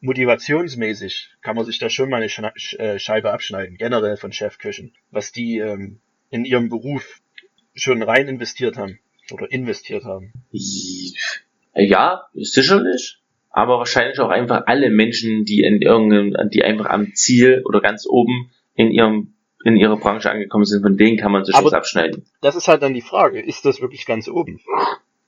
motivationsmäßig 0.00 1.30
kann 1.42 1.56
man 1.56 1.64
sich 1.64 1.78
da 1.78 1.90
schon 1.90 2.10
mal 2.10 2.22
eine 2.22 2.52
äh, 2.78 2.98
Scheibe 2.98 3.32
abschneiden, 3.32 3.76
generell 3.76 4.16
von 4.16 4.32
Chefköchen, 4.32 4.94
was 5.10 5.32
die 5.32 5.58
ähm, 5.58 6.00
in 6.30 6.44
ihrem 6.44 6.68
Beruf 6.68 7.20
schon 7.74 8.02
rein 8.02 8.28
investiert 8.28 8.76
haben 8.76 8.98
oder 9.32 9.50
investiert 9.50 10.04
haben. 10.04 10.32
Ja, 11.74 12.26
sicherlich. 12.34 13.19
Aber 13.50 13.78
wahrscheinlich 13.78 14.18
auch 14.20 14.28
einfach 14.30 14.62
alle 14.66 14.90
Menschen, 14.90 15.44
die 15.44 15.60
in 15.60 15.82
irgendeinem, 15.82 16.50
die 16.50 16.62
einfach 16.64 16.86
am 16.86 17.14
Ziel 17.14 17.62
oder 17.66 17.80
ganz 17.80 18.06
oben 18.08 18.50
in 18.74 18.90
ihrem, 18.90 19.34
in 19.64 19.76
ihrer 19.76 19.96
Branche 19.96 20.30
angekommen 20.30 20.64
sind, 20.64 20.82
von 20.82 20.96
denen 20.96 21.18
kann 21.18 21.32
man 21.32 21.44
sich 21.44 21.54
was 21.54 21.72
abschneiden. 21.72 22.24
Das 22.40 22.54
ist 22.56 22.68
halt 22.68 22.82
dann 22.82 22.94
die 22.94 23.00
Frage, 23.02 23.40
ist 23.40 23.64
das 23.64 23.80
wirklich 23.80 24.06
ganz 24.06 24.28
oben? 24.28 24.60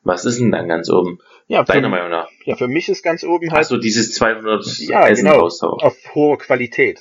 Was 0.04 0.24
ist 0.24 0.40
denn 0.40 0.50
dann 0.52 0.68
ganz 0.68 0.88
oben? 0.90 1.18
Ja, 1.48 1.62
Deiner 1.64 1.82
für, 1.88 1.90
Meinung 1.90 2.10
nach? 2.10 2.28
ja, 2.44 2.56
für 2.56 2.68
mich 2.68 2.88
ist 2.88 3.02
ganz 3.02 3.24
oben 3.24 3.50
halt 3.50 3.58
Also 3.58 3.76
dieses 3.76 4.12
200 4.14 4.64
Ja, 4.88 5.06
Essen 5.08 5.26
genau. 5.26 5.40
raushauen. 5.40 5.80
auf 5.80 5.96
hohe 6.14 6.38
Qualität. 6.38 7.00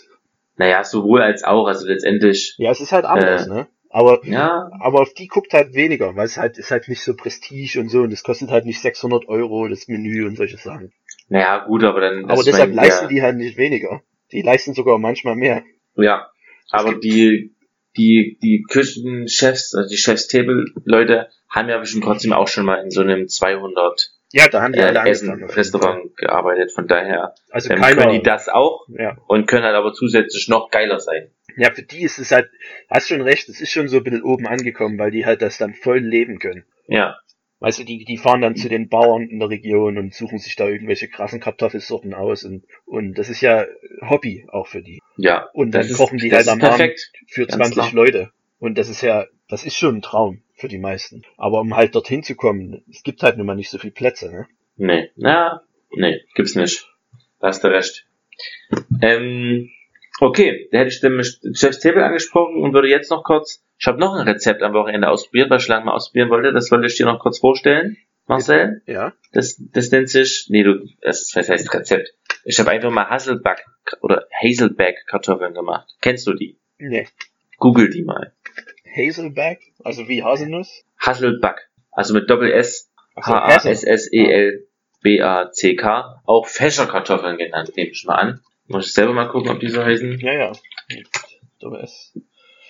Naja, 0.57 0.83
sowohl 0.83 1.21
als 1.21 1.43
auch, 1.43 1.67
also 1.67 1.87
letztendlich, 1.87 2.55
Ja, 2.57 2.71
es 2.71 2.81
ist 2.81 2.91
halt 2.91 3.05
anders, 3.05 3.47
Äh. 3.47 3.49
ne? 3.49 3.67
Aber, 3.93 4.21
ja, 4.25 4.69
aber 4.79 5.01
auf 5.01 5.13
die 5.13 5.27
guckt 5.27 5.51
halt 5.53 5.73
weniger, 5.73 6.15
weil 6.15 6.23
es 6.25 6.37
halt, 6.37 6.57
ist 6.57 6.71
halt 6.71 6.87
nicht 6.87 7.01
so 7.01 7.13
Prestige 7.13 7.77
und 7.79 7.89
so 7.89 8.01
und 8.01 8.13
es 8.13 8.23
kostet 8.23 8.49
halt 8.49 8.65
nicht 8.65 8.79
600 8.81 9.27
Euro 9.27 9.67
das 9.67 9.87
Menü 9.89 10.25
und 10.25 10.37
solche 10.37 10.57
Sachen. 10.57 10.93
Naja, 11.31 11.63
gut, 11.65 11.85
aber 11.85 12.01
dann, 12.01 12.25
aber 12.25 12.43
deshalb 12.43 12.75
mein, 12.75 12.85
leisten 12.85 13.05
ja, 13.05 13.07
die 13.07 13.21
halt 13.21 13.37
nicht 13.37 13.55
weniger. 13.55 14.01
Die 14.33 14.41
leisten 14.41 14.73
sogar 14.73 14.97
manchmal 14.97 15.37
mehr. 15.37 15.63
ja, 15.95 16.29
aber 16.71 16.95
die, 16.95 17.55
die, 17.95 18.37
die 18.43 18.65
Küchenchefs, 18.69 19.73
also 19.73 19.89
die 19.89 19.95
Chefs-Table-Leute 19.95 21.29
haben 21.47 21.69
ja 21.69 21.77
bestimmt 21.77 22.03
trotzdem 22.03 22.33
auch 22.33 22.49
schon 22.49 22.65
mal 22.65 22.83
in 22.83 22.91
so 22.91 22.99
einem 22.99 23.29
200 23.29 24.11
Ja, 24.33 24.49
da 24.49 24.61
haben 24.61 24.73
die 24.73 24.79
äh, 24.79 24.83
alle 24.83 24.99
Fall. 24.99 25.07
Essen-Restaurant 25.07 26.17
gearbeitet, 26.17 26.73
von 26.73 26.87
daher 26.87 27.33
Also 27.49 27.69
ähm, 27.69 27.79
keiner, 27.79 28.01
können 28.01 28.13
die 28.19 28.23
das 28.23 28.49
auch 28.49 28.85
ja. 28.89 29.15
und 29.27 29.47
können 29.47 29.63
halt 29.63 29.75
aber 29.75 29.93
zusätzlich 29.93 30.49
noch 30.49 30.69
geiler 30.69 30.99
sein. 30.99 31.31
Ja, 31.55 31.71
für 31.71 31.83
die 31.83 32.01
ist 32.01 32.19
es 32.19 32.31
halt, 32.31 32.49
hast 32.89 33.07
schon 33.07 33.21
recht, 33.21 33.47
es 33.47 33.61
ist 33.61 33.71
schon 33.71 33.87
so 33.87 33.97
ein 33.97 34.03
bisschen 34.03 34.23
oben 34.23 34.47
angekommen, 34.47 34.99
weil 34.99 35.11
die 35.11 35.25
halt 35.25 35.41
das 35.41 35.57
dann 35.57 35.73
voll 35.75 35.99
leben 35.99 36.39
können. 36.39 36.65
Ja, 36.87 37.15
Weißt 37.61 37.79
du, 37.79 37.83
die, 37.85 38.03
die 38.03 38.17
fahren 38.17 38.41
dann 38.41 38.55
zu 38.57 38.67
den 38.69 38.89
Bauern 38.89 39.21
in 39.29 39.39
der 39.39 39.49
Region 39.49 39.97
und 39.97 40.13
suchen 40.13 40.39
sich 40.39 40.55
da 40.55 40.67
irgendwelche 40.67 41.07
krassen 41.07 41.39
Kartoffelsorten 41.39 42.13
aus 42.13 42.43
und, 42.43 42.65
und 42.85 43.13
das 43.17 43.29
ist 43.29 43.39
ja 43.41 43.65
Hobby 44.01 44.45
auch 44.51 44.67
für 44.67 44.81
die. 44.81 44.99
ja. 45.17 45.47
Und 45.53 45.71
dann 45.71 45.85
ist- 45.85 45.95
kochen 45.95 46.17
die 46.17 46.31
halt 46.33 46.47
am 46.47 46.59
Abend 46.59 46.63
perfekt. 46.77 47.11
für 47.27 47.45
Ganz 47.45 47.57
20 47.57 47.73
klar. 47.75 47.93
Leute. 47.93 48.31
Und 48.59 48.77
das 48.77 48.89
ist 48.89 49.01
ja, 49.01 49.25
das 49.47 49.63
ist 49.63 49.75
schon 49.77 49.97
ein 49.97 50.01
Traum 50.01 50.41
für 50.55 50.67
die 50.67 50.77
meisten. 50.79 51.21
Aber 51.37 51.61
um 51.61 51.75
halt 51.75 51.95
dorthin 51.95 52.23
zu 52.23 52.35
kommen, 52.35 52.83
es 52.89 53.03
gibt 53.03 53.23
halt 53.23 53.37
nun 53.37 53.45
mal 53.45 53.55
nicht 53.55 53.69
so 53.69 53.77
viele 53.77 53.93
Plätze, 53.93 54.31
ne? 54.31 54.47
Nee, 54.77 55.09
na, 55.15 55.61
nee, 55.95 56.21
gibt's 56.35 56.55
nicht. 56.55 56.87
Da 57.39 57.47
hast 57.47 57.63
du 57.63 57.67
recht. 57.69 58.05
Ähm, 59.01 59.69
okay, 60.21 60.69
da 60.71 60.77
hätte 60.77 60.89
ich 60.89 61.01
den 61.01 61.21
Chef's 61.55 61.79
Table 61.79 62.05
angesprochen 62.05 62.61
und 62.61 62.73
würde 62.73 62.87
jetzt 62.87 63.11
noch 63.11 63.23
kurz, 63.23 63.63
ich 63.77 63.87
habe 63.87 63.99
noch 63.99 64.13
ein 64.13 64.27
Rezept 64.27 64.61
am 64.61 64.73
Wochenende 64.73 65.09
ausprobiert, 65.09 65.49
was 65.49 65.63
ich 65.63 65.67
lange 65.67 65.85
mal 65.85 65.93
ausprobieren 65.93 66.29
wollte, 66.29 66.53
das 66.53 66.71
wollte 66.71 66.87
ich 66.87 66.95
dir 66.95 67.05
noch 67.05 67.19
kurz 67.19 67.39
vorstellen, 67.39 67.97
Marcel. 68.27 68.81
Ja. 68.85 69.13
Das, 69.33 69.61
das 69.73 69.91
nennt 69.91 70.09
sich, 70.09 70.45
nee, 70.49 70.63
du, 70.63 70.85
das 71.01 71.23
ist, 71.23 71.35
was 71.35 71.49
heißt 71.49 71.73
Rezept? 71.73 72.13
Ich 72.43 72.59
habe 72.59 72.71
einfach 72.71 72.91
mal 72.91 73.09
Hasselback 73.09 73.65
oder 74.01 74.25
Hazelback 74.31 75.05
Kartoffeln 75.07 75.53
gemacht. 75.53 75.89
Kennst 76.01 76.25
du 76.27 76.33
die? 76.33 76.59
Nee. 76.77 77.07
Google 77.57 77.89
die 77.89 78.03
mal. 78.03 78.33
Hazelback, 78.95 79.59
also 79.83 80.07
wie 80.07 80.23
Haselnuss. 80.23 80.83
Hasselback, 80.99 81.69
also 81.91 82.13
mit 82.13 82.29
Doppel 82.29 82.51
S, 82.51 82.91
Also 83.15 83.33
Hazel. 83.33 83.71
H-A-S-S-E-L-B-A-C-K, 83.71 86.21
auch 86.25 86.47
Fächerkartoffeln 86.47 87.37
genannt, 87.37 87.71
nehme 87.75 87.89
ich 87.89 88.05
mal 88.05 88.15
an. 88.15 88.41
Muss 88.71 88.87
ich 88.87 88.93
selber 88.93 89.13
mal 89.13 89.27
gucken, 89.27 89.51
ob 89.51 89.59
die 89.59 89.69
so 89.69 89.83
heißen. 89.83 90.19
Ja, 90.19 90.33
ja. 90.33 90.51
Doppel 91.59 91.81
S. 91.81 92.13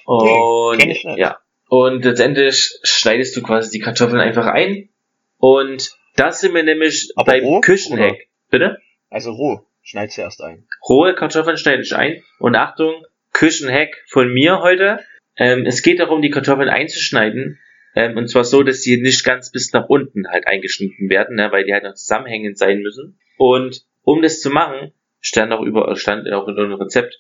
Und, 0.06 0.86
nicht. 0.86 1.06
ja. 1.16 1.40
Und 1.70 2.04
letztendlich 2.04 2.80
schneidest 2.84 3.36
du 3.38 3.42
quasi 3.42 3.72
die 3.72 3.84
Kartoffeln 3.84 4.20
einfach 4.20 4.48
ein. 4.48 4.90
Und 5.38 5.92
das 6.16 6.42
sind 6.42 6.54
wir 6.54 6.64
nämlich 6.64 7.12
Aber 7.16 7.32
beim 7.32 7.44
roh, 7.44 7.62
Küchenheck. 7.62 8.30
Bitte? 8.50 8.78
Also 9.10 9.32
roh. 9.32 9.66
schneid 9.82 10.12
sie 10.12 10.22
erst 10.22 10.42
ein. 10.42 10.68
Rohe 10.88 11.16
Kartoffeln 11.16 11.58
schneide 11.58 11.82
ich 11.82 11.96
ein. 11.96 12.24
Und 12.40 12.56
Achtung, 12.56 13.06
Küchenhack 13.32 14.04
von 14.08 14.34
mir 14.34 14.60
heute. 14.62 15.00
Ähm, 15.38 15.66
es 15.66 15.82
geht 15.82 16.00
darum, 16.00 16.22
die 16.22 16.30
Kartoffeln 16.30 16.70
einzuschneiden. 16.70 17.60
Ähm, 17.96 18.18
und 18.18 18.28
zwar 18.28 18.44
so, 18.44 18.64
dass 18.64 18.82
sie 18.82 19.02
nicht 19.02 19.24
ganz 19.24 19.52
bis 19.52 19.74
nach 19.74 19.88
unten 19.88 20.28
halt 20.28 20.48
eingeschnitten 20.48 21.10
werden, 21.10 21.36
ne, 21.36 21.52
weil 21.52 21.66
die 21.66 21.74
halt 21.74 21.84
noch 21.84 21.94
zusammenhängend 21.94 22.58
sein 22.58 22.80
müssen. 22.82 23.20
Und 23.38 23.86
um 24.04 24.22
das 24.22 24.40
zu 24.40 24.50
machen, 24.50 24.94
stand 25.22 25.54
auch 25.54 25.62
über, 25.62 25.96
stand 25.96 26.32
auch 26.34 26.48
in 26.48 26.58
einem 26.58 26.74
Rezept, 26.74 27.18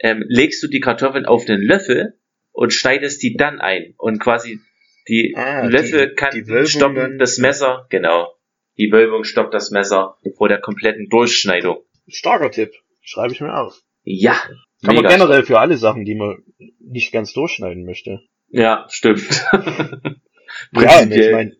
ähm, 0.00 0.24
legst 0.26 0.62
du 0.62 0.66
die 0.68 0.80
Kartoffeln 0.80 1.26
auf 1.26 1.44
den 1.44 1.60
Löffel 1.60 2.18
und 2.52 2.72
schneidest 2.72 3.22
die 3.22 3.36
dann 3.36 3.60
ein. 3.60 3.94
Und 3.98 4.18
quasi 4.18 4.58
die 5.08 5.34
Ah, 5.36 5.64
Löffel 5.66 6.08
die- 6.08 6.14
kann 6.14 6.30
die 6.34 6.66
stoppen 6.66 6.96
dann- 6.96 7.18
das 7.18 7.38
Messer, 7.38 7.86
genau. 7.90 8.34
Die 8.76 8.90
Wölbung 8.90 9.22
stoppt 9.24 9.54
das 9.54 9.70
Messer 9.70 10.16
vor 10.36 10.48
der 10.48 10.60
kompletten 10.60 11.08
Durchschneidung. 11.08 11.84
Starker 12.08 12.50
Tipp. 12.50 12.72
Schreibe 13.02 13.32
ich 13.32 13.40
mir 13.40 13.54
auf. 13.56 13.80
Ja. 14.02 14.34
Kann 14.84 14.96
man 14.96 15.06
generell 15.06 15.44
für 15.44 15.60
alle 15.60 15.76
Sachen, 15.76 16.04
die 16.04 16.14
man 16.14 16.42
nicht 16.80 17.12
ganz 17.12 17.32
durchschneiden 17.32 17.84
möchte. 17.84 18.20
Ja, 18.48 18.86
stimmt. 18.90 19.22
Ja, 20.72 21.02
ich 21.02 21.32
meine, 21.32 21.52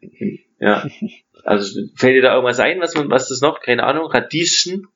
Ja. 0.60 0.88
Also 1.42 1.80
fällt 1.96 2.14
dir 2.14 2.22
da 2.22 2.34
irgendwas 2.34 2.60
ein, 2.60 2.80
was 2.80 2.94
man, 2.94 3.10
was 3.10 3.28
das 3.28 3.40
noch? 3.40 3.60
Keine 3.60 3.82
Ahnung. 3.82 4.06
Radieschen, 4.06 4.86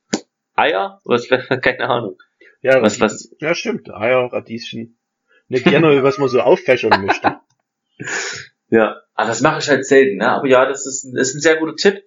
Eier, 0.58 1.00
was? 1.04 1.28
Keine 1.62 1.88
Ahnung. 1.88 2.18
ja, 2.62 2.82
Was, 2.82 3.00
was? 3.00 3.34
ja, 3.40 3.54
stimmt. 3.54 3.90
Eier, 3.92 4.32
Radieschen. 4.32 4.98
Nicht 5.48 5.64
generell, 5.64 6.02
was 6.02 6.18
man 6.18 6.28
so 6.28 6.40
auffächern 6.40 7.04
möchte. 7.06 7.36
Ja. 8.70 9.00
Aber 9.14 9.28
das 9.28 9.40
mache 9.40 9.60
ich 9.60 9.68
halt 9.68 9.86
selten, 9.86 10.18
ne? 10.18 10.28
Aber 10.30 10.46
ja, 10.46 10.66
das 10.66 10.86
ist, 10.86 11.04
ein- 11.04 11.16
ist 11.16 11.34
ein 11.34 11.40
sehr 11.40 11.56
guter 11.56 11.74
Tipp. 11.74 12.02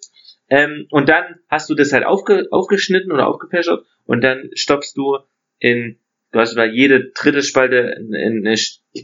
Ähm, 0.50 0.86
und 0.92 1.10
dann 1.10 1.40
hast 1.50 1.70
du 1.70 1.76
das 1.76 1.92
halt 1.92 2.06
aufge, 2.06 2.48
aufgeschnitten 2.52 3.12
oder 3.12 3.28
aufgepechert 3.28 3.84
und 4.06 4.22
dann 4.24 4.50
stopfst 4.54 4.94
du 4.96 5.18
in, 5.60 6.00
du 6.32 6.40
hast 6.40 6.56
bei 6.56 6.66
jede 6.68 7.12
dritte 7.12 7.42
Spalte 7.42 7.96
in, 7.98 8.14
in 8.14 8.48
eine 8.48 8.58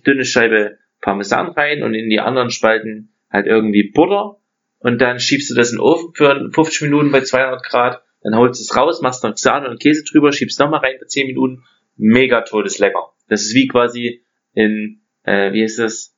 dünne 0.06 0.26
Scheibe 0.26 0.78
Parmesan 1.02 1.48
rein 1.50 1.84
und 1.84 1.94
in 1.94 2.10
die 2.10 2.20
anderen 2.20 2.52
Spalten 2.52 3.14
halt 3.32 3.48
irgendwie 3.48 3.90
Butter 3.92 4.38
und 4.80 5.00
dann 5.02 5.20
schiebst 5.20 5.50
du 5.50 5.56
das 5.56 5.72
in 5.72 5.78
den 5.78 5.82
Ofen 5.84 6.14
für 6.14 6.50
50 6.54 6.82
Minuten 6.84 7.12
bei 7.12 7.22
200 7.22 7.64
Grad, 7.64 8.04
dann 8.22 8.36
holst 8.36 8.60
du 8.60 8.64
es 8.64 8.76
raus, 8.76 9.02
machst 9.02 9.24
noch 9.24 9.38
Sahne 9.38 9.70
und 9.70 9.80
Käse 9.80 10.04
drüber, 10.04 10.32
schiebst 10.32 10.60
nochmal 10.60 10.80
rein 10.82 10.98
für 11.00 11.08
10 11.08 11.28
Minuten, 11.28 11.64
mega 11.96 12.42
todes 12.42 12.80
lecker. 12.80 13.14
Das 13.28 13.42
ist 13.42 13.54
wie 13.54 13.68
quasi 13.68 14.24
in, 14.54 15.02
äh, 15.24 15.52
wie 15.54 15.64
ist 15.64 15.80
das? 15.80 16.14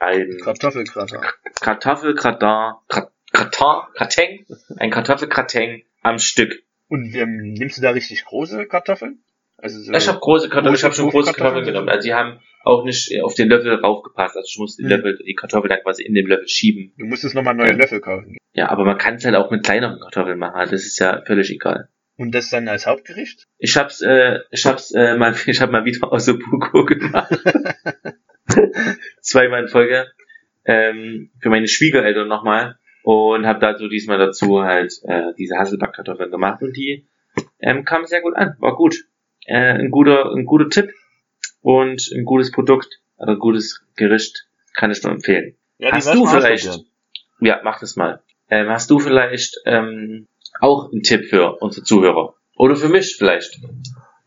Ein 0.00 0.38
Kartoffelkrater. 0.42 1.20
Kartoffelgratin, 1.60 2.74
Gra- 2.88 3.10
Gratin, 3.32 3.82
Gratin, 3.94 4.46
ein 4.76 4.90
Kartoffelgratin 4.90 5.82
am 6.02 6.18
Stück. 6.18 6.62
Und 6.88 7.14
ähm, 7.14 7.52
nimmst 7.54 7.78
du 7.78 7.82
da 7.82 7.90
richtig 7.90 8.24
große 8.24 8.66
Kartoffeln? 8.66 9.22
Also 9.62 9.80
so, 9.80 9.92
Ich 9.92 10.08
habe 10.08 10.18
große 10.18 10.48
Kartoffeln, 10.48 10.74
ich 10.74 10.84
habe 10.84 10.94
schon 10.94 11.08
große 11.08 11.32
Kartoffeln 11.32 11.64
Kartoffeln 11.64 11.66
genommen. 11.66 11.88
Also 11.88 12.06
die 12.06 12.14
haben 12.14 12.40
auch 12.64 12.84
nicht 12.84 13.12
auf 13.22 13.34
den 13.34 13.48
Löffel 13.48 13.74
raufgepasst. 13.76 14.36
Also 14.36 14.46
ich 14.48 14.58
musste 14.58 14.82
den 14.82 14.90
Hm. 14.90 14.96
Löffel, 14.98 15.18
die 15.24 15.34
Kartoffel 15.34 15.68
dann 15.68 15.80
quasi 15.82 16.02
in 16.02 16.14
den 16.14 16.26
Löffel 16.26 16.48
schieben. 16.48 16.92
du 16.98 17.06
musstest 17.06 17.34
nochmal 17.34 17.54
neue 17.54 17.72
Löffel 17.72 18.00
kaufen. 18.00 18.36
Ja, 18.54 18.68
aber 18.70 18.84
man 18.84 18.98
kann 18.98 19.14
es 19.14 19.24
halt 19.24 19.36
auch 19.36 19.50
mit 19.50 19.64
kleineren 19.64 19.98
Kartoffeln 20.00 20.38
machen. 20.38 20.56
Also 20.56 20.72
Das 20.72 20.82
ist 20.84 20.98
ja 20.98 21.22
völlig 21.24 21.50
egal. 21.50 21.88
Und 22.16 22.34
das 22.34 22.50
dann 22.50 22.68
als 22.68 22.86
Hauptgericht? 22.86 23.46
Ich 23.58 23.76
hab's, 23.76 24.02
äh, 24.02 24.40
ich 24.50 24.66
hab's 24.66 24.92
äh, 24.92 25.16
mal, 25.16 25.34
ich 25.46 25.60
hab 25.60 25.70
mal 25.70 25.84
wieder 25.84 26.12
aus 26.12 26.28
Osubuko 26.28 26.84
gemacht. 26.84 27.32
Zweimal 29.20 29.62
in 29.62 29.68
Folge. 29.68 30.06
Ähm, 30.64 31.30
für 31.40 31.48
meine 31.50 31.68
Schwiegereltern 31.68 32.28
nochmal. 32.28 32.76
Und 33.04 33.46
habe 33.46 33.58
dazu 33.58 33.88
diesmal 33.88 34.18
dazu 34.18 34.62
halt 34.62 34.92
äh, 35.04 35.32
diese 35.36 35.56
Hasselbackkartoffeln 35.56 36.30
gemacht 36.30 36.62
und 36.62 36.76
die 36.76 37.08
ähm, 37.58 37.84
kamen 37.84 38.06
sehr 38.06 38.20
gut 38.20 38.36
an. 38.36 38.54
War 38.60 38.76
gut. 38.76 38.94
Äh, 39.46 39.74
ein 39.74 39.90
guter, 39.90 40.32
ein 40.32 40.44
guter 40.44 40.68
Tipp 40.68 40.92
und 41.60 42.10
ein 42.14 42.24
gutes 42.24 42.50
Produkt, 42.50 43.00
also 43.16 43.32
ein 43.32 43.38
gutes 43.38 43.84
Gericht 43.96 44.46
kann 44.74 44.90
ich 44.90 45.02
nur 45.02 45.12
empfehlen. 45.12 45.56
Ja, 45.78 45.92
Hast 45.92 46.14
du 46.14 46.26
vielleicht-. 46.26 46.80
Ja, 47.40 47.60
mach 47.64 47.80
das 47.80 47.96
mal. 47.96 48.22
Ähm, 48.48 48.68
hast 48.68 48.90
du 48.90 48.98
vielleicht 48.98 49.56
ähm, 49.64 50.28
auch 50.60 50.92
einen 50.92 51.02
Tipp 51.02 51.26
für 51.28 51.56
unsere 51.60 51.84
Zuhörer? 51.84 52.34
Oder 52.56 52.76
für 52.76 52.88
mich 52.88 53.16
vielleicht? 53.16 53.60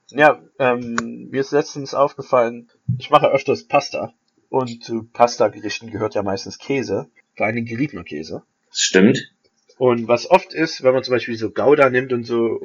Ja, 0.10 0.42
ähm, 0.60 1.30
mir 1.32 1.42
ist 1.42 1.52
letztens 1.52 1.94
aufgefallen, 1.94 2.70
ich 2.98 3.10
mache 3.10 3.28
öfters 3.28 3.68
Pasta. 3.68 4.14
Und 4.50 4.84
zu 4.84 5.04
Pasta-Gerichten 5.12 5.92
gehört 5.92 6.16
ja 6.16 6.24
meistens 6.24 6.58
Käse. 6.58 7.08
Vor 7.36 7.46
allem 7.46 7.66
geriebener 7.66 8.04
Käse. 8.04 8.44
Stimmt. 8.72 9.32
Und 9.78 10.08
was 10.08 10.30
oft 10.30 10.54
ist, 10.54 10.84
wenn 10.84 10.94
man 10.94 11.04
zum 11.04 11.14
Beispiel 11.14 11.36
so 11.36 11.52
Gouda 11.52 11.90
nimmt 11.90 12.14
und 12.14 12.24
so, 12.24 12.62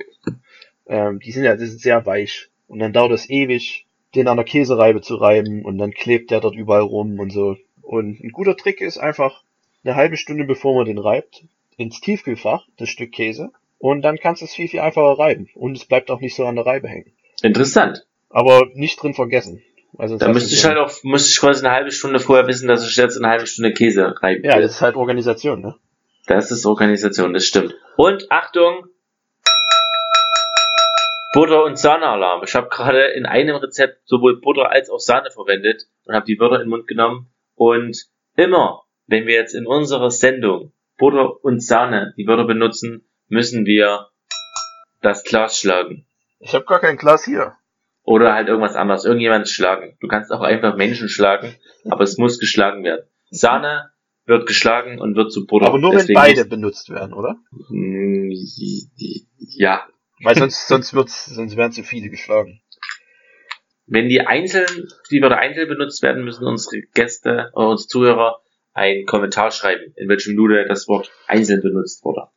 ähm, 0.90 1.20
die 1.20 1.32
sind 1.32 1.44
ja, 1.44 1.52
das 1.52 1.62
ist 1.62 1.80
sehr 1.80 2.04
weich. 2.04 2.50
Und 2.66 2.80
dann 2.80 2.92
dauert 2.92 3.12
es 3.12 3.30
ewig, 3.30 3.86
den 4.14 4.28
an 4.28 4.36
der 4.36 4.44
Käsereibe 4.44 5.00
zu 5.00 5.14
reiben 5.14 5.64
und 5.64 5.78
dann 5.78 5.92
klebt 5.92 6.30
der 6.30 6.40
dort 6.40 6.56
überall 6.56 6.82
rum 6.82 7.18
und 7.18 7.32
so. 7.32 7.56
Und 7.80 8.22
ein 8.22 8.32
guter 8.32 8.56
Trick 8.56 8.80
ist 8.80 8.98
einfach 8.98 9.42
eine 9.84 9.94
halbe 9.94 10.16
Stunde 10.16 10.44
bevor 10.44 10.74
man 10.74 10.84
den 10.84 10.98
reibt, 10.98 11.44
ins 11.76 12.00
Tiefkühlfach, 12.00 12.66
das 12.76 12.88
Stück 12.88 13.12
Käse. 13.12 13.50
Und 13.78 14.02
dann 14.02 14.18
kannst 14.18 14.42
du 14.42 14.46
es 14.46 14.54
viel, 14.54 14.68
viel 14.68 14.80
einfacher 14.80 15.18
reiben. 15.18 15.48
Und 15.54 15.76
es 15.76 15.86
bleibt 15.86 16.10
auch 16.10 16.20
nicht 16.20 16.34
so 16.34 16.44
an 16.44 16.56
der 16.56 16.66
Reibe 16.66 16.88
hängen. 16.88 17.12
Interessant. 17.40 18.04
Aber 18.28 18.66
nicht 18.74 19.02
drin 19.02 19.14
vergessen. 19.14 19.62
Also 19.96 20.18
Da 20.18 20.28
müsste 20.28 20.54
ich 20.54 20.64
halt 20.64 20.76
auch, 20.76 20.92
müsste 21.02 21.30
ich 21.30 21.40
quasi 21.40 21.64
eine 21.64 21.74
halbe 21.74 21.90
Stunde 21.90 22.20
vorher 22.20 22.46
wissen, 22.46 22.68
dass 22.68 22.86
ich 22.86 22.96
jetzt 22.96 23.16
eine 23.16 23.28
halbe 23.28 23.46
Stunde 23.46 23.72
Käse 23.72 24.14
reiben 24.20 24.44
Ja, 24.44 24.60
das 24.60 24.72
ist 24.72 24.80
halt 24.82 24.96
Organisation, 24.96 25.62
ne? 25.62 25.76
Das 26.26 26.50
ist 26.50 26.66
Organisation, 26.66 27.32
das 27.32 27.44
stimmt. 27.44 27.74
Und 27.96 28.30
Achtung! 28.30 28.89
Butter- 31.32 31.64
und 31.64 31.78
Sahnealarm. 31.78 32.42
Ich 32.44 32.54
habe 32.54 32.68
gerade 32.68 33.04
in 33.08 33.26
einem 33.26 33.56
Rezept 33.56 34.00
sowohl 34.06 34.40
Butter 34.40 34.70
als 34.70 34.90
auch 34.90 34.98
Sahne 34.98 35.30
verwendet 35.30 35.84
und 36.04 36.14
habe 36.14 36.26
die 36.26 36.38
Wörter 36.38 36.56
in 36.56 36.62
den 36.62 36.70
Mund 36.70 36.86
genommen. 36.86 37.30
Und 37.54 38.06
immer, 38.36 38.82
wenn 39.06 39.26
wir 39.26 39.34
jetzt 39.34 39.54
in 39.54 39.66
unserer 39.66 40.10
Sendung 40.10 40.72
Butter 40.98 41.42
und 41.44 41.62
Sahne 41.62 42.14
die 42.16 42.26
Wörter 42.26 42.44
benutzen, 42.44 43.08
müssen 43.28 43.64
wir 43.64 44.08
das 45.02 45.24
Glas 45.24 45.58
schlagen. 45.58 46.06
Ich 46.40 46.54
habe 46.54 46.64
gar 46.64 46.80
kein 46.80 46.96
Glas 46.96 47.24
hier. 47.24 47.54
Oder 48.02 48.34
halt 48.34 48.48
irgendwas 48.48 48.74
anderes, 48.74 49.04
irgendjemand 49.04 49.48
schlagen. 49.48 49.96
Du 50.00 50.08
kannst 50.08 50.32
auch 50.32 50.40
einfach 50.40 50.76
Menschen 50.76 51.08
schlagen, 51.08 51.54
aber 51.88 52.02
es 52.02 52.18
muss 52.18 52.38
geschlagen 52.38 52.82
werden. 52.82 53.06
Sahne 53.30 53.90
wird 54.26 54.46
geschlagen 54.46 54.98
und 55.00 55.16
wird 55.16 55.32
zu 55.32 55.46
Butter. 55.46 55.66
Aber 55.66 55.78
nur 55.78 55.90
wenn 55.92 55.98
Deswegen 55.98 56.14
beide 56.18 56.40
muss- 56.40 56.48
benutzt 56.48 56.90
werden, 56.90 57.12
oder? 57.12 57.36
Mm, 57.68 58.32
Ja. 59.38 59.86
Weil 60.22 60.36
sonst, 60.36 60.68
sonst 60.68 60.94
wird's, 60.94 61.26
sonst 61.26 61.56
werden 61.56 61.72
zu 61.72 61.82
viele 61.82 62.10
geschlagen. 62.10 62.60
Wenn 63.86 64.08
die 64.08 64.20
einzeln, 64.20 64.88
die 65.10 65.20
Wörter 65.20 65.38
einzeln 65.38 65.68
benutzt 65.68 66.02
werden, 66.02 66.24
müssen 66.24 66.46
unsere 66.46 66.82
Gäste 66.94 67.50
oder 67.54 67.70
unsere 67.70 67.88
Zuhörer 67.88 68.42
einen 68.72 69.06
Kommentar 69.06 69.50
schreiben, 69.50 69.92
in 69.96 70.08
welchem 70.08 70.36
Minute 70.36 70.66
das 70.68 70.86
Wort 70.86 71.10
einzeln 71.26 71.60
benutzt 71.60 72.04
wurde. 72.04 72.28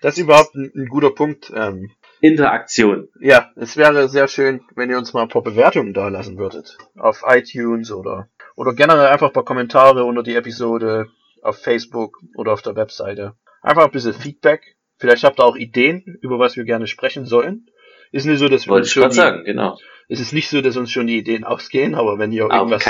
Das 0.00 0.16
ist 0.16 0.24
überhaupt 0.24 0.54
ein, 0.54 0.72
ein 0.74 0.86
guter 0.86 1.10
Punkt. 1.10 1.52
Ähm, 1.54 1.90
Interaktion. 2.20 3.08
ja, 3.20 3.50
es 3.56 3.76
wäre 3.76 4.08
sehr 4.08 4.28
schön, 4.28 4.62
wenn 4.76 4.90
ihr 4.90 4.96
uns 4.96 5.12
mal 5.12 5.22
ein 5.22 5.28
paar 5.28 5.42
Bewertungen 5.42 5.92
da 5.92 6.08
lassen 6.08 6.38
würdet. 6.38 6.78
Auf 6.96 7.22
iTunes 7.26 7.90
oder, 7.90 8.28
oder 8.54 8.74
generell 8.74 9.06
einfach 9.06 9.28
ein 9.28 9.32
paar 9.32 9.44
Kommentare 9.44 10.04
unter 10.04 10.22
die 10.22 10.36
Episode 10.36 11.08
auf 11.42 11.58
Facebook 11.58 12.18
oder 12.36 12.52
auf 12.52 12.62
der 12.62 12.76
Webseite. 12.76 13.34
Einfach 13.60 13.84
ein 13.84 13.90
bisschen 13.90 14.14
Feedback. 14.14 14.76
Vielleicht 15.02 15.24
habt 15.24 15.40
ihr 15.40 15.44
auch 15.44 15.56
Ideen, 15.56 16.16
über 16.20 16.38
was 16.38 16.56
wir 16.56 16.62
gerne 16.62 16.86
sprechen 16.86 17.26
sollen. 17.26 17.66
Ist 18.12 18.24
nicht 18.24 18.38
so, 18.38 18.46
dass 18.46 18.66
wir 18.66 18.70
Wollte 18.70 18.84
uns 18.84 18.92
schon 18.92 19.08
die, 19.08 19.16
sagen, 19.16 19.44
genau. 19.44 19.76
es 20.08 20.20
ist 20.20 20.32
nicht 20.32 20.48
so, 20.48 20.60
dass 20.60 20.76
uns 20.76 20.92
schon 20.92 21.08
die 21.08 21.18
Ideen 21.18 21.42
ausgehen, 21.42 21.96
aber 21.96 22.20
wenn 22.20 22.30
ihr 22.30 22.46
Auf 22.46 22.52
irgendwas. 22.52 22.88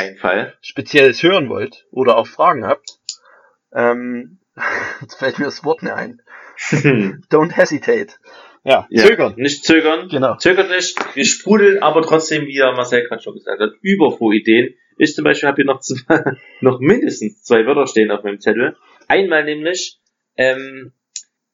Spezielles 0.60 1.22
hören 1.22 1.48
wollt 1.48 1.86
oder 1.90 2.18
auch 2.18 2.26
Fragen 2.26 2.66
habt, 2.66 2.98
ähm, 3.74 4.40
jetzt 5.00 5.14
fällt 5.14 5.38
mir 5.38 5.46
das 5.46 5.64
Wort 5.64 5.82
nicht 5.82 5.94
ein. 5.94 6.20
Don't 7.30 7.52
hesitate. 7.52 8.12
Ja, 8.62 8.86
ja. 8.90 9.06
zögern. 9.06 9.36
Nicht 9.38 9.64
zögern. 9.64 10.08
Genau. 10.10 10.36
Zögert 10.36 10.68
nicht. 10.68 11.16
Wir 11.16 11.24
sprudeln 11.24 11.82
aber 11.82 12.02
trotzdem, 12.02 12.46
wie 12.46 12.56
der 12.56 12.72
Marcel 12.72 13.04
gerade 13.04 13.22
schon 13.22 13.36
gesagt 13.36 13.58
hat, 13.58 13.70
über 13.80 14.18
Ideen. 14.34 14.74
Ich 14.98 15.14
zum 15.14 15.24
Beispiel 15.24 15.48
habe 15.48 15.56
hier 15.56 15.64
noch, 15.64 15.80
zwei, 15.80 16.36
noch 16.60 16.78
mindestens 16.78 17.42
zwei 17.42 17.64
Wörter 17.64 17.86
stehen 17.86 18.10
auf 18.10 18.22
meinem 18.22 18.38
Zettel. 18.38 18.76
Einmal 19.08 19.44
nämlich, 19.44 19.98
ähm, 20.36 20.92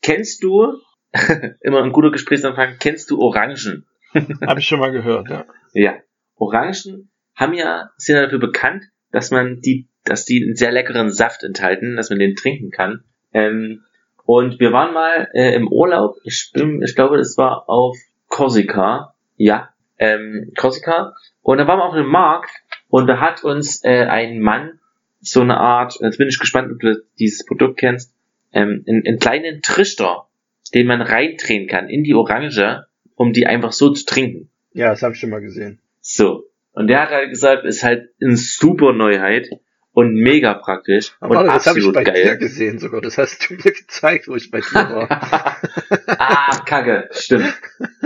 kennst 0.08 0.42
du, 0.42 0.80
immer 1.60 1.82
ein 1.82 1.92
guter 1.92 2.10
Gesprächsanfang, 2.10 2.76
kennst 2.80 3.10
du 3.10 3.20
Orangen? 3.20 3.84
Habe 4.46 4.60
ich 4.60 4.66
schon 4.66 4.80
mal 4.80 4.90
gehört, 4.90 5.28
ja. 5.28 5.44
Ja. 5.74 5.96
Orangen 6.36 7.10
haben 7.34 7.52
ja, 7.52 7.90
sind 7.98 8.16
ja 8.16 8.22
dafür 8.22 8.38
bekannt, 8.38 8.84
dass 9.12 9.30
man 9.30 9.60
die, 9.60 9.86
dass 10.04 10.24
die 10.24 10.42
einen 10.42 10.56
sehr 10.56 10.72
leckeren 10.72 11.10
Saft 11.10 11.44
enthalten, 11.44 11.96
dass 11.96 12.08
man 12.08 12.18
den 12.18 12.36
trinken 12.36 12.70
kann. 12.70 13.04
Ähm, 13.34 13.84
und 14.24 14.60
wir 14.60 14.72
waren 14.72 14.94
mal 14.94 15.28
äh, 15.34 15.54
im 15.54 15.68
Urlaub, 15.68 16.16
ich, 16.24 16.52
bin, 16.54 16.82
ich 16.82 16.94
glaube, 16.94 17.18
das 17.18 17.36
war 17.36 17.68
auf 17.68 17.98
Korsika, 18.28 19.14
ja, 19.36 19.70
ähm, 19.98 20.52
Korsika. 20.56 21.14
Und 21.42 21.58
da 21.58 21.66
waren 21.66 21.80
wir 21.80 21.84
auf 21.84 21.94
einem 21.94 22.08
Markt 22.08 22.50
und 22.88 23.08
da 23.08 23.20
hat 23.20 23.44
uns 23.44 23.84
äh, 23.84 24.06
ein 24.06 24.40
Mann 24.40 24.80
so 25.20 25.42
eine 25.42 25.58
Art, 25.58 25.98
jetzt 26.00 26.18
bin 26.18 26.28
ich 26.28 26.38
gespannt, 26.38 26.72
ob 26.72 26.80
du 26.80 27.02
dieses 27.18 27.44
Produkt 27.44 27.78
kennst, 27.78 28.14
ähm, 28.52 28.84
einen, 28.86 29.06
einen 29.06 29.18
kleinen 29.18 29.62
Trichter, 29.62 30.28
den 30.74 30.86
man 30.86 31.00
reindrehen 31.00 31.66
kann 31.66 31.88
in 31.88 32.04
die 32.04 32.14
Orange 32.14 32.88
um 33.18 33.32
die 33.32 33.46
einfach 33.46 33.72
so 33.72 33.90
zu 33.90 34.06
trinken. 34.06 34.48
Ja, 34.72 34.90
das 34.90 35.02
habe 35.02 35.14
ich 35.14 35.20
schon 35.20 35.30
mal 35.30 35.40
gesehen. 35.40 35.80
So. 36.00 36.44
Und 36.72 36.86
der 36.86 37.02
hat 37.02 37.10
halt 37.10 37.30
gesagt, 37.30 37.64
ist 37.64 37.82
halt 37.82 38.10
eine 38.22 38.36
super 38.36 38.92
Neuheit 38.92 39.50
und 39.90 40.14
mega 40.14 40.54
praktisch 40.54 41.16
Aber 41.18 41.40
und 41.40 41.46
das 41.46 41.66
habe 41.66 41.80
ich 41.80 41.84
absolut 41.84 41.94
bei 41.94 42.04
dir 42.04 42.12
geil. 42.12 42.38
gesehen 42.38 42.78
sogar. 42.78 43.00
Das 43.00 43.18
hast 43.18 43.50
du 43.50 43.54
mir 43.54 43.72
gezeigt, 43.72 44.28
wo 44.28 44.36
ich 44.36 44.52
bei 44.52 44.60
dir 44.60 44.72
war. 44.72 45.10
ah, 46.06 46.62
kacke, 46.64 47.08
stimmt. 47.10 47.52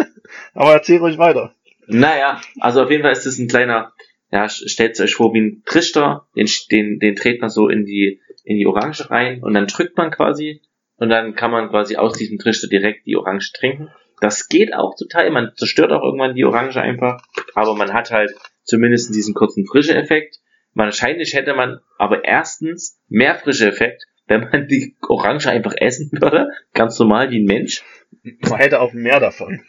Aber 0.55 0.72
erzähl 0.72 0.99
ruhig 0.99 1.18
weiter. 1.18 1.55
Naja, 1.86 2.40
also 2.61 2.82
auf 2.82 2.90
jeden 2.90 3.03
Fall 3.03 3.12
ist 3.12 3.26
das 3.26 3.38
ein 3.38 3.49
kleiner, 3.49 3.93
ja, 4.30 4.49
stellt 4.49 4.99
euch 4.99 5.14
vor 5.14 5.34
wie 5.34 5.40
ein 5.40 5.62
Trichter, 5.66 6.26
den, 6.34 6.49
den, 6.70 6.99
den 7.01 7.14
dreht 7.16 7.43
man 7.43 7.51
so 7.51 7.68
in 7.68 7.84
die, 7.84 8.22
in 8.45 8.57
die 8.57 8.66
Orange 8.66 9.11
rein 9.11 9.43
und 9.43 9.55
dann 9.55 9.66
drückt 9.66 9.97
man 9.97 10.11
quasi 10.11 10.62
und 10.97 11.09
dann 11.09 11.34
kann 11.34 11.51
man 11.51 11.70
quasi 11.70 11.97
aus 11.97 12.16
diesem 12.16 12.38
Trichter 12.38 12.68
direkt 12.68 13.07
die 13.07 13.16
Orange 13.16 13.53
trinken. 13.55 13.88
Das 14.20 14.49
geht 14.49 14.74
auch 14.74 14.95
Teil, 15.11 15.30
man 15.30 15.53
zerstört 15.57 15.90
auch 15.90 16.03
irgendwann 16.03 16.34
die 16.34 16.45
Orange 16.45 16.80
einfach, 16.80 17.20
aber 17.55 17.74
man 17.74 17.93
hat 17.93 18.11
halt 18.11 18.32
zumindest 18.62 19.14
diesen 19.14 19.34
kurzen 19.34 19.66
frische 19.66 19.95
Effekt. 19.95 20.38
Wahrscheinlich 20.74 21.34
hätte 21.34 21.55
man 21.55 21.80
aber 21.99 22.24
erstens 22.24 23.01
mehr 23.09 23.34
frische 23.34 23.68
Effekt, 23.68 24.05
wenn 24.26 24.49
man 24.49 24.68
die 24.68 24.97
Orange 25.09 25.51
einfach 25.51 25.74
essen 25.76 26.11
würde, 26.12 26.49
ganz 26.72 26.99
normal 26.99 27.30
wie 27.30 27.40
ein 27.40 27.47
Mensch. 27.47 27.82
Man 28.22 28.59
hätte 28.59 28.80
auch 28.80 28.93
mehr 28.93 29.20
davon. 29.20 29.62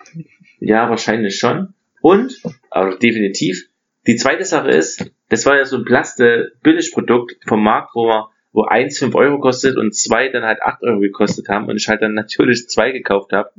Ja, 0.59 0.89
wahrscheinlich 0.89 1.37
schon. 1.37 1.73
Und, 2.01 2.41
aber 2.69 2.97
definitiv, 2.97 3.69
die 4.05 4.17
zweite 4.17 4.45
Sache 4.45 4.69
ist, 4.69 5.11
das 5.29 5.45
war 5.45 5.57
ja 5.57 5.65
so 5.65 5.77
ein 5.77 5.85
Plaste-Billigprodukt 5.85 7.37
vom 7.47 7.63
Markt, 7.63 7.95
wo 7.95 8.07
man, 8.07 8.25
wo 8.53 8.63
eins 8.63 8.99
5 8.99 9.15
Euro 9.15 9.39
kostet 9.39 9.77
und 9.77 9.93
zwei 9.95 10.29
dann 10.29 10.43
halt 10.43 10.61
8 10.61 10.83
Euro 10.83 10.99
gekostet 10.99 11.49
haben 11.49 11.67
und 11.67 11.75
ich 11.75 11.87
halt 11.89 12.01
dann 12.01 12.13
natürlich 12.13 12.69
zwei 12.69 12.91
gekauft 12.91 13.33
habe, 13.33 13.51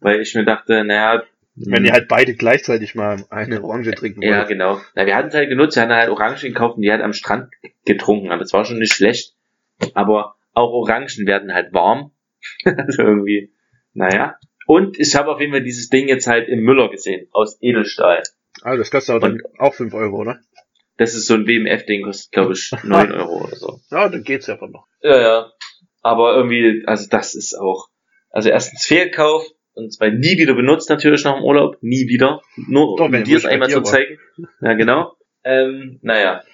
weil 0.00 0.20
ich 0.20 0.34
mir 0.34 0.44
dachte, 0.44 0.84
naja, 0.84 1.22
Wenn 1.54 1.84
ihr 1.84 1.92
halt 1.92 2.08
beide 2.08 2.34
gleichzeitig 2.34 2.94
mal 2.94 3.24
eine 3.30 3.62
Orange 3.62 3.92
trinken 3.92 4.22
ja, 4.22 4.38
wollt. 4.38 4.48
genau. 4.48 4.80
Na, 4.94 5.06
wir 5.06 5.14
hatten 5.14 5.28
es 5.28 5.34
halt 5.34 5.48
genutzt, 5.48 5.76
wir 5.76 5.82
hatten 5.82 5.92
halt 5.92 6.10
Orangen 6.10 6.40
gekauft 6.40 6.76
und 6.76 6.82
die 6.82 6.90
halt 6.90 7.02
am 7.02 7.12
Strand 7.12 7.50
getrunken 7.84 8.30
haben. 8.30 8.40
Das 8.40 8.52
war 8.52 8.64
schon 8.64 8.78
nicht 8.78 8.94
schlecht. 8.94 9.34
Aber 9.94 10.34
auch 10.54 10.72
Orangen 10.72 11.26
werden 11.26 11.54
halt 11.54 11.72
warm. 11.72 12.10
also 12.64 13.02
irgendwie, 13.02 13.52
naja. 13.94 14.36
Und 14.66 14.98
ich 14.98 15.14
habe 15.14 15.30
auf 15.30 15.40
jeden 15.40 15.52
Fall 15.52 15.62
dieses 15.62 15.88
Ding 15.88 16.08
jetzt 16.08 16.26
halt 16.26 16.48
im 16.48 16.60
Müller 16.60 16.90
gesehen, 16.90 17.28
aus 17.32 17.58
Edelstahl. 17.60 18.22
Ah, 18.62 18.76
das 18.76 18.90
kostet 18.90 19.14
aber 19.14 19.28
dann 19.28 19.42
auch 19.58 19.74
5 19.74 19.92
Euro, 19.94 20.20
oder? 20.20 20.40
Das 21.02 21.14
ist 21.14 21.26
so 21.26 21.34
ein 21.34 21.48
WMF-Ding, 21.48 22.04
kostet 22.04 22.30
glaube 22.30 22.52
ich 22.52 22.70
9 22.84 23.10
Euro 23.10 23.42
oder 23.42 23.56
so. 23.56 23.80
Ja, 23.90 24.08
dann 24.08 24.22
geht's 24.22 24.46
ja 24.46 24.54
aber 24.54 24.68
noch. 24.68 24.86
Ja, 25.02 25.20
ja. 25.20 25.52
Aber 26.00 26.36
irgendwie, 26.36 26.84
also 26.86 27.08
das 27.10 27.34
ist 27.34 27.58
auch, 27.58 27.88
also 28.30 28.50
erstens 28.50 28.86
Fehlkauf 28.86 29.44
und 29.74 29.92
zwei 29.92 30.10
nie 30.10 30.38
wieder 30.38 30.54
benutzt 30.54 30.90
natürlich 30.90 31.24
nach 31.24 31.34
dem 31.34 31.42
Urlaub, 31.42 31.76
nie 31.80 32.06
wieder. 32.06 32.40
Nur 32.54 32.96
Doch, 32.96 33.06
um 33.06 33.24
dir 33.24 33.36
es 33.36 33.44
einmal 33.44 33.68
zu 33.68 33.78
war. 33.78 33.84
zeigen. 33.84 34.18
Ja, 34.60 34.74
genau. 34.74 35.16
Ähm, 35.44 35.98
naja. 36.02 36.44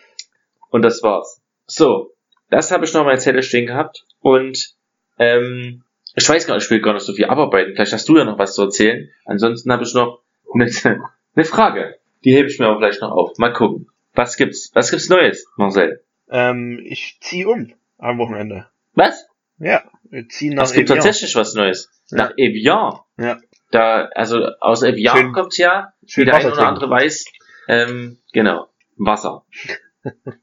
Und 0.71 0.81
das 0.81 1.03
war's. 1.03 1.43
So, 1.67 2.15
das 2.49 2.71
habe 2.71 2.87
ich 2.87 2.95
noch 2.95 3.05
mal 3.05 3.21
Zettel 3.21 3.43
stehen 3.43 3.67
gehabt 3.67 4.07
und 4.21 4.77
ähm, 5.19 5.85
ich 6.15 6.27
weiß 6.27 6.47
gar 6.47 6.55
nicht, 6.55 6.65
ich 6.65 6.71
will 6.71 6.81
gar 6.81 6.95
nicht 6.95 7.03
so 7.05 7.13
viel 7.13 7.27
abarbeiten. 7.27 7.75
Vielleicht 7.75 7.93
hast 7.93 8.09
du 8.09 8.17
ja 8.17 8.25
noch 8.25 8.39
was 8.39 8.55
zu 8.55 8.63
erzählen. 8.63 9.11
Ansonsten 9.27 9.71
habe 9.71 9.83
ich 9.83 9.93
noch 9.93 10.23
eine, 10.55 10.71
eine 11.35 11.45
Frage. 11.45 11.99
Die 12.25 12.35
hebe 12.35 12.49
ich 12.49 12.59
mir 12.59 12.69
aber 12.69 12.79
gleich 12.79 12.99
noch 13.03 13.11
auf. 13.11 13.37
Mal 13.37 13.53
gucken. 13.53 13.89
Was 14.19 14.37
gibt's? 14.37 14.71
Was 14.75 14.91
gibt's 14.91 15.09
Neues, 15.09 15.47
Marcel? 15.57 16.03
Ähm, 16.29 16.81
ich 16.85 17.19
zieh 17.21 17.45
um 17.47 17.73
am 17.99 18.19
Wochenende. 18.19 18.67
Was? 18.95 19.29
Ja, 19.61 19.85
wir 20.11 20.29
ziehen 20.29 20.55
nach 20.55 20.65
Es 20.65 20.73
gibt 20.73 20.91
Evian. 20.91 21.05
tatsächlich 21.05 21.37
was 21.37 21.55
Neues. 21.55 21.89
Ja. 22.11 22.17
Nach 22.19 22.33
Evian. 22.37 22.99
Ja. 23.17 23.39
Da, 23.71 24.07
also 24.17 24.45
aus 24.61 24.83
Evian 24.83 25.17
Schön- 25.17 25.33
kommt's 25.33 25.57
ja, 25.57 25.93
wie 26.17 26.25
der 26.25 26.35
eine 26.35 26.53
oder 26.53 26.67
andere 26.67 26.91
weiß. 26.91 27.27
Ähm, 27.69 28.19
genau. 28.33 28.67
Wasser. 28.97 29.45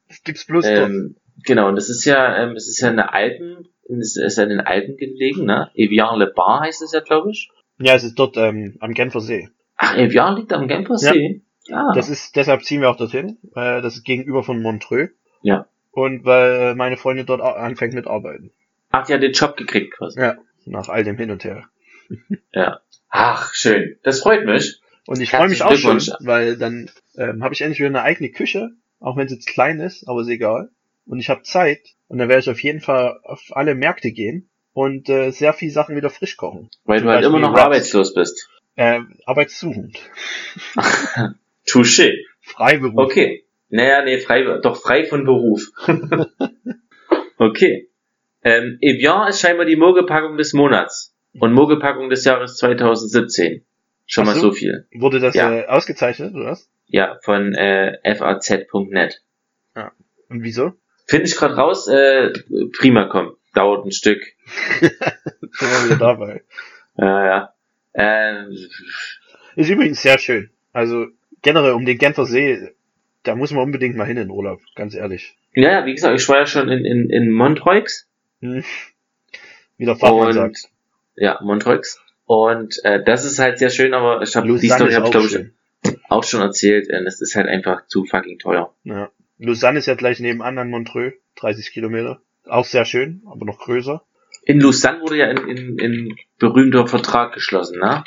Das 0.08 0.24
gibt's 0.24 0.46
bloß 0.46 0.64
dort. 0.66 0.90
Ähm, 0.90 1.16
genau, 1.44 1.68
und 1.70 1.76
das 1.76 1.90
ist 1.90 2.06
ja, 2.06 2.38
ähm, 2.44 2.56
es 2.56 2.68
ist 2.70 2.80
ja 2.82 2.90
eine 2.90 3.12
Alpen, 3.14 3.68
es 3.90 4.16
ist 4.16 4.38
ja 4.38 4.44
in 4.44 4.50
den 4.50 4.60
Alpen 4.62 4.96
gelegen, 4.96 5.46
ne? 5.46 5.72
Evian 5.76 6.18
Le 6.20 6.28
Bar 6.28 6.62
heißt 6.62 6.82
es 6.82 6.92
ja, 6.94 7.00
glaube 7.02 7.32
ich. 7.32 7.50
Ja, 7.80 7.96
es 7.96 8.04
ist 8.04 8.16
dort 8.20 8.38
ähm, 8.38 8.78
am 8.80 8.94
Genfer 8.94 9.20
See. 9.22 9.50
Ach, 9.78 9.98
Evian 9.98 10.36
liegt 10.38 10.54
am 10.54 10.68
Genfer. 10.68 10.98
See. 10.98 11.28
Ja. 11.36 11.40
Das 11.68 12.10
ist, 12.10 12.36
deshalb 12.36 12.64
ziehen 12.64 12.82
wir 12.82 12.90
auch 12.90 12.98
dorthin. 12.98 13.38
Äh, 13.56 13.82
das 13.82 13.96
ist 13.96 14.04
gegenüber 14.04 14.44
von 14.44 14.62
Montreux. 14.62 15.12
Ja. 15.42 15.68
Und 15.92 16.26
weil 16.26 16.76
meine 16.76 16.98
Freundin 16.98 17.26
dort 17.26 17.42
anfängt 17.42 17.94
mit 17.94 18.08
Arbeiten. 18.08 18.52
Ach, 18.92 19.06
die 19.06 19.14
hat 19.14 19.22
den 19.22 19.32
Job 19.32 19.58
gekriegt 19.58 19.96
quasi. 19.96 20.20
Ja. 20.20 20.38
Nach 20.66 20.90
all 20.90 21.04
dem 21.04 21.18
Hin 21.18 21.32
und 21.32 21.44
Her. 21.44 21.66
Ja. 22.52 22.82
Ach, 23.10 23.54
schön. 23.54 23.98
Das 24.04 24.20
freut 24.20 24.46
mich. 24.46 24.82
Und 25.08 25.22
ich 25.22 25.32
freue 25.32 25.50
mich 25.50 25.62
auch 25.62 25.76
schon, 25.76 26.00
weil 26.20 26.58
dann 26.58 26.90
ähm, 27.18 27.44
habe 27.44 27.54
ich 27.54 27.62
endlich 27.62 27.80
wieder 27.80 27.90
eine 27.90 28.02
eigene 28.02 28.30
Küche, 28.30 28.72
auch 29.00 29.18
wenn 29.18 29.28
sie 29.28 29.36
jetzt 29.36 29.48
klein 29.48 29.80
ist, 29.80 30.08
aber 30.08 30.22
ist 30.22 30.28
egal. 30.28 30.70
Und 31.06 31.20
ich 31.20 31.30
habe 31.30 31.44
Zeit 31.44 31.82
und 32.08 32.18
dann 32.18 32.30
werde 32.30 32.42
ich 32.42 32.50
auf 32.50 32.62
jeden 32.62 32.82
Fall 32.82 33.20
auf 33.24 33.42
alle 33.52 33.76
Märkte 33.76 34.12
gehen 34.12 34.50
und 34.74 35.10
äh, 35.10 35.32
sehr 35.32 35.54
viel 35.54 35.72
Sachen 35.72 35.96
wieder 35.96 36.10
frisch 36.10 36.38
kochen. 36.38 36.70
Weil 36.84 37.00
Zum 37.00 37.08
du 37.08 37.14
halt 37.14 37.24
immer 37.24 37.34
Beispiel 37.34 37.50
noch 37.50 37.56
Wraps. 37.56 37.66
arbeitslos 37.66 38.14
bist. 38.14 38.50
Äh, 38.76 39.00
arbeitssuchend. 39.26 40.00
Touché. 41.68 42.14
Freiberuf. 42.42 42.94
Okay. 42.98 43.46
Naja, 43.70 44.04
nee, 44.04 44.20
frei, 44.20 44.44
doch 44.62 44.82
frei 44.82 45.06
von 45.06 45.26
Beruf. 45.26 45.64
okay. 47.38 47.90
Ähm, 48.44 48.78
Evian 48.82 49.28
ist 49.28 49.42
scheinbar 49.42 49.66
die 49.66 49.76
Mogelpackung 49.76 50.38
des 50.38 50.54
Monats 50.54 51.16
und 51.40 51.54
Mogelpackung 51.54 52.10
des 52.10 52.24
Jahres 52.26 52.58
2017. 52.58 53.66
Schon 54.06 54.24
Ach 54.24 54.28
mal 54.28 54.36
so. 54.36 54.42
so 54.42 54.52
viel. 54.52 54.88
Wurde 54.94 55.20
das 55.20 55.34
Ja. 55.34 55.52
äh, 55.52 55.66
ausgezeichnet, 55.66 56.36
oder 56.36 56.52
was? 56.52 56.70
Ja, 56.88 57.18
von 57.24 57.54
äh, 57.56 58.16
faz.net. 58.16 59.22
Und 60.28 60.42
wieso? 60.44 60.74
Finde 61.08 61.26
ich 61.28 61.36
gerade 61.36 61.56
raus, 61.56 61.88
äh, 61.88 62.34
prima 62.78 63.06
komm. 63.06 63.36
Dauert 63.54 63.86
ein 63.86 63.92
Stück. 63.92 64.22
Sind 64.80 64.92
wir 65.60 65.86
wieder 65.86 65.96
dabei. 65.98 66.44
Ja, 66.98 67.26
ja. 67.26 67.54
Ähm, 67.94 68.58
Ist 69.56 69.70
übrigens 69.70 70.02
sehr 70.02 70.18
schön. 70.18 70.50
Also 70.74 71.08
generell 71.46 71.74
um 71.74 71.86
den 71.86 71.98
Genfer 71.98 72.26
See, 72.26 72.72
da 73.24 73.36
muss 73.36 73.52
man 73.52 73.64
unbedingt 73.64 73.96
mal 73.96 74.06
hin 74.06 74.18
in 74.18 74.32
Urlaub, 74.32 74.60
ganz 74.76 74.96
ehrlich. 74.96 75.36
ja, 75.54 75.72
ja, 75.72 75.86
wie 75.86 75.94
gesagt, 75.94 76.20
ich 76.20 76.28
war 76.28 76.40
ja 76.40 76.48
schon 76.48 76.70
in, 76.70 76.84
in, 76.84 77.10
in 77.10 77.32
Montreux. 77.32 78.08
Hm. 78.42 78.64
Wie 79.78 79.86
der 79.86 79.96
Fachmann 79.96 80.28
Und 80.28 80.34
sagt. 80.34 80.70
ja, 81.16 81.40
Montreux. 81.42 82.02
Und 82.26 82.84
äh, 82.84 83.04
das 83.04 83.24
ist 83.26 83.38
halt 83.40 83.60
sehr 83.60 83.70
schön, 83.70 83.94
aber 83.94 84.22
ich 84.24 84.36
habe 84.36 84.48
die 84.48 84.68
Story 84.68 84.92
habe 84.92 84.92
ich 84.92 84.98
auch 84.98 85.12
glaube 85.12 85.28
ich 85.28 85.98
auch 86.10 86.24
schon 86.24 86.42
erzählt. 86.42 86.90
Und 86.90 87.06
es 87.06 87.22
ist 87.22 87.36
halt 87.36 87.48
einfach 87.48 87.86
zu 87.88 88.06
fucking 88.06 88.40
teuer. 88.40 88.74
Ja. 88.84 89.12
Lausanne 89.38 89.80
ist 89.80 89.86
ja 89.86 89.96
gleich 89.96 90.20
nebenan 90.20 90.58
an 90.58 90.70
Montreux, 90.70 91.14
30 91.36 91.72
Kilometer. 91.72 92.22
Auch 92.48 92.66
sehr 92.66 92.86
schön, 92.86 93.22
aber 93.28 93.46
noch 93.46 93.60
größer. 93.60 94.04
In 94.44 94.60
Lausanne 94.60 95.02
wurde 95.02 95.18
ja 95.18 95.28
in, 95.28 95.48
in, 95.48 95.78
in 95.78 96.16
berühmter 96.40 96.88
Vertrag 96.88 97.34
geschlossen, 97.34 97.80
ne? 97.80 98.04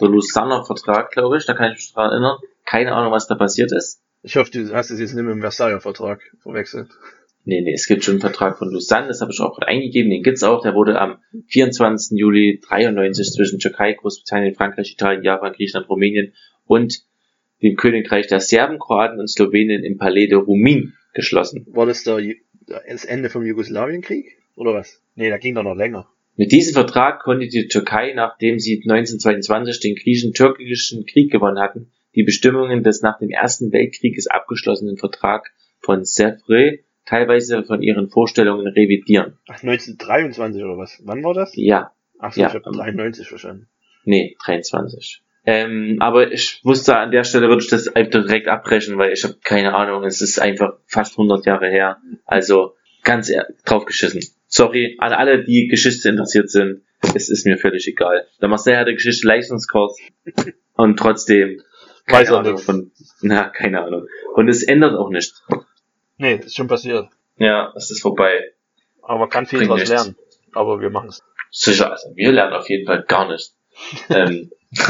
Der 0.00 0.08
Lausanner 0.08 0.64
Vertrag, 0.64 1.10
glaube 1.10 1.36
ich, 1.36 1.46
da 1.46 1.54
kann 1.54 1.72
ich 1.72 1.78
mich 1.78 1.92
dran 1.92 2.10
erinnern. 2.10 2.38
Keine 2.64 2.92
Ahnung, 2.94 3.12
was 3.12 3.26
da 3.26 3.34
passiert 3.34 3.72
ist. 3.72 4.02
Ich 4.22 4.36
hoffe, 4.36 4.50
du 4.52 4.72
hast 4.72 4.90
es 4.90 5.00
jetzt 5.00 5.14
nicht 5.14 5.24
mit 5.24 5.34
dem 5.34 5.40
Versailler 5.40 5.80
Vertrag 5.80 6.20
verwechselt. 6.42 6.90
Nee, 7.44 7.60
nee, 7.60 7.72
es 7.72 7.88
gibt 7.88 8.04
schon 8.04 8.14
einen 8.14 8.20
Vertrag 8.20 8.56
von 8.58 8.70
Lausanne, 8.70 9.08
das 9.08 9.20
habe 9.20 9.32
ich 9.32 9.40
auch 9.40 9.56
gerade 9.56 9.66
eingegeben, 9.66 10.10
den 10.10 10.22
gibt's 10.22 10.44
auch. 10.44 10.62
Der 10.62 10.74
wurde 10.74 11.00
am 11.00 11.18
24. 11.48 12.16
Juli 12.16 12.60
93 12.64 13.32
zwischen 13.32 13.58
Türkei, 13.58 13.94
Großbritannien, 13.94 14.54
Frankreich, 14.54 14.92
Italien, 14.92 15.24
Japan, 15.24 15.52
Griechenland, 15.52 15.88
Rumänien 15.88 16.34
und 16.66 17.02
dem 17.62 17.76
Königreich 17.76 18.28
der 18.28 18.38
Serben, 18.38 18.78
Kroaten 18.78 19.18
und 19.18 19.28
Slowenien 19.28 19.82
im 19.82 19.98
Palais 19.98 20.28
de 20.28 20.36
Rumin 20.36 20.94
geschlossen. 21.14 21.66
War 21.70 21.86
das 21.86 22.04
der, 22.04 22.20
das 22.66 23.04
Ende 23.04 23.28
vom 23.28 23.44
Jugoslawienkrieg? 23.44 24.38
Oder 24.54 24.74
was? 24.74 25.02
Nee, 25.16 25.30
da 25.30 25.38
ging 25.38 25.54
doch 25.56 25.64
noch 25.64 25.74
länger. 25.74 26.08
Mit 26.36 26.52
diesem 26.52 26.72
Vertrag 26.74 27.22
konnte 27.22 27.46
die 27.46 27.68
Türkei, 27.68 28.12
nachdem 28.14 28.58
sie 28.58 28.76
1922 28.82 29.80
den 29.80 29.96
griechisch-türkischen 29.96 31.04
Krieg 31.06 31.30
gewonnen 31.30 31.58
hatten, 31.58 31.92
die 32.14 32.22
Bestimmungen 32.22 32.82
des 32.82 33.02
nach 33.02 33.18
dem 33.18 33.30
Ersten 33.30 33.72
Weltkrieges 33.72 34.26
abgeschlossenen 34.28 34.96
Vertrag 34.96 35.52
von 35.80 36.02
Sèvres 36.02 36.80
teilweise 37.04 37.64
von 37.64 37.82
ihren 37.82 38.08
Vorstellungen 38.08 38.66
revidieren. 38.66 39.38
Ach, 39.48 39.62
1923 39.62 40.62
oder 40.62 40.78
was? 40.78 41.00
Wann 41.04 41.22
war 41.22 41.34
das? 41.34 41.52
Ja, 41.54 41.92
Ach 42.18 42.32
so, 42.32 42.40
Ja. 42.40 42.48
ich 42.48 42.54
habe 42.54 42.70
93 42.70 43.26
verstanden. 43.26 43.68
nee, 44.04 44.36
23. 44.44 45.22
Ähm, 45.44 45.96
aber 45.98 46.30
ich 46.32 46.60
wusste, 46.62 46.96
an 46.96 47.10
der 47.10 47.24
Stelle 47.24 47.48
würde 47.48 47.62
ich 47.64 47.68
das 47.68 47.88
einfach 47.88 48.22
direkt 48.22 48.46
abbrechen, 48.46 48.96
weil 48.96 49.12
ich 49.12 49.24
habe 49.24 49.34
keine 49.42 49.74
Ahnung, 49.74 50.04
es 50.04 50.22
ist 50.22 50.40
einfach 50.40 50.74
fast 50.86 51.14
100 51.14 51.44
Jahre 51.46 51.68
her. 51.68 51.98
Also 52.24 52.76
ganz 53.02 53.32
drauf 53.64 53.84
geschissen. 53.84 54.20
Sorry 54.54 54.96
an 54.98 55.14
alle, 55.14 55.44
die 55.44 55.66
Geschichte 55.66 56.10
interessiert 56.10 56.50
sind. 56.50 56.82
Es 57.14 57.30
ist 57.30 57.46
mir 57.46 57.56
völlig 57.56 57.88
egal. 57.88 58.26
Der 58.42 58.48
Marcel 58.48 58.76
hatte 58.76 58.92
Geschichte 58.92 59.26
Leistungskurs 59.26 59.96
und 60.74 60.98
trotzdem 60.98 61.62
keine 62.04 62.28
Weiß 62.28 62.30
er 62.30 62.58
von, 62.58 62.92
na, 63.22 63.48
keine 63.48 63.80
Ahnung. 63.80 64.06
Und 64.34 64.48
es 64.48 64.62
ändert 64.62 64.94
auch 64.94 65.08
nichts. 65.08 65.42
Nee, 66.18 66.34
ist 66.34 66.54
schon 66.54 66.68
passiert. 66.68 67.08
Ja, 67.38 67.72
es 67.76 67.90
ist 67.90 68.02
vorbei. 68.02 68.52
Aber 69.00 69.20
man 69.20 69.30
kann 69.30 69.46
viel 69.46 69.60
Bringt 69.60 69.70
draus 69.70 69.88
lernen. 69.88 70.16
Aber 70.52 70.82
wir 70.82 70.90
machen 70.90 71.08
es. 71.08 71.22
Sicher, 71.50 71.90
also 71.90 72.10
wir 72.14 72.32
lernen 72.32 72.52
auf 72.52 72.68
jeden 72.68 72.84
Fall 72.84 73.04
gar 73.08 73.28
nichts. 73.28 73.56
ähm, 74.10 74.50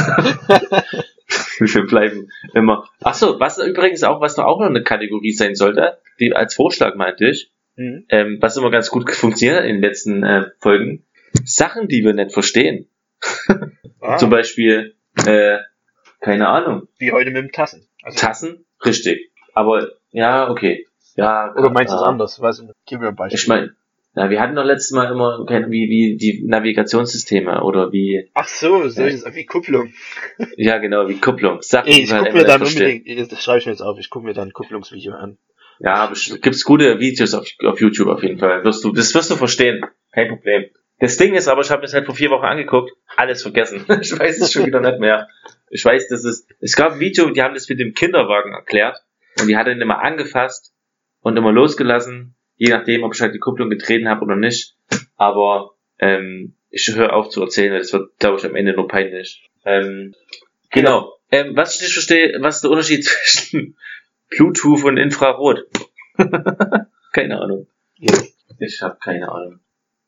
Wir 1.59 1.87
bleiben 1.87 2.29
immer. 2.53 2.89
Achso, 3.01 3.39
was 3.39 3.59
übrigens 3.59 4.03
auch, 4.03 4.21
was 4.21 4.35
doch 4.35 4.45
auch 4.45 4.59
noch 4.59 4.67
eine 4.67 4.83
Kategorie 4.83 5.33
sein 5.33 5.55
sollte, 5.55 5.99
die 6.19 6.35
als 6.35 6.57
Vorschlag 6.57 6.97
meinte 6.97 7.29
ich, 7.29 7.53
Mhm. 7.83 8.05
ähm, 8.09 8.39
was 8.41 8.57
immer 8.57 8.71
ganz 8.71 8.91
gut 8.91 9.11
funktioniert 9.15 9.65
in 9.65 9.75
den 9.77 9.83
letzten 9.83 10.23
äh, 10.23 10.47
Folgen, 10.59 11.05
Sachen, 11.45 11.89
die 11.89 12.05
wir 12.05 12.15
nicht 12.15 12.33
verstehen. 12.33 12.87
Ah, 14.05 14.17
Zum 14.17 14.31
Beispiel, 14.31 14.97
äh, 15.27 15.59
keine 16.19 16.49
Ahnung, 16.49 16.89
wie 16.99 17.13
heute 17.13 17.31
mit 17.31 17.45
dem 17.45 17.53
Tassen. 17.53 17.87
Also, 18.03 18.19
Tassen, 18.19 18.65
richtig. 18.85 19.31
Aber 19.55 19.91
ja, 20.11 20.51
okay. 20.51 20.89
Ja, 21.15 21.55
oder 21.55 21.71
meinst 21.71 21.93
du 21.93 21.97
es 21.97 22.03
ja. 22.03 22.09
anders? 22.09 22.41
Weiß 22.41 22.63
nicht. 22.63 22.75
Gib 22.85 22.99
mir 22.99 23.07
ein 23.09 23.15
Beispiel. 23.15 23.39
Ich 23.39 23.47
meine, 23.47 23.77
ja, 24.17 24.29
wir 24.29 24.41
hatten 24.41 24.57
doch 24.57 24.65
letztes 24.65 24.91
Mal 24.91 25.13
immer 25.13 25.47
wie, 25.49 25.89
wie 25.89 26.17
die 26.17 26.43
Navigationssysteme 26.45 27.63
oder 27.63 27.93
wie, 27.93 28.29
Ach 28.35 28.49
so, 28.49 28.89
solches 28.89 29.25
wie 29.37 29.47
Kupplung. 29.47 29.93
ja 30.57 30.79
genau, 30.79 31.09
wie 31.09 31.21
Kupplung. 31.21 31.63
Sachen, 31.63 31.89
Ey, 31.93 32.03
ich 32.03 32.11
wir 32.11 32.17
halt 32.17 32.27
guck 32.27 32.35
mir 32.35 32.45
dann 32.45 32.59
verstehen. 32.59 32.99
unbedingt, 33.03 33.31
das 33.33 33.41
schreibe 33.43 33.59
ich 33.61 33.67
mir 33.67 33.73
jetzt 33.73 33.83
auf, 33.83 33.99
ich 34.01 34.11
gucke 34.11 34.27
mir 34.27 34.35
dann 34.35 34.49
ein 34.49 34.53
Kupplungsvideo 34.53 35.15
an. 35.15 35.39
Ja, 35.83 36.09
es 36.13 36.39
gibt's 36.41 36.65
gute 36.65 37.01
Videos 37.01 37.35
auf, 37.35 37.49
auf 37.65 37.81
YouTube 37.81 38.09
auf 38.09 38.23
jeden 38.23 38.39
Fall. 38.39 38.65
Wirst 38.65 38.85
du, 38.85 38.93
das 38.93 39.13
wirst 39.15 39.31
du 39.31 39.37
verstehen. 39.37 39.85
Kein 40.13 40.29
Problem. 40.29 40.67
Das 41.01 41.17
Ding 41.17 41.35
ist 41.35 41.49
aber, 41.49 41.63
ich 41.63 41.71
habe 41.71 41.83
das 41.83 41.93
halt 41.93 42.07
vor 42.07 42.15
vier 42.15 42.31
Wochen 42.31 42.45
angeguckt, 42.45 42.93
alles 43.17 43.43
vergessen. 43.43 43.85
ich 44.01 44.17
weiß 44.17 44.41
es 44.41 44.53
schon 44.53 44.65
wieder 44.65 44.81
nicht 44.81 45.01
mehr. 45.01 45.27
Ich 45.71 45.85
weiß, 45.85 46.07
dass 46.09 46.25
es, 46.25 46.47
es 46.61 46.77
gab 46.77 46.93
ein 46.93 47.01
Video, 47.01 47.29
die 47.31 47.43
haben 47.43 47.55
das 47.55 47.69
mit 47.69 47.81
dem 47.81 47.95
Kinderwagen 47.95 48.53
erklärt 48.53 48.99
und 49.41 49.49
die 49.49 49.57
hat 49.57 49.67
ihn 49.67 49.81
immer 49.81 50.01
angefasst 50.01 50.73
und 51.21 51.37
immer 51.37 51.51
losgelassen, 51.51 52.37
je 52.55 52.69
nachdem, 52.69 53.03
ob 53.03 53.15
ich 53.15 53.21
halt 53.21 53.35
die 53.35 53.41
Kupplung 53.41 53.69
getreten 53.69 54.09
habe 54.09 54.25
oder 54.25 54.37
nicht. 54.37 54.77
Aber 55.17 55.73
ähm, 55.99 56.55
ich 56.71 56.95
höre 56.95 57.13
auf 57.13 57.29
zu 57.31 57.43
erzählen, 57.43 57.77
das 57.77 57.93
wird, 57.93 58.17
glaube 58.21 58.39
ich, 58.39 58.45
am 58.45 58.55
Ende 58.55 58.75
nur 58.75 58.87
peinlich. 58.87 59.51
Ähm, 59.65 60.15
genau. 60.71 61.13
Ähm, 61.33 61.57
was 61.57 61.75
ich 61.75 61.81
nicht 61.81 61.95
verstehe, 61.95 62.37
was 62.41 62.57
ist 62.57 62.63
der 62.63 62.71
Unterschied 62.71 63.05
zwischen 63.05 63.77
Bluetooth 64.37 64.85
und 64.85 64.97
Infrarot? 64.97 65.67
keine 67.13 67.41
Ahnung. 67.41 67.69
Ich 68.59 68.83
habe 68.83 68.99
keine 69.01 69.31
Ahnung. 69.31 69.61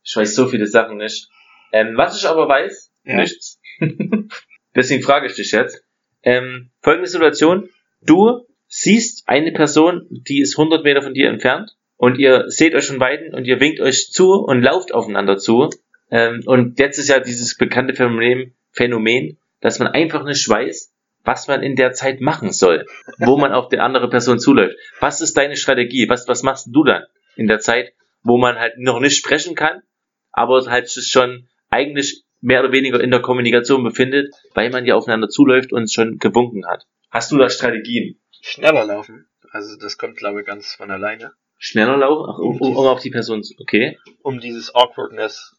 Ich 0.02 0.14
weiß 0.16 0.34
so 0.34 0.46
viele 0.46 0.66
Sachen 0.66 0.98
nicht. 0.98 1.28
Ähm, 1.72 1.96
was 1.96 2.18
ich 2.18 2.28
aber 2.28 2.48
weiß, 2.48 2.92
Ja. 3.04 3.16
nichts. 3.16 3.60
Deswegen 4.76 5.02
frage 5.02 5.26
ich 5.26 5.34
dich 5.34 5.52
jetzt. 5.52 5.82
Ähm, 6.22 6.70
folgende 6.80 7.08
Situation. 7.08 7.68
Du 8.00 8.46
siehst 8.66 9.28
eine 9.28 9.52
Person, 9.52 10.06
die 10.10 10.40
ist 10.40 10.58
100 10.58 10.84
Meter 10.84 11.02
von 11.02 11.14
dir 11.14 11.28
entfernt 11.28 11.76
und 11.96 12.18
ihr 12.18 12.44
seht 12.48 12.74
euch 12.74 12.86
von 12.86 13.00
Weitem 13.00 13.34
und 13.34 13.46
ihr 13.46 13.60
winkt 13.60 13.80
euch 13.80 14.10
zu 14.10 14.32
und 14.32 14.62
lauft 14.62 14.92
aufeinander 14.92 15.36
zu. 15.36 15.70
Ähm, 16.10 16.42
und 16.46 16.78
jetzt 16.78 16.98
ist 16.98 17.08
ja 17.08 17.20
dieses 17.20 17.56
bekannte 17.56 17.94
Phänomen, 17.94 18.54
Phänomen, 18.72 19.38
dass 19.60 19.78
man 19.78 19.88
einfach 19.88 20.24
nicht 20.24 20.48
weiß, 20.48 20.93
was 21.24 21.48
man 21.48 21.62
in 21.62 21.76
der 21.76 21.92
Zeit 21.92 22.20
machen 22.20 22.52
soll, 22.52 22.86
wo 23.18 23.36
man 23.36 23.52
auf 23.52 23.68
die 23.68 23.78
andere 23.78 24.08
Person 24.08 24.38
zuläuft. 24.38 24.76
Was 25.00 25.20
ist 25.20 25.36
deine 25.36 25.56
Strategie? 25.56 26.08
Was, 26.08 26.28
was 26.28 26.42
machst 26.42 26.68
du 26.70 26.84
dann 26.84 27.04
in 27.36 27.48
der 27.48 27.60
Zeit, 27.60 27.92
wo 28.22 28.38
man 28.38 28.58
halt 28.58 28.78
noch 28.78 29.00
nicht 29.00 29.16
sprechen 29.16 29.54
kann, 29.54 29.82
aber 30.30 30.64
halt 30.66 30.88
sich 30.88 31.10
schon 31.10 31.48
eigentlich 31.70 32.24
mehr 32.40 32.60
oder 32.60 32.72
weniger 32.72 33.00
in 33.00 33.10
der 33.10 33.22
Kommunikation 33.22 33.82
befindet, 33.82 34.34
weil 34.52 34.70
man 34.70 34.84
ja 34.84 34.94
aufeinander 34.94 35.28
zuläuft 35.28 35.72
und 35.72 35.90
schon 35.90 36.18
gewunken 36.18 36.66
hat. 36.66 36.84
Hast 37.10 37.32
du 37.32 37.38
da 37.38 37.48
Strategien? 37.48 38.20
Schneller 38.42 38.84
laufen. 38.84 39.26
Also 39.50 39.78
das 39.78 39.96
kommt, 39.96 40.16
glaube 40.18 40.40
ich, 40.40 40.46
ganz 40.46 40.74
von 40.74 40.90
alleine. 40.90 41.32
Schneller 41.58 41.96
laufen, 41.96 42.30
Ach, 42.30 42.38
um, 42.38 42.60
um, 42.60 42.76
um 42.76 42.86
auf 42.86 43.00
die 43.00 43.10
Person 43.10 43.42
zu, 43.42 43.54
okay. 43.58 43.98
Um 44.22 44.40
dieses 44.40 44.74
Awkwardness 44.74 45.56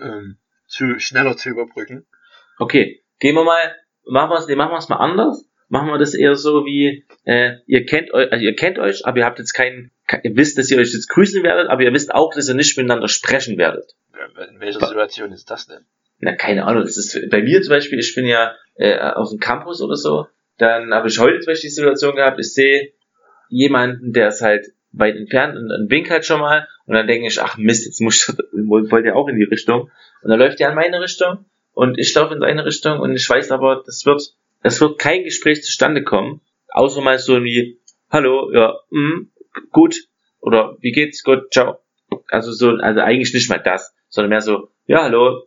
ähm, 0.00 0.38
zu 0.66 1.00
schneller 1.00 1.36
zu 1.36 1.48
überbrücken. 1.48 2.06
Okay, 2.58 3.02
gehen 3.18 3.34
wir 3.34 3.44
mal, 3.44 3.74
machen 4.10 4.30
wir 4.30 4.38
es, 4.38 4.46
nee, 4.46 4.56
machen 4.56 4.72
wir 4.72 4.78
es 4.78 4.88
mal 4.88 4.96
anders. 4.96 5.44
Machen 5.68 5.88
wir 5.88 5.98
das 5.98 6.14
eher 6.14 6.34
so 6.34 6.64
wie, 6.66 7.04
äh, 7.24 7.56
ihr 7.66 7.86
kennt 7.86 8.12
euch, 8.12 8.32
also 8.32 8.44
ihr 8.44 8.56
kennt 8.56 8.78
euch, 8.80 9.06
aber 9.06 9.18
ihr 9.18 9.24
habt 9.24 9.38
jetzt 9.38 9.52
keinen, 9.52 9.92
ke- 10.08 10.20
ihr 10.24 10.36
wisst, 10.36 10.58
dass 10.58 10.68
ihr 10.70 10.78
euch 10.78 10.92
jetzt 10.92 11.08
grüßen 11.08 11.44
werdet, 11.44 11.68
aber 11.68 11.82
ihr 11.82 11.92
wisst 11.92 12.12
auch, 12.12 12.34
dass 12.34 12.48
ihr 12.48 12.54
nicht 12.54 12.76
miteinander 12.76 13.06
sprechen 13.06 13.56
werdet. 13.56 13.94
In 14.52 14.58
welcher 14.60 14.80
Situation 14.88 15.30
ist 15.32 15.48
das 15.50 15.68
denn? 15.68 15.84
Na, 16.18 16.34
keine 16.34 16.64
Ahnung, 16.66 16.82
das 16.82 16.96
ist 16.96 17.30
bei 17.30 17.40
mir 17.42 17.62
zum 17.62 17.70
Beispiel, 17.70 18.00
ich 18.00 18.14
bin 18.16 18.26
ja 18.26 18.56
äh, 18.74 18.98
auf 18.98 19.30
dem 19.30 19.38
Campus 19.38 19.80
oder 19.80 19.94
so, 19.96 20.26
dann 20.58 20.92
habe 20.92 21.06
ich 21.08 21.18
heute 21.20 21.38
zum 21.38 21.52
Beispiel 21.52 21.68
die 21.70 21.74
Situation 21.74 22.16
gehabt, 22.16 22.38
ich 22.40 22.52
sehe 22.52 22.92
jemanden, 23.48 24.12
der 24.12 24.28
ist 24.28 24.42
halt 24.42 24.66
weit 24.92 25.16
entfernt 25.16 25.56
und, 25.56 25.70
und 25.70 25.90
winkt 25.90 26.10
halt 26.10 26.24
schon 26.24 26.40
mal 26.40 26.66
und 26.86 26.94
dann 26.94 27.06
denke 27.06 27.28
ich, 27.28 27.40
ach 27.40 27.56
Mist, 27.56 27.86
jetzt 27.86 28.00
muss 28.00 28.28
ich, 28.28 28.34
wollte 28.68 29.08
ja 29.08 29.14
auch 29.14 29.28
in 29.28 29.36
die 29.36 29.44
Richtung 29.44 29.82
und 30.22 30.30
dann 30.30 30.38
läuft 30.38 30.60
er 30.60 30.70
in 30.70 30.74
meine 30.74 31.00
Richtung 31.00 31.44
und 31.72 31.98
ich 31.98 32.14
laufe 32.14 32.34
in 32.34 32.40
seine 32.40 32.64
Richtung 32.64 33.00
und 33.00 33.14
ich 33.14 33.28
weiß 33.28 33.50
aber, 33.50 33.82
das 33.84 34.04
wird, 34.06 34.34
das 34.62 34.80
wird 34.80 34.98
kein 34.98 35.24
Gespräch 35.24 35.62
zustande 35.62 36.02
kommen, 36.02 36.40
außer 36.68 37.00
mal 37.00 37.18
so 37.18 37.42
wie, 37.42 37.80
hallo, 38.10 38.52
ja, 38.52 38.74
mm, 38.90 39.30
gut, 39.70 39.96
oder 40.40 40.76
wie 40.80 40.92
geht's, 40.92 41.22
gut, 41.22 41.52
ciao. 41.52 41.78
Also 42.28 42.52
so, 42.52 42.70
also 42.70 43.00
eigentlich 43.00 43.32
nicht 43.34 43.48
mal 43.48 43.58
das, 43.58 43.94
sondern 44.08 44.30
mehr 44.30 44.40
so, 44.40 44.70
ja, 44.86 45.02
hallo, 45.04 45.46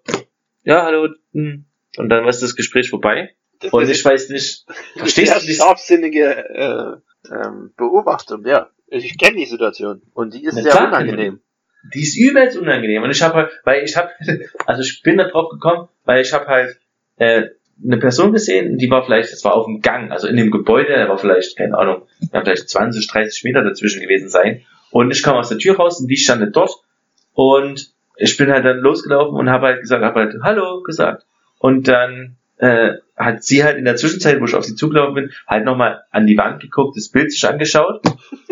ja, 0.63 0.83
hallo, 0.83 1.09
hm. 1.33 1.65
und 1.97 2.09
dann 2.09 2.27
ist 2.27 2.41
das 2.41 2.55
Gespräch 2.55 2.89
vorbei. 2.89 3.35
Und 3.71 3.89
ich 3.89 4.03
weiß 4.03 4.29
nicht, 4.29 4.65
verstehst 4.95 5.31
du 5.31 5.47
das? 5.47 5.55
scharfsinnige 5.55 6.49
äh, 6.49 7.33
ähm, 7.33 7.73
Beobachtung, 7.77 8.45
ja. 8.45 8.69
Ich 8.87 9.17
kenne 9.17 9.37
die 9.37 9.45
Situation 9.45 10.01
und 10.13 10.33
die 10.33 10.43
ist 10.43 10.55
sehr 10.55 10.87
unangenehm. 10.87 11.39
Die 11.93 12.01
ist 12.01 12.17
übelst 12.17 12.57
unangenehm. 12.57 13.03
Und 13.03 13.11
ich 13.11 13.21
habe 13.21 13.35
halt, 13.35 13.51
weil 13.63 13.83
ich 13.83 13.97
habe, 13.97 14.09
also 14.65 14.81
ich 14.81 15.01
bin 15.03 15.17
da 15.17 15.25
drauf 15.25 15.49
gekommen, 15.49 15.89
weil 16.05 16.21
ich 16.21 16.33
habe 16.33 16.47
halt 16.47 16.77
äh, 17.17 17.49
eine 17.83 17.97
Person 17.97 18.31
gesehen, 18.31 18.77
die 18.77 18.89
war 18.89 19.03
vielleicht, 19.03 19.31
das 19.33 19.43
war 19.43 19.55
auf 19.55 19.65
dem 19.65 19.81
Gang, 19.81 20.11
also 20.11 20.27
in 20.27 20.37
dem 20.37 20.51
Gebäude, 20.51 20.93
da 20.93 21.09
war 21.09 21.17
vielleicht, 21.17 21.57
keine 21.57 21.77
Ahnung, 21.77 22.03
da 22.31 22.41
vielleicht 22.41 22.69
20, 22.69 23.07
30 23.07 23.43
Meter 23.43 23.63
dazwischen 23.63 24.01
gewesen 24.01 24.29
sein. 24.29 24.61
Und 24.91 25.11
ich 25.11 25.23
kam 25.23 25.35
aus 25.35 25.49
der 25.49 25.57
Tür 25.57 25.75
raus 25.75 25.99
und 25.99 26.07
die 26.07 26.17
stand 26.17 26.55
dort. 26.55 26.71
Und 27.33 27.91
ich 28.17 28.37
bin 28.37 28.51
halt 28.51 28.63
dann 28.63 28.77
losgelaufen 28.77 29.35
und 29.35 29.49
habe 29.49 29.67
halt 29.67 29.81
gesagt, 29.81 30.03
habe 30.03 30.19
halt 30.19 30.35
Hallo 30.43 30.83
gesagt. 30.83 31.25
Und 31.57 31.87
dann 31.87 32.37
äh, 32.57 32.93
hat 33.17 33.43
sie 33.43 33.63
halt 33.63 33.77
in 33.77 33.85
der 33.85 33.95
Zwischenzeit, 33.95 34.39
wo 34.39 34.45
ich 34.45 34.55
auf 34.55 34.63
sie 34.63 34.75
zugelaufen 34.75 35.15
bin, 35.15 35.31
halt 35.47 35.65
nochmal 35.65 36.03
an 36.11 36.27
die 36.27 36.37
Wand 36.37 36.61
geguckt, 36.61 36.95
das 36.95 37.09
Bild 37.09 37.31
sich 37.31 37.47
angeschaut 37.47 38.01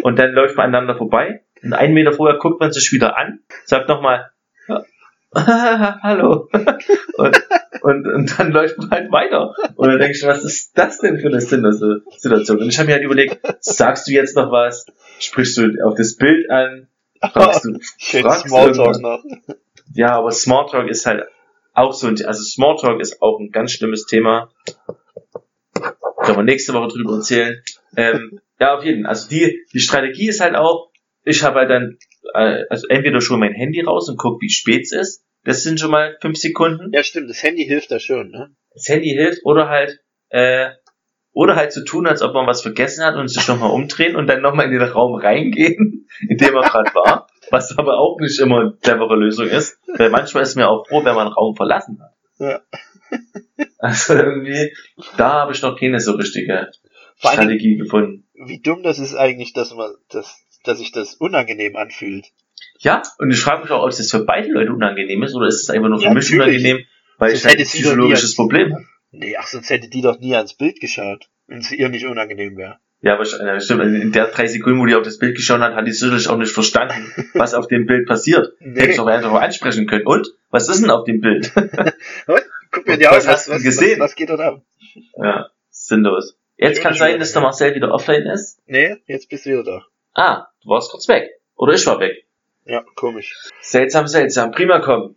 und 0.02 0.18
dann 0.20 0.32
läuft 0.32 0.58
man 0.58 0.68
aneinander 0.68 0.98
vorbei. 0.98 1.42
Und 1.64 1.74
einen 1.74 1.94
Meter 1.94 2.14
vorher 2.14 2.40
guckt 2.40 2.60
man 2.60 2.72
sich 2.72 2.92
wieder 2.92 3.18
an, 3.18 3.40
sagt 3.66 3.88
nochmal 3.88 4.32
Hallo. 5.36 6.50
und, 7.18 7.42
und, 7.82 8.08
und 8.08 8.40
dann 8.40 8.52
läuft 8.52 8.78
man 8.78 8.90
halt 8.90 9.12
weiter. 9.14 9.56
Und 9.76 9.88
dann 9.88 9.98
denke 9.98 10.18
ich, 10.18 10.26
was 10.26 10.44
ist 10.44 10.78
das 10.78 10.98
denn 11.00 11.20
für 11.20 11.28
eine 11.28 11.40
sinnlose 11.40 12.04
Situation? 12.18 12.60
Und 12.60 12.68
ich 12.68 12.78
habe 12.78 12.88
mir 12.88 12.96
halt 12.96 13.06
überlegt, 13.06 13.40
sagst 13.62 14.08
du 14.08 14.12
jetzt 14.12 14.36
noch 14.36 14.52
was? 14.52 14.86
Sprichst 15.20 15.58
du 15.58 15.72
auf 15.86 15.96
das 15.96 16.18
Bild 16.18 16.50
an? 16.50 16.90
Fragst 17.32 17.64
du, 17.64 17.80
fragst 18.22 18.48
Smalltalk 18.48 19.00
noch. 19.00 19.24
Ja, 19.94 20.18
aber 20.18 20.32
Smalltalk 20.32 20.90
ist 20.90 21.06
halt 21.06 21.24
auch 21.74 21.94
so 21.94 22.08
ein, 22.08 22.18
also 22.26 22.44
Smalltalk 22.44 23.00
ist 23.00 23.22
auch 23.22 23.40
ein 23.40 23.52
ganz 23.52 23.72
schlimmes 23.72 24.06
Thema. 24.06 24.52
Können 26.24 26.38
wir 26.38 26.44
nächste 26.44 26.74
Woche 26.74 26.90
drüber 26.90 27.16
erzählen. 27.16 27.64
Ähm, 27.96 28.42
ja, 28.60 28.76
auf 28.76 28.84
jeden 28.84 29.04
Fall. 29.04 29.12
Also 29.12 29.30
die, 29.30 29.66
die 29.74 29.80
Strategie 29.80 30.28
ist 30.28 30.42
halt 30.42 30.56
auch, 30.56 30.91
ich 31.24 31.44
habe 31.44 31.60
halt 31.60 31.70
dann, 31.70 31.98
äh, 32.34 32.64
also 32.70 32.88
entweder 32.88 33.22
schon 33.22 33.40
mein 33.40 33.54
Handy 33.54 33.82
raus 33.82 34.10
und 34.10 34.18
guck, 34.18 34.42
wie 34.42 34.50
spät 34.50 34.84
es 34.84 34.92
ist. 34.92 35.26
Das 35.44 35.64
sind 35.64 35.80
schon 35.80 35.92
mal 35.92 36.18
fünf 36.22 36.38
Sekunden. 36.38 36.92
Ja, 36.94 37.04
stimmt, 37.04 37.30
das 37.30 37.42
Handy 37.42 37.66
hilft 37.66 37.92
da 37.92 38.00
schon, 38.00 38.30
ne? 38.30 38.56
Das 38.74 38.88
Handy 38.88 39.10
hilft 39.10 39.44
oder 39.44 39.70
halt, 39.70 40.00
äh, 40.30 40.70
oder 41.34 41.56
halt 41.56 41.72
zu 41.72 41.84
tun, 41.84 42.08
als 42.08 42.22
ob 42.22 42.34
man 42.34 42.46
was 42.46 42.62
vergessen 42.62 43.04
hat 43.04 43.16
und 43.16 43.28
sich 43.28 43.48
nochmal 43.48 43.72
umdrehen 43.74 44.16
und 44.16 44.28
dann 44.28 44.42
nochmal 44.42 44.66
in 44.66 44.72
den 44.72 44.82
Raum 44.82 45.16
reingehen, 45.16 46.08
in 46.30 46.38
dem 46.38 46.54
man 46.54 46.64
gerade 46.64 46.94
war. 46.94 47.28
Was 47.50 47.78
aber 47.78 47.98
auch 47.98 48.20
nicht 48.20 48.40
immer 48.40 48.60
eine 48.62 48.78
clevere 48.82 49.16
Lösung 49.16 49.48
ist, 49.48 49.78
weil 49.98 50.10
manchmal 50.10 50.44
ist 50.44 50.56
mir 50.56 50.70
auch 50.70 50.88
froh, 50.88 51.04
wenn 51.04 51.16
man 51.16 51.28
einen 51.28 51.36
Raum 51.36 51.56
verlassen 51.56 52.00
hat. 52.02 52.14
Ja. 52.40 52.62
Also 53.78 54.14
irgendwie, 54.14 54.74
da 55.18 55.34
habe 55.42 55.54
ich 55.54 55.62
noch 55.64 55.76
keine 55.76 56.00
so 56.00 56.12
richtige 56.14 56.70
Strategie 57.18 57.78
gefunden. 57.78 58.28
wie 58.34 58.62
dumm 58.62 58.84
das 58.84 59.00
ist 59.00 59.16
eigentlich, 59.16 59.54
dass 59.54 59.74
man, 59.74 59.92
dass, 60.10 60.40
dass 60.64 60.80
sich 60.80 60.92
das 60.92 61.16
unangenehm 61.16 61.76
anfühlt. 61.76 62.28
Ja, 62.80 63.02
und 63.20 63.32
ich 63.32 63.40
frage 63.40 63.64
mich 63.64 63.72
auch, 63.72 63.84
ob 63.84 63.90
das 63.90 64.10
für 64.12 64.26
beide 64.26 64.50
Leute 64.50 64.72
unangenehm 64.72 65.22
ist 65.24 65.36
oder 65.36 65.48
ist 65.48 65.62
es 65.64 65.70
einfach 65.70 65.90
nur 65.90 66.00
für 66.00 66.06
Ja, 66.06 66.14
mich 66.14 66.30
natürlich. 66.32 66.58
unangenehm, 66.62 66.86
weil 67.18 67.30
Sonst 67.32 67.42
ich 67.42 67.48
halt 67.48 67.60
ein 67.60 67.66
psychologisches 67.66 68.36
Problem 68.36 68.74
habe. 68.74 68.86
Nee, 69.12 69.36
ach, 69.38 69.48
sonst 69.48 69.70
hätte 69.70 69.90
die 69.90 70.02
doch 70.02 70.20
nie 70.20 70.36
ans 70.36 70.56
Bild 70.56 70.80
geschaut, 70.80 71.28
wenn 71.48 71.60
es 71.60 71.72
ihr 71.72 71.90
nicht 71.90 72.06
unangenehm 72.06 72.58
wäre. 72.58 72.78
Ja, 73.04 73.18
wahrscheinlich, 73.18 73.48
ja, 73.48 73.60
stimmt. 73.60 73.82
Also 73.82 73.96
In 73.96 74.12
der 74.12 74.28
drei 74.28 74.46
Sekunden, 74.48 74.80
wo 74.80 74.86
die 74.86 74.94
auf 74.96 75.02
das 75.04 75.18
Bild 75.18 75.36
geschaut 75.36 75.60
hat, 75.60 75.74
hat 75.76 75.88
die 75.88 75.92
sicherlich 75.92 76.28
auch 76.30 76.38
nicht 76.38 76.52
verstanden, 76.52 77.12
was 77.34 77.54
auf 77.56 77.68
dem 77.68 77.86
Bild 77.88 78.08
passiert. 78.08 78.54
Hätte 78.60 78.92
ich 78.92 78.98
doch 78.98 79.08
einfach 79.08 79.32
mal 79.32 79.40
ansprechen 79.40 79.88
können. 79.88 80.06
Und? 80.06 80.28
Was 80.52 80.70
ist 80.70 80.82
denn 80.82 80.92
auf 80.92 81.06
dem 81.06 81.20
Bild? 81.20 81.52
Guck 82.72 82.88
mir 82.88 82.98
die 82.98 83.06
Was 83.06 83.26
an, 83.26 83.34
hast 83.34 83.48
du 83.50 83.60
gesehen? 83.62 84.00
Was, 84.00 84.12
was 84.12 84.16
geht 84.16 84.30
dort 84.30 84.40
ab? 84.40 84.62
ja, 85.18 85.50
sinnlos. 85.70 86.38
Jetzt 86.58 86.82
kann 86.82 86.94
sein, 86.94 87.20
dass 87.20 87.34
der 87.34 87.42
Marcel 87.42 87.74
wieder 87.76 87.92
offline 87.92 88.24
ist. 88.28 88.60
Nee, 88.68 88.98
jetzt 89.08 89.30
bist 89.30 89.46
du 89.46 89.50
wieder 89.50 89.64
da. 89.64 89.86
Ah, 90.14 90.48
du 90.64 90.70
warst 90.70 90.92
kurz 90.92 91.08
weg. 91.08 91.30
Oder 91.56 91.74
ich 91.74 91.86
war 91.86 92.00
weg. 92.00 92.26
Ja, 92.66 92.84
komisch. 92.96 93.36
Seltsam, 93.62 94.08
seltsam. 94.08 94.52
Prima 94.52 94.80
kommen. 94.80 95.16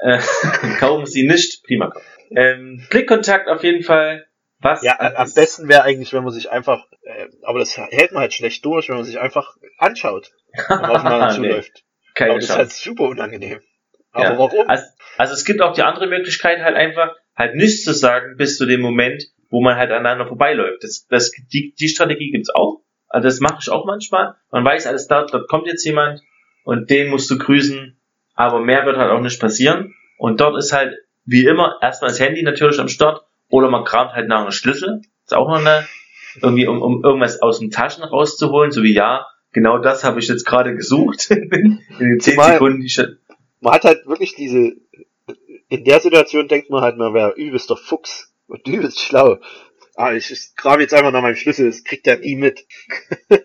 Äh, 0.00 0.18
kaufen 0.78 1.06
Sie 1.06 1.26
nicht. 1.26 1.62
Prima 1.64 1.90
kommen. 1.90 2.04
Ähm, 2.30 2.86
Blickkontakt 2.90 3.48
auf 3.48 3.62
jeden 3.62 3.82
Fall. 3.82 4.26
Was? 4.60 4.82
Ja, 4.82 4.98
am 4.98 5.32
besten 5.34 5.68
wäre 5.68 5.82
eigentlich, 5.82 6.12
wenn 6.12 6.24
man 6.24 6.32
sich 6.32 6.50
einfach, 6.50 6.86
äh, 7.02 7.26
aber 7.42 7.58
das 7.58 7.76
hält 7.76 8.12
man 8.12 8.22
halt 8.22 8.32
schlecht 8.32 8.64
durch, 8.64 8.88
wenn 8.88 8.96
man 8.96 9.04
sich 9.04 9.18
einfach 9.18 9.56
anschaut 9.78 10.30
und 10.68 10.84
aufeinander 10.84 11.28
Nee, 11.28 11.34
zuläuft. 11.34 11.84
Keine 12.14 12.30
aber 12.30 12.40
das 12.40 12.48
ist 12.48 12.56
halt 12.56 12.70
super 12.70 13.04
unangenehm. 13.04 13.60
Aber 14.12 14.24
Ja. 14.24 14.38
warum? 14.38 14.68
Also, 14.68 14.84
also 15.18 15.34
es 15.34 15.44
gibt 15.44 15.60
auch 15.60 15.74
die 15.74 15.82
andere 15.82 16.06
Möglichkeit, 16.06 16.60
halt 16.60 16.76
einfach 16.76 17.14
halt 17.36 17.56
nichts 17.56 17.82
zu 17.82 17.92
sagen 17.92 18.36
bis 18.36 18.56
zu 18.56 18.64
dem 18.64 18.80
Moment, 18.80 19.24
wo 19.50 19.60
man 19.60 19.76
halt 19.76 19.90
aneinander 19.90 20.26
vorbeiläuft. 20.26 20.82
Das, 20.82 21.06
das, 21.08 21.32
die, 21.52 21.74
die 21.78 21.88
Strategie 21.88 22.30
gibt's 22.30 22.50
auch. 22.54 22.83
Also 23.14 23.28
das 23.28 23.38
mache 23.38 23.58
ich 23.60 23.70
auch 23.70 23.84
manchmal. 23.86 24.34
Man 24.50 24.64
weiß 24.64 24.88
alles 24.88 25.06
da, 25.06 25.24
dort 25.24 25.46
kommt 25.46 25.68
jetzt 25.68 25.84
jemand 25.84 26.20
und 26.64 26.90
den 26.90 27.10
musst 27.10 27.30
du 27.30 27.38
grüßen, 27.38 27.96
aber 28.34 28.58
mehr 28.58 28.86
wird 28.86 28.96
halt 28.96 29.12
auch 29.12 29.20
nicht 29.20 29.38
passieren. 29.38 29.94
Und 30.18 30.40
dort 30.40 30.58
ist 30.58 30.72
halt, 30.72 30.96
wie 31.24 31.44
immer, 31.46 31.76
erstmal 31.80 32.10
das 32.10 32.18
Handy 32.18 32.42
natürlich 32.42 32.80
am 32.80 32.88
Start 32.88 33.22
oder 33.50 33.70
man 33.70 33.84
kramt 33.84 34.14
halt 34.14 34.26
nach 34.26 34.40
einem 34.40 34.50
Schlüssel. 34.50 35.02
ist 35.24 35.32
auch 35.32 35.46
noch 35.46 35.60
eine, 35.60 35.86
irgendwie 36.42 36.66
um, 36.66 36.82
um 36.82 37.04
irgendwas 37.04 37.40
aus 37.40 37.60
den 37.60 37.70
Taschen 37.70 38.02
rauszuholen, 38.02 38.72
so 38.72 38.82
wie 38.82 38.94
ja, 38.94 39.28
genau 39.52 39.78
das 39.78 40.02
habe 40.02 40.18
ich 40.18 40.26
jetzt 40.26 40.44
gerade 40.44 40.74
gesucht. 40.74 41.30
in 41.30 41.80
den 42.00 42.18
10 42.18 42.34
Zumal- 42.34 42.54
Sekunden, 42.54 42.80
die 42.80 42.86
ich 42.86 43.00
Man 43.60 43.74
hat 43.74 43.84
halt 43.84 44.08
wirklich 44.08 44.34
diese, 44.34 44.72
in 45.68 45.84
der 45.84 46.00
Situation 46.00 46.48
denkt 46.48 46.68
man 46.68 46.82
halt, 46.82 46.96
man 46.96 47.14
wäre 47.14 47.34
übelster 47.36 47.76
Fuchs 47.76 48.34
und 48.48 48.66
übelst 48.66 48.98
schlau. 48.98 49.38
Ah, 49.96 50.12
ich, 50.12 50.30
ich 50.30 50.54
kram 50.56 50.80
jetzt 50.80 50.92
einfach 50.94 51.12
nach 51.12 51.22
meinem 51.22 51.36
Schlüssel, 51.36 51.66
das 51.66 51.84
kriegt 51.84 52.06
er 52.06 52.18
nie 52.18 52.36
mit. 52.36 52.66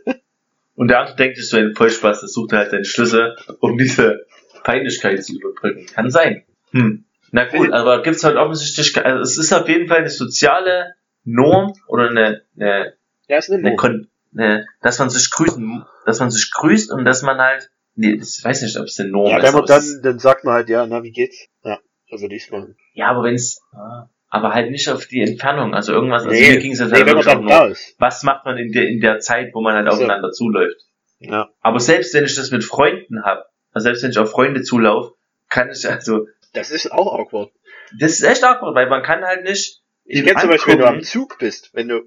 Und 0.75 0.87
der 0.89 0.99
andere 0.99 1.15
denkt 1.17 1.37
sich 1.37 1.49
so 1.49 1.57
ein 1.57 1.75
Vollspaß, 1.75 2.21
das 2.21 2.31
sucht 2.33 2.53
halt 2.53 2.71
seinen 2.71 2.85
Schlüssel, 2.85 3.35
um 3.59 3.77
diese 3.77 4.25
Peinlichkeit 4.63 5.23
zu 5.23 5.35
überbrücken. 5.35 5.85
Kann 5.87 6.09
sein. 6.09 6.45
Hm. 6.71 7.05
Na 7.31 7.45
gut, 7.45 7.71
aber 7.73 8.01
gibt's 8.01 8.23
halt 8.23 8.37
offensichtlich, 8.37 8.97
also 9.05 9.21
es 9.21 9.37
ist 9.37 9.53
auf 9.53 9.67
jeden 9.67 9.87
Fall 9.87 9.97
eine 9.99 10.09
soziale 10.09 10.95
Norm 11.25 11.73
oder 11.87 12.09
eine, 12.09 12.43
eine, 12.55 12.93
Ja, 13.27 13.37
ist 13.37 13.51
eine 13.51 13.67
eine. 13.67 13.75
Kon 13.75 14.07
eine 14.35 14.65
dass 14.81 14.99
man 14.99 15.09
sich 15.09 15.29
grüßen, 15.29 15.83
dass 16.05 16.19
man 16.19 16.31
sich 16.31 16.49
grüßt 16.51 16.91
und 16.91 17.03
dass 17.05 17.23
man 17.23 17.37
halt, 17.39 17.69
nee, 17.95 18.13
ich 18.13 18.43
weiß 18.43 18.61
nicht, 18.61 18.77
ob 18.77 18.85
es 18.85 18.99
eine 18.99 19.09
Norm 19.09 19.29
Ja, 19.29 19.37
ist. 19.37 19.43
wenn 19.43 19.53
man 19.53 19.65
dann, 19.65 19.99
dann 20.01 20.19
sagt 20.19 20.43
man 20.45 20.53
halt, 20.55 20.69
ja, 20.69 20.85
na, 20.87 21.03
wie 21.03 21.11
geht's? 21.11 21.47
Ja, 21.63 21.77
so 22.09 22.19
würde 22.21 22.35
ich's 22.35 22.49
machen. 22.51 22.77
ja, 22.93 23.07
aber 23.09 23.23
wenn's, 23.23 23.61
ah, 23.73 24.07
aber 24.29 24.53
halt 24.53 24.71
nicht 24.71 24.89
auf 24.89 25.05
die 25.07 25.21
Entfernung, 25.21 25.73
also 25.73 25.91
irgendwas, 25.93 26.23
also 26.23 26.35
Nee, 26.35 26.51
mir 26.51 26.59
ging's 26.59 26.79
jetzt 26.79 26.89
nee, 26.91 26.97
halt 26.97 27.07
wirklich 27.07 27.25
nur, 27.35 27.75
was 27.97 28.23
macht 28.23 28.45
man 28.45 28.57
in 28.57 28.71
der, 28.71 28.87
in 28.87 28.99
der 28.99 29.19
Zeit, 29.19 29.53
wo 29.53 29.61
man 29.61 29.75
halt 29.75 29.87
So. 29.87 29.93
aufeinander 29.97 30.31
zuläuft? 30.31 30.81
Ja. 31.19 31.49
Aber 31.61 31.79
selbst 31.79 32.13
wenn 32.13 32.25
ich 32.25 32.35
das 32.35 32.51
mit 32.51 32.63
Freunden 32.63 33.23
hab, 33.23 33.49
also 33.73 33.83
selbst 33.85 34.03
wenn 34.03 34.11
ich 34.11 34.17
auf 34.19 34.31
Freunde 34.31 34.61
zulaufe, 34.61 35.13
kann 35.49 35.69
ich 35.71 35.87
also, 35.89 36.27
Das 36.53 36.71
ist 36.71 36.91
auch 36.91 37.13
awkward. 37.19 37.51
das 37.99 38.11
ist 38.13 38.23
echt 38.23 38.43
awkward, 38.43 38.75
weil 38.75 38.87
man 38.89 39.03
kann 39.03 39.23
halt 39.23 39.43
nicht. 39.43 39.81
Ich 40.05 40.23
kenne 40.23 40.39
zum 40.39 40.49
Beispiel, 40.49 40.73
wenn 40.75 40.79
du 40.81 40.87
am. 40.87 41.01
Zug 41.03 41.37
bist, 41.39 41.71
wenn 41.73 41.87
du 41.87 42.01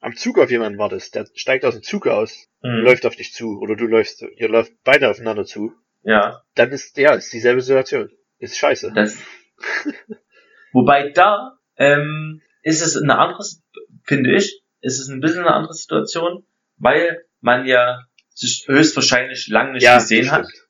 am 0.00 0.14
Zug 0.16 0.38
auf 0.38 0.50
jemanden 0.50 0.78
wartest, 0.78 1.14
der 1.14 1.26
steigt 1.34 1.64
aus 1.64 1.74
dem 1.74 1.82
Zug 1.82 2.06
aus, 2.06 2.48
Mhm. 2.62 2.82
läuft 2.84 3.06
auf 3.06 3.14
dich 3.14 3.32
zu, 3.32 3.58
oder 3.60 3.76
du 3.76 3.86
läufst, 3.86 4.22
ihr 4.22 4.48
läuft 4.48 4.72
beide 4.84 5.08
aufeinander 5.10 5.44
zu, 5.44 5.72
Ja, 6.02 6.42
dann 6.56 6.70
ist, 6.72 6.96
ja, 6.96 7.12
ist 7.14 7.32
dieselbe 7.32 7.60
Situation. 7.60 8.10
Ist 8.38 8.56
scheiße. 8.58 8.92
das. 8.94 9.18
Wobei 10.72 11.10
da 11.10 11.57
ähm, 11.78 12.42
ist 12.62 12.82
es 12.82 13.00
eine 13.00 13.18
andere, 13.18 13.42
finde 14.04 14.34
ich, 14.34 14.62
ist 14.80 15.00
es 15.00 15.08
ein 15.08 15.20
bisschen 15.20 15.40
eine 15.40 15.54
andere 15.54 15.74
Situation, 15.74 16.44
weil 16.76 17.24
man 17.40 17.66
ja 17.66 18.02
sich 18.34 18.64
höchstwahrscheinlich 18.68 19.48
lang 19.48 19.72
nicht 19.72 19.86
gesehen 19.86 20.26
das 20.26 20.32
hat. 20.32 20.46
stimmt. 20.46 20.64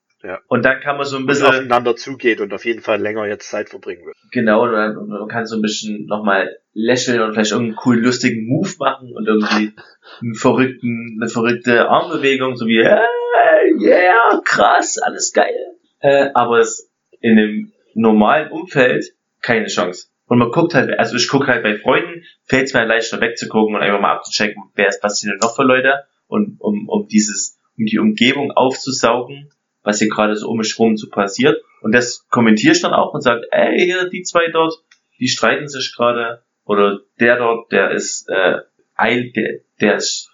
Und 0.47 0.65
dann 0.65 0.81
kann 0.81 0.97
man 0.97 1.05
so 1.05 1.15
ein 1.15 1.21
Und 1.21 1.27
bisschen 1.27 1.47
aufeinander 1.47 1.95
zugeht 1.95 2.41
und 2.41 2.53
auf 2.53 2.65
jeden 2.65 2.81
Fall 2.81 2.99
länger 2.99 3.25
jetzt 3.27 3.49
Zeit 3.49 3.69
verbringen 3.69 4.05
wird. 4.05 4.17
Genau, 4.33 4.63
und 4.65 4.73
dann- 4.73 4.97
und 4.97 5.07
man 5.07 5.27
kann 5.29 5.45
so 5.45 5.55
ein 5.55 5.61
bisschen 5.61 6.07
nochmal 6.07 6.57
lächeln 6.73 7.21
und 7.21 7.33
vielleicht 7.33 7.51
irgendeinen 7.51 7.77
coolen, 7.77 8.03
lustigen 8.03 8.45
Move 8.45 8.69
machen 8.79 9.13
und 9.13 9.25
irgendwie 9.27 9.73
einen 10.21 10.35
verrückten, 10.35 11.19
eine 11.21 11.29
verrückte 11.29 11.87
Armbewegung, 11.87 12.57
so 12.57 12.65
wie, 12.65 12.83
hey, 12.83 13.73
yeah, 13.81 14.41
krass, 14.43 14.97
alles 14.97 15.31
geil. 15.31 15.55
Äh, 16.01 16.29
aber 16.33 16.59
es 16.59 16.91
in 17.21 17.37
einem 17.39 17.71
normalen 17.93 18.51
Umfeld 18.51 19.05
keine 19.41 19.67
Chance. 19.67 20.07
Und 20.29 20.37
man 20.37 20.51
guckt 20.51 20.75
halt, 20.75 20.97
also 20.99 21.15
ich 21.15 21.27
gucke 21.27 21.47
halt 21.47 21.63
bei 21.63 21.75
Freunden, 21.75 22.23
fällt 22.43 22.67
es 22.67 22.73
mir 22.75 22.85
leichter 22.85 23.19
wegzugucken 23.19 23.75
und 23.75 23.81
einfach 23.81 23.99
mal 23.99 24.13
abzuchecken, 24.13 24.61
wer 24.75 24.87
ist, 24.87 25.03
was 25.03 25.19
sind 25.19 25.31
denn 25.31 25.39
noch 25.39 25.55
für 25.55 25.63
Leute 25.63 26.03
und 26.27 26.61
um, 26.61 26.87
um 26.87 27.07
dieses, 27.07 27.59
um 27.75 27.87
die 27.87 27.97
Umgebung 27.97 28.51
aufzusaugen, 28.51 29.49
was 29.81 29.97
hier 29.97 30.07
gerade 30.07 30.35
so 30.35 30.47
um 30.47 30.59
mich 30.59 30.77
rum 30.77 30.97
so 30.97 31.09
passiert. 31.09 31.59
Und 31.81 31.93
das 31.93 32.27
kommentiere 32.29 32.73
ich 32.73 32.81
dann 32.81 32.93
auch 32.93 33.15
und 33.15 33.21
sage, 33.21 33.47
ey, 33.49 33.79
hier, 33.79 34.07
die 34.07 34.21
zwei 34.21 34.51
dort, 34.51 34.75
die 35.19 35.27
streiten 35.27 35.67
sich 35.67 35.95
gerade. 35.95 36.43
Oder 36.63 36.99
der 37.19 37.37
dort, 37.37 37.71
der 37.71 37.89
ist, 37.89 38.29
äh, 38.29 38.59
eil, 38.93 39.31
der, 39.31 39.61
der 39.81 39.95
ist 39.95 40.29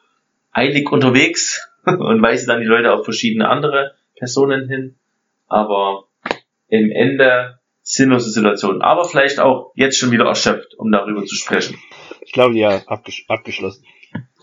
eilig 0.51 0.91
unterwegs 0.91 1.69
und 1.85 2.21
weise 2.21 2.47
dann 2.47 2.59
die 2.59 2.67
Leute 2.67 2.91
auf 2.91 3.05
verschiedene 3.05 3.47
andere 3.47 3.95
Personen 4.17 4.67
hin. 4.67 4.97
Aber 5.47 6.09
im 6.67 6.91
Ende 6.91 7.59
sinnlose 7.87 8.31
Situation. 8.31 8.81
Aber 8.81 9.05
vielleicht 9.05 9.39
auch 9.39 9.71
jetzt 9.75 9.97
schon 9.97 10.11
wieder 10.11 10.25
erschöpft, 10.25 10.73
um 10.77 10.91
darüber 10.91 11.23
zu 11.23 11.35
sprechen. 11.35 11.77
Ich 12.21 12.31
glaube, 12.33 12.55
ja, 12.57 12.81
abgesch 12.87 13.25
abgeschlossen. 13.27 13.85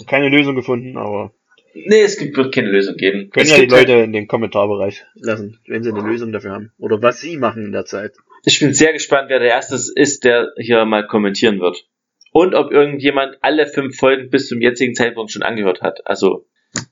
Keine 0.07 0.28
Lösung 0.28 0.55
gefunden, 0.55 0.97
aber 0.97 1.32
Nee, 1.74 2.03
es 2.03 2.18
gibt, 2.18 2.36
wird 2.36 2.55
keine 2.55 2.70
Lösung 2.70 2.97
geben. 2.97 3.30
können 3.30 3.45
es 3.47 3.51
ja 3.51 3.57
die 3.57 3.62
gibt 3.62 3.72
halt- 3.72 3.88
Leute 3.88 4.01
in 4.05 4.12
den 4.12 4.28
Kommentarbereich 4.28 5.05
lassen, 5.14 5.59
wenn 5.66 5.82
sie 5.82 5.90
eine 5.90 6.07
Lösung 6.07 6.30
dafür 6.30 6.53
haben. 6.53 6.72
Oder 6.78 7.01
was 7.03 7.20
sie 7.20 7.36
machen 7.38 7.64
in 7.64 7.72
der 7.72 7.86
Zeit. 7.86 8.12
Ich 8.45 8.61
bin 8.61 8.74
sehr 8.74 8.93
gespannt, 8.93 9.28
wer 9.30 9.38
der 9.38 9.49
Erste 9.49 9.74
ist, 9.76 10.24
der 10.24 10.49
hier 10.59 10.84
mal 10.84 11.07
kommentieren 11.07 11.61
wird. 11.61 11.86
Und 12.30 12.55
ob 12.55 12.70
irgendjemand 12.72 13.38
alle 13.40 13.66
fünf 13.66 13.97
Folgen 13.97 14.28
bis 14.30 14.49
zum 14.49 14.61
jetzigen 14.61 14.95
Zeitpunkt 14.95 15.32
schon 15.32 15.43
angehört 15.43 15.80
hat. 15.82 16.07
Also, 16.07 16.47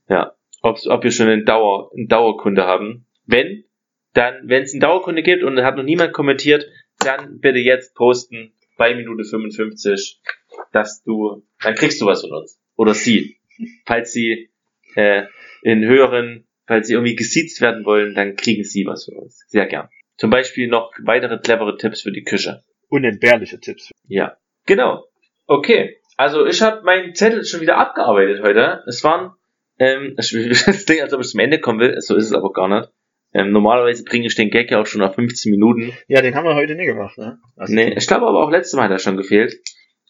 ja, 0.09 0.35
ob, 0.63 0.79
ob 0.87 1.05
wir 1.05 1.11
schon 1.13 1.29
einen, 1.29 1.45
Dauer, 1.45 1.91
einen 1.95 2.09
Dauerkunde 2.09 2.65
haben. 2.65 3.07
Wenn, 3.27 3.65
dann, 4.13 4.49
wenn 4.49 4.63
es 4.63 4.73
einen 4.73 4.81
Dauerkunde 4.81 5.23
gibt 5.23 5.43
und 5.43 5.63
hat 5.63 5.77
noch 5.77 5.85
niemand 5.85 6.13
kommentiert, 6.13 6.67
dann 6.99 7.41
bitte 7.41 7.59
jetzt 7.59 7.95
posten 7.95 8.53
bei 8.77 8.95
Minute 8.95 9.25
55, 9.25 10.21
dass 10.73 11.03
du, 11.03 11.43
dann 11.63 11.75
kriegst 11.75 12.01
du 12.01 12.07
was 12.07 12.23
von 12.23 12.33
uns. 12.33 12.61
Oder 12.77 12.95
sie. 12.95 13.37
Falls 13.85 14.13
sie 14.13 14.51
äh, 14.95 15.25
in 15.63 15.85
höheren, 15.85 16.47
falls 16.67 16.89
sie 16.89 16.95
irgendwie 16.95 17.15
gesiezt 17.15 17.61
werden 17.61 17.85
wollen, 17.85 18.15
dann 18.15 18.37
kriegen 18.37 18.65
sie 18.65 18.87
was 18.87 19.05
von 19.05 19.17
uns. 19.17 19.45
Sehr 19.49 19.67
gern. 19.67 19.89
Zum 20.17 20.31
Beispiel 20.31 20.69
noch 20.69 20.93
weitere 21.03 21.39
clevere 21.39 21.77
Tipps 21.77 22.03
für 22.03 22.13
die 22.13 22.23
Küche. 22.23 22.63
Unentbehrliche 22.89 23.61
Tipps. 23.61 23.91
Ja, 24.07 24.37
genau. 24.67 25.05
Okay, 25.47 25.99
also 26.17 26.47
ich 26.47 26.61
habe 26.63 26.83
meinen 26.83 27.15
Zettel 27.15 27.45
schon 27.45 27.61
wieder 27.61 27.77
abgearbeitet 27.79 28.43
heute. 28.43 28.83
Es 28.87 29.03
waren, 29.05 29.33
ähm, 29.79 30.17
ich 30.19 30.65
das 30.67 30.85
Ding, 30.85 31.01
als 31.01 31.13
ob 31.13 31.21
ich 31.21 31.29
zum 31.29 31.41
Ende 31.41 31.61
kommen 31.61 31.81
will, 31.81 32.01
so 32.01 32.17
ist 32.17 32.27
es 32.27 32.33
aber 32.33 32.53
gar 32.53 32.69
nicht. 32.69 32.91
Ähm, 33.33 33.53
normalerweise 33.53 34.03
bringe 34.05 34.27
ich 34.27 34.35
den 34.35 34.51
Gag 34.51 34.71
ja 34.71 34.81
auch 34.81 34.87
schon 34.87 35.01
nach 35.01 35.15
15 35.15 35.51
Minuten. 35.51 35.93
Ja, 36.09 36.21
den 36.21 36.35
haben 36.35 36.45
wir 36.45 36.55
heute 36.57 36.75
nicht 36.75 36.87
gemacht, 36.87 37.17
ne? 37.17 37.39
Also, 37.57 37.73
Nee, 37.75 37.95
ich 37.97 38.07
glaube 38.07 38.27
aber 38.27 38.43
auch 38.45 38.51
letztes 38.51 38.75
Mal 38.77 38.85
hat 38.85 38.91
er 38.91 38.99
schon 38.99 39.17
gefehlt. 39.17 39.55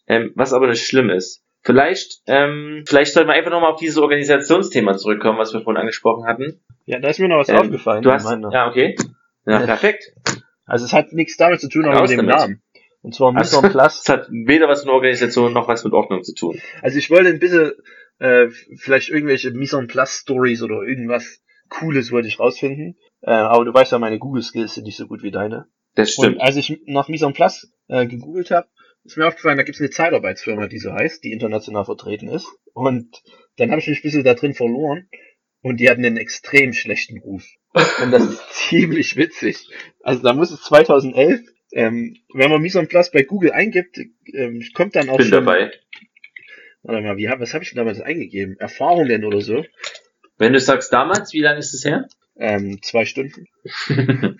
Ähm, 0.06 0.32
was 0.34 0.52
aber 0.52 0.68
nicht 0.68 0.86
schlimm 0.86 1.10
ist. 1.10 1.42
Vielleicht, 1.62 2.22
ähm, 2.26 2.84
vielleicht 2.86 3.12
sollten 3.12 3.28
wir 3.28 3.34
einfach 3.34 3.50
nochmal 3.50 3.72
auf 3.72 3.78
dieses 3.80 3.98
Organisationsthema 3.98 4.96
zurückkommen, 4.96 5.38
was 5.38 5.52
wir 5.52 5.60
vorhin 5.60 5.80
angesprochen 5.80 6.26
hatten. 6.26 6.60
Ja, 6.86 6.98
da 6.98 7.08
ist 7.08 7.20
mir 7.20 7.28
noch 7.28 7.38
was 7.38 7.50
Ähm, 7.50 7.56
aufgefallen. 7.56 8.02
Du 8.02 8.10
hast, 8.10 8.24
ja, 8.52 8.68
okay. 8.68 8.96
Ja, 9.46 9.60
Ja. 9.60 9.66
perfekt. 9.66 10.12
Also 10.64 10.86
es 10.86 10.92
hat 10.94 11.12
nichts 11.12 11.36
damit 11.36 11.60
zu 11.60 11.68
tun, 11.68 11.84
aber 11.84 12.00
mit 12.00 12.10
dem 12.10 12.16
damit. 12.26 12.34
Namen. 12.34 12.62
Und 13.02 13.14
zwar 13.14 13.36
Also- 13.36 13.56
Mise 13.58 13.66
en 13.66 13.72
Place. 13.72 14.00
Es 14.02 14.08
hat 14.08 14.28
weder 14.30 14.68
was 14.68 14.84
mit 14.84 14.92
Organisation 14.92 15.52
noch 15.52 15.68
was 15.68 15.84
mit 15.84 15.92
Ordnung 15.92 16.22
zu 16.22 16.34
tun. 16.34 16.58
Also 16.82 16.96
ich 16.98 17.10
wollte 17.10 17.28
ein 17.28 17.38
bisschen, 17.38 17.72
äh, 18.18 18.48
vielleicht 18.76 19.10
irgendwelche 19.10 19.50
Mise 19.50 19.78
en 19.78 19.86
Place 19.86 20.18
Stories 20.22 20.62
oder 20.62 20.82
irgendwas 20.82 21.42
Cooles 21.68 22.10
wollte 22.10 22.28
ich 22.28 22.40
rausfinden. 22.40 22.96
Äh, 23.22 23.30
aber 23.32 23.64
du 23.64 23.74
weißt 23.74 23.92
ja, 23.92 23.98
meine 23.98 24.18
Google 24.18 24.42
Skills 24.42 24.74
sind 24.74 24.84
nicht 24.84 24.96
so 24.96 25.06
gut 25.06 25.22
wie 25.22 25.30
deine. 25.30 25.66
Das 25.94 26.12
stimmt. 26.12 26.36
Und 26.36 26.40
als 26.40 26.56
ich 26.56 26.80
nach 26.86 27.08
Mise 27.08 27.26
en 27.26 27.32
Place 27.32 27.72
äh, 27.88 28.06
gegoogelt 28.06 28.50
habe, 28.50 28.68
ist 29.04 29.16
mir 29.16 29.26
aufgefallen, 29.26 29.56
da 29.56 29.62
gibt 29.62 29.76
es 29.76 29.80
eine 29.80 29.90
Zeitarbeitsfirma, 29.90 30.66
die 30.66 30.78
so 30.78 30.92
heißt, 30.92 31.24
die 31.24 31.32
international 31.32 31.84
vertreten 31.84 32.28
ist. 32.28 32.46
Und 32.74 33.22
dann 33.56 33.70
habe 33.70 33.80
ich 33.80 33.88
mich 33.88 33.98
ein 33.98 34.02
bisschen 34.02 34.24
da 34.24 34.34
drin 34.34 34.54
verloren. 34.54 35.08
Und 35.62 35.78
die 35.78 35.90
hatten 35.90 36.04
einen 36.04 36.16
extrem 36.16 36.72
schlechten 36.72 37.18
Ruf. 37.18 37.44
Und 38.02 38.10
das 38.12 38.24
ist 38.24 38.42
ziemlich 38.68 39.16
witzig. 39.16 39.68
Also 40.02 40.22
da 40.22 40.32
muss 40.32 40.50
es 40.50 40.62
2011, 40.62 41.40
ähm, 41.72 42.16
wenn 42.32 42.50
man 42.50 42.62
Mise 42.62 42.78
en 42.80 42.88
Place 42.88 43.10
bei 43.10 43.22
Google 43.24 43.52
eingibt, 43.52 43.98
ähm, 44.32 44.62
kommt 44.74 44.96
dann 44.96 45.10
auch 45.10 45.18
bin 45.18 45.26
schon, 45.26 45.44
dabei. 45.44 45.70
warte 46.82 47.02
mal, 47.02 47.16
wie, 47.18 47.28
hab- 47.28 47.40
was 47.40 47.52
habe 47.52 47.62
ich 47.64 47.70
denn 47.70 47.76
damals 47.78 48.00
eingegeben? 48.00 48.56
Erfahrungen 48.58 49.24
oder 49.24 49.40
so. 49.42 49.64
Wenn 50.38 50.54
du 50.54 50.60
sagst 50.60 50.92
damals, 50.92 51.32
wie 51.34 51.42
lange 51.42 51.58
ist 51.58 51.74
es 51.74 51.84
her? 51.84 52.08
Ähm, 52.36 52.80
zwei 52.82 53.04
Stunden. 53.04 53.46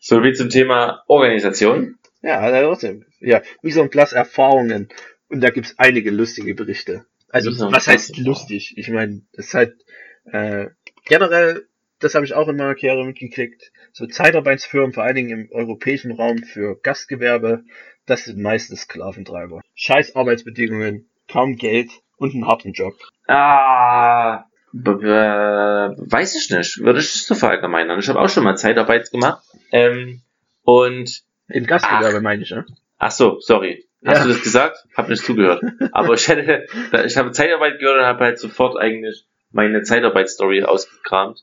so 0.00 0.22
wie 0.22 0.32
zum 0.32 0.48
Thema 0.48 1.04
Organisation. 1.06 1.98
Ja, 2.22 2.40
also 2.40 2.68
trotzdem. 2.68 3.04
Ja, 3.20 3.42
Mise 3.62 3.80
en 3.80 3.90
Place 3.90 4.12
Erfahrungen. 4.12 4.88
Und 5.28 5.40
da 5.40 5.50
gibt's 5.50 5.74
einige 5.78 6.10
lustige 6.10 6.54
Berichte. 6.54 7.06
Also, 7.28 7.52
was 7.70 7.86
heißt 7.86 8.18
lustig? 8.18 8.74
Ich 8.76 8.88
meine, 8.90 9.22
das 9.32 9.46
ist 9.46 9.54
halt 9.54 9.76
äh, 10.24 10.66
generell, 11.04 11.68
das 12.00 12.14
habe 12.14 12.24
ich 12.24 12.34
auch 12.34 12.48
in 12.48 12.56
meiner 12.56 12.74
Karriere 12.74 13.04
mitgekriegt, 13.04 13.70
so 13.92 14.06
Zeitarbeitsfirmen, 14.06 14.92
vor 14.92 15.04
allen 15.04 15.14
Dingen 15.14 15.30
im 15.30 15.52
europäischen 15.52 16.12
Raum 16.12 16.38
für 16.38 16.80
Gastgewerbe, 16.82 17.62
das 18.06 18.24
sind 18.24 18.40
meistens 18.40 18.82
Sklaventreiber. 18.82 19.60
Scheiß 19.74 20.16
Arbeitsbedingungen, 20.16 21.08
kaum 21.28 21.56
Geld 21.56 21.90
und 22.16 22.34
einen 22.34 22.46
harten 22.46 22.72
Job. 22.72 22.94
Ah, 23.28 24.44
weiß 24.72 26.36
ich 26.36 26.50
nicht. 26.50 26.78
Würde 26.78 27.00
ich 27.00 27.12
das 27.12 27.26
so 27.26 27.34
verallgemeinern. 27.34 27.98
Ich 27.98 28.08
habe 28.08 28.20
auch 28.20 28.28
schon 28.28 28.44
mal 28.44 28.56
Zeitarbeit 28.56 29.10
gemacht. 29.10 29.42
Ähm, 29.72 30.22
und, 30.62 31.22
Im 31.48 31.66
Gastgewerbe 31.66 32.20
meine 32.20 32.42
ich, 32.42 32.50
ne? 32.50 32.64
ach 32.98 33.10
so, 33.10 33.40
sorry. 33.40 33.86
Hast 34.04 34.18
Ja. 34.18 34.22
du 34.24 34.28
das 34.30 34.42
gesagt? 34.42 34.78
Hab 34.96 35.08
nicht 35.08 35.24
zugehört. 35.24 35.62
Aber 35.92 36.14
ich 36.14 36.26
hätte, 36.28 36.66
ich 37.04 37.16
habe 37.16 37.32
Zeitarbeit 37.32 37.78
gehört 37.78 37.98
und 37.98 38.04
habe 38.06 38.24
halt 38.24 38.38
sofort 38.38 38.78
eigentlich 38.78 39.26
meine 39.50 39.82
Zeitarbeit-Story 39.82 40.62
ausgekramt. 40.62 41.40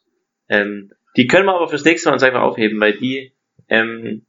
Ähm, 0.50 0.92
die 1.18 1.28
können 1.28 1.46
wir 1.46 1.56
aber 1.56 1.68
fürs 1.68 1.84
nächste 1.84 2.10
Mal 2.10 2.14
uns 2.14 2.24
einfach 2.24 2.42
aufheben, 2.42 2.80
weil 2.80 2.94
die, 2.94 3.34
ähm, 3.70 4.26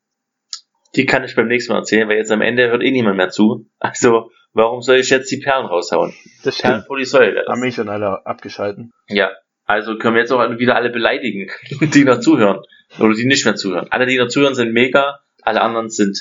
die 0.97 1.07
kann 1.07 1.25
ich 1.25 1.37
beim 1.37 1.49
nächsten 1.49 1.73
Mal 1.73 1.79
erzählen, 1.81 2.09
weil 2.09 2.17
jetzt 2.17 2.33
am 2.33 2.41
Ende 2.41 2.69
hört 2.69 2.83
eh 2.83 2.91
niemand 2.91 3.17
mehr 3.17 3.29
zu. 3.31 3.67
Also, 3.79 4.31
warum 4.59 4.83
soll 4.83 4.97
ich 4.97 5.09
jetzt 5.11 5.31
die 5.31 5.39
Perlen 5.39 5.67
raushauen? 5.67 6.13
Das 6.45 6.55
stimmt. 6.57 6.73
Perlenpolizei 6.73 7.21
wäre 7.33 7.35
das. 7.45 7.49
Haben 7.49 7.61
mich 7.61 7.75
schon 7.75 7.89
alle 7.89 8.27
abgeschalten. 8.27 8.93
Ja, 9.09 9.31
also 9.65 9.97
können 9.99 10.15
wir 10.15 10.21
jetzt 10.23 10.33
auch 10.33 10.59
wieder 10.59 10.77
alle 10.77 10.91
beleidigen, 10.91 11.51
die 11.81 12.05
noch 12.05 12.21
zuhören. 12.21 12.61
Oder 12.99 13.15
die 13.15 13.27
nicht 13.27 13.45
mehr 13.45 13.55
zuhören. 13.55 13.87
Alle, 13.91 14.07
die 14.07 14.17
noch 14.19 14.29
zuhören, 14.29 14.55
sind 14.55 14.73
mega, 14.73 15.21
alle 15.43 15.61
anderen 15.61 15.91
sind 15.91 16.19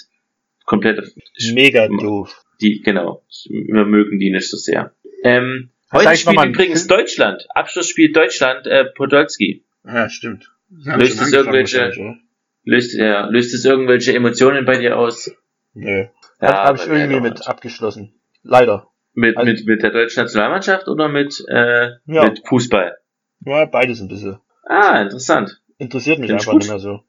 komplett, 0.66 1.02
Mega 1.54 1.88
doof. 1.88 2.44
die, 2.62 2.82
genau, 2.82 3.24
wir 3.50 3.86
mögen 3.86 4.20
die 4.20 4.32
nicht 4.32 4.50
so 4.50 4.58
sehr. 4.58 4.94
Ähm, 5.24 5.70
heute 5.94 6.16
spielt 6.18 6.44
übrigens 6.46 6.86
Film? 6.86 7.00
Deutschland. 7.00 7.48
Abschlussspiel 7.56 8.12
Deutschland, 8.12 8.68
äh, 8.68 8.86
Podolski. 8.86 9.64
Ja, 9.86 10.10
stimmt. 10.10 10.52
Löst 10.70 11.22
es 11.22 11.32
irgendwelche- 11.32 12.18
Löst, 12.66 12.94
ja, 12.96 13.28
löst 13.28 13.54
es 13.54 13.64
irgendwelche 13.64 14.14
Emotionen 14.14 14.66
bei 14.66 14.78
dir 14.78 14.98
aus? 14.98 15.32
Nö. 15.74 16.08
Ja, 16.42 16.66
habe 16.66 16.78
ich 16.78 16.84
bei 16.86 16.94
mir 16.96 17.00
irgendwie 17.06 17.22
mit 17.22 17.48
abgeschlossen. 17.48 18.17
Leider. 18.48 18.88
Mit, 19.14 19.38
also- 19.38 19.52
mit, 19.52 19.66
mit 19.66 19.84
der 19.84 19.92
deutschen 19.92 20.24
Nationalmannschaft 20.24 20.88
oder 20.88 21.08
mit, 21.10 21.44
äh, 21.50 21.92
Ja. 22.06 22.24
mit 22.26 22.48
Fußball? 22.48 22.98
Ja, 23.46 23.66
beides 23.66 24.02
ein 24.02 24.08
bisschen. 24.08 24.40
Ah, 24.66 25.02
interessant. 25.02 25.62
Interessiert 25.78 26.20
mich 26.20 26.30
Find's 26.30 26.44
einfach 26.44 26.54
gut. 26.54 26.62
nicht 26.64 26.70
mehr 26.70 26.80
so. 26.80 27.00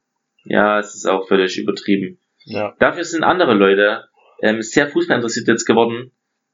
Ja, 0.45 0.79
es 0.79 0.95
ist 0.95 1.05
auch 1.07 1.27
völlig 1.27 1.57
übertrieben. 1.57 2.19
Ja. 2.45 2.75
Dafür 2.79 3.03
sind 3.03 3.23
andere 3.23 3.53
Leute 3.53 4.05
ähm, 4.41 4.61
sehr 4.61 4.87
Fußball 4.87 5.17
interessiert 5.17 5.47
jetzt 5.47 5.65
geworden. 5.65 6.11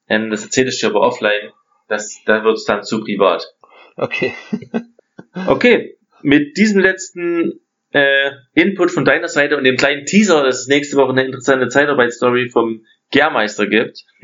Ähm, 0.08 0.30
das 0.32 0.44
erzähle 0.44 0.70
ich 0.70 0.80
dir 0.80 0.88
aber 0.88 1.02
offline. 1.02 1.52
Das, 1.88 2.20
da 2.26 2.44
wird 2.44 2.56
es 2.58 2.66
dann 2.66 2.84
zu 2.84 3.02
privat. 3.04 3.46
Okay. 3.96 4.34
Okay, 5.48 5.98
mit 6.22 6.56
diesem 6.58 6.80
letzten 6.80 7.60
äh, 7.92 8.32
Input 8.54 8.90
von 8.92 9.04
deiner 9.04 9.28
Seite 9.28 9.58
und 9.58 9.66
dem 9.66 9.76
kleinen 9.76 10.06
Teaser, 10.06 10.44
dass 10.44 10.62
es 10.62 10.68
nächste 10.68 10.96
Woche 10.98 11.12
eine 11.12 11.26
interessante 11.26 11.68
Zeitarbeitsstory 11.68 12.50
vom 12.50 12.86
Gärmeister 13.16 13.66
gibt, 13.68 14.04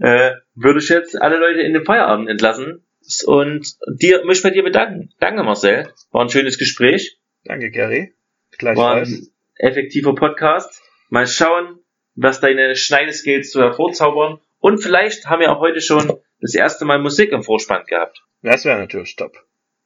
äh, 0.00 0.32
würde 0.54 0.78
ich 0.78 0.88
jetzt 0.88 1.20
alle 1.20 1.36
Leute 1.36 1.60
in 1.60 1.74
den 1.74 1.84
Feierabend 1.84 2.30
entlassen 2.30 2.82
und 3.26 3.76
dir, 3.86 4.24
mich 4.24 4.42
bei 4.42 4.48
dir 4.48 4.62
bedanken. 4.62 5.10
Danke 5.20 5.42
Marcel, 5.42 5.92
war 6.10 6.22
ein 6.22 6.30
schönes 6.30 6.56
Gespräch. 6.56 7.18
Danke, 7.44 7.70
Gary. 7.70 8.14
War 8.62 8.96
ein 8.96 9.28
effektiver 9.56 10.14
Podcast. 10.14 10.80
Mal 11.10 11.26
schauen, 11.26 11.80
was 12.14 12.40
deine 12.40 12.76
Schneideskills 12.76 13.52
so 13.52 13.60
hervorzaubern. 13.60 14.40
Und 14.58 14.78
vielleicht 14.78 15.26
haben 15.26 15.40
wir 15.40 15.52
auch 15.52 15.60
heute 15.60 15.82
schon 15.82 16.10
das 16.40 16.54
erste 16.54 16.86
Mal 16.86 16.98
Musik 16.98 17.30
im 17.30 17.42
Vorspann 17.42 17.84
gehabt. 17.84 18.22
Das 18.40 18.64
wäre 18.64 18.78
natürlich 18.78 19.16
top. 19.16 19.36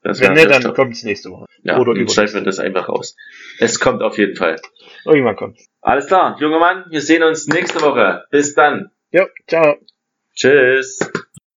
Das 0.02 0.20
Wenn 0.20 0.34
nicht, 0.34 0.50
dann 0.50 0.62
top. 0.62 0.76
kommt's 0.76 1.02
nächste 1.02 1.30
Woche. 1.30 1.46
ja, 1.62 1.78
oder 1.78 1.94
dann 1.94 2.08
schneiden 2.08 2.34
wir 2.34 2.42
das 2.42 2.58
einfach 2.60 2.88
raus. 2.88 3.16
Es 3.58 3.80
kommt 3.80 4.02
auf 4.02 4.16
jeden 4.18 4.36
Fall. 4.36 4.60
Irgendwann 5.04 5.36
kommt's. 5.36 5.66
Alles 5.80 6.06
klar, 6.06 6.36
junger 6.40 6.60
Mann, 6.60 6.84
wir 6.88 7.00
sehen 7.00 7.22
uns 7.22 7.46
nächste 7.48 7.80
Woche. 7.82 8.24
Bis 8.30 8.54
dann. 8.54 8.90
Jo, 9.10 9.26
ciao. 9.46 9.76
Tschüss. 10.34 10.98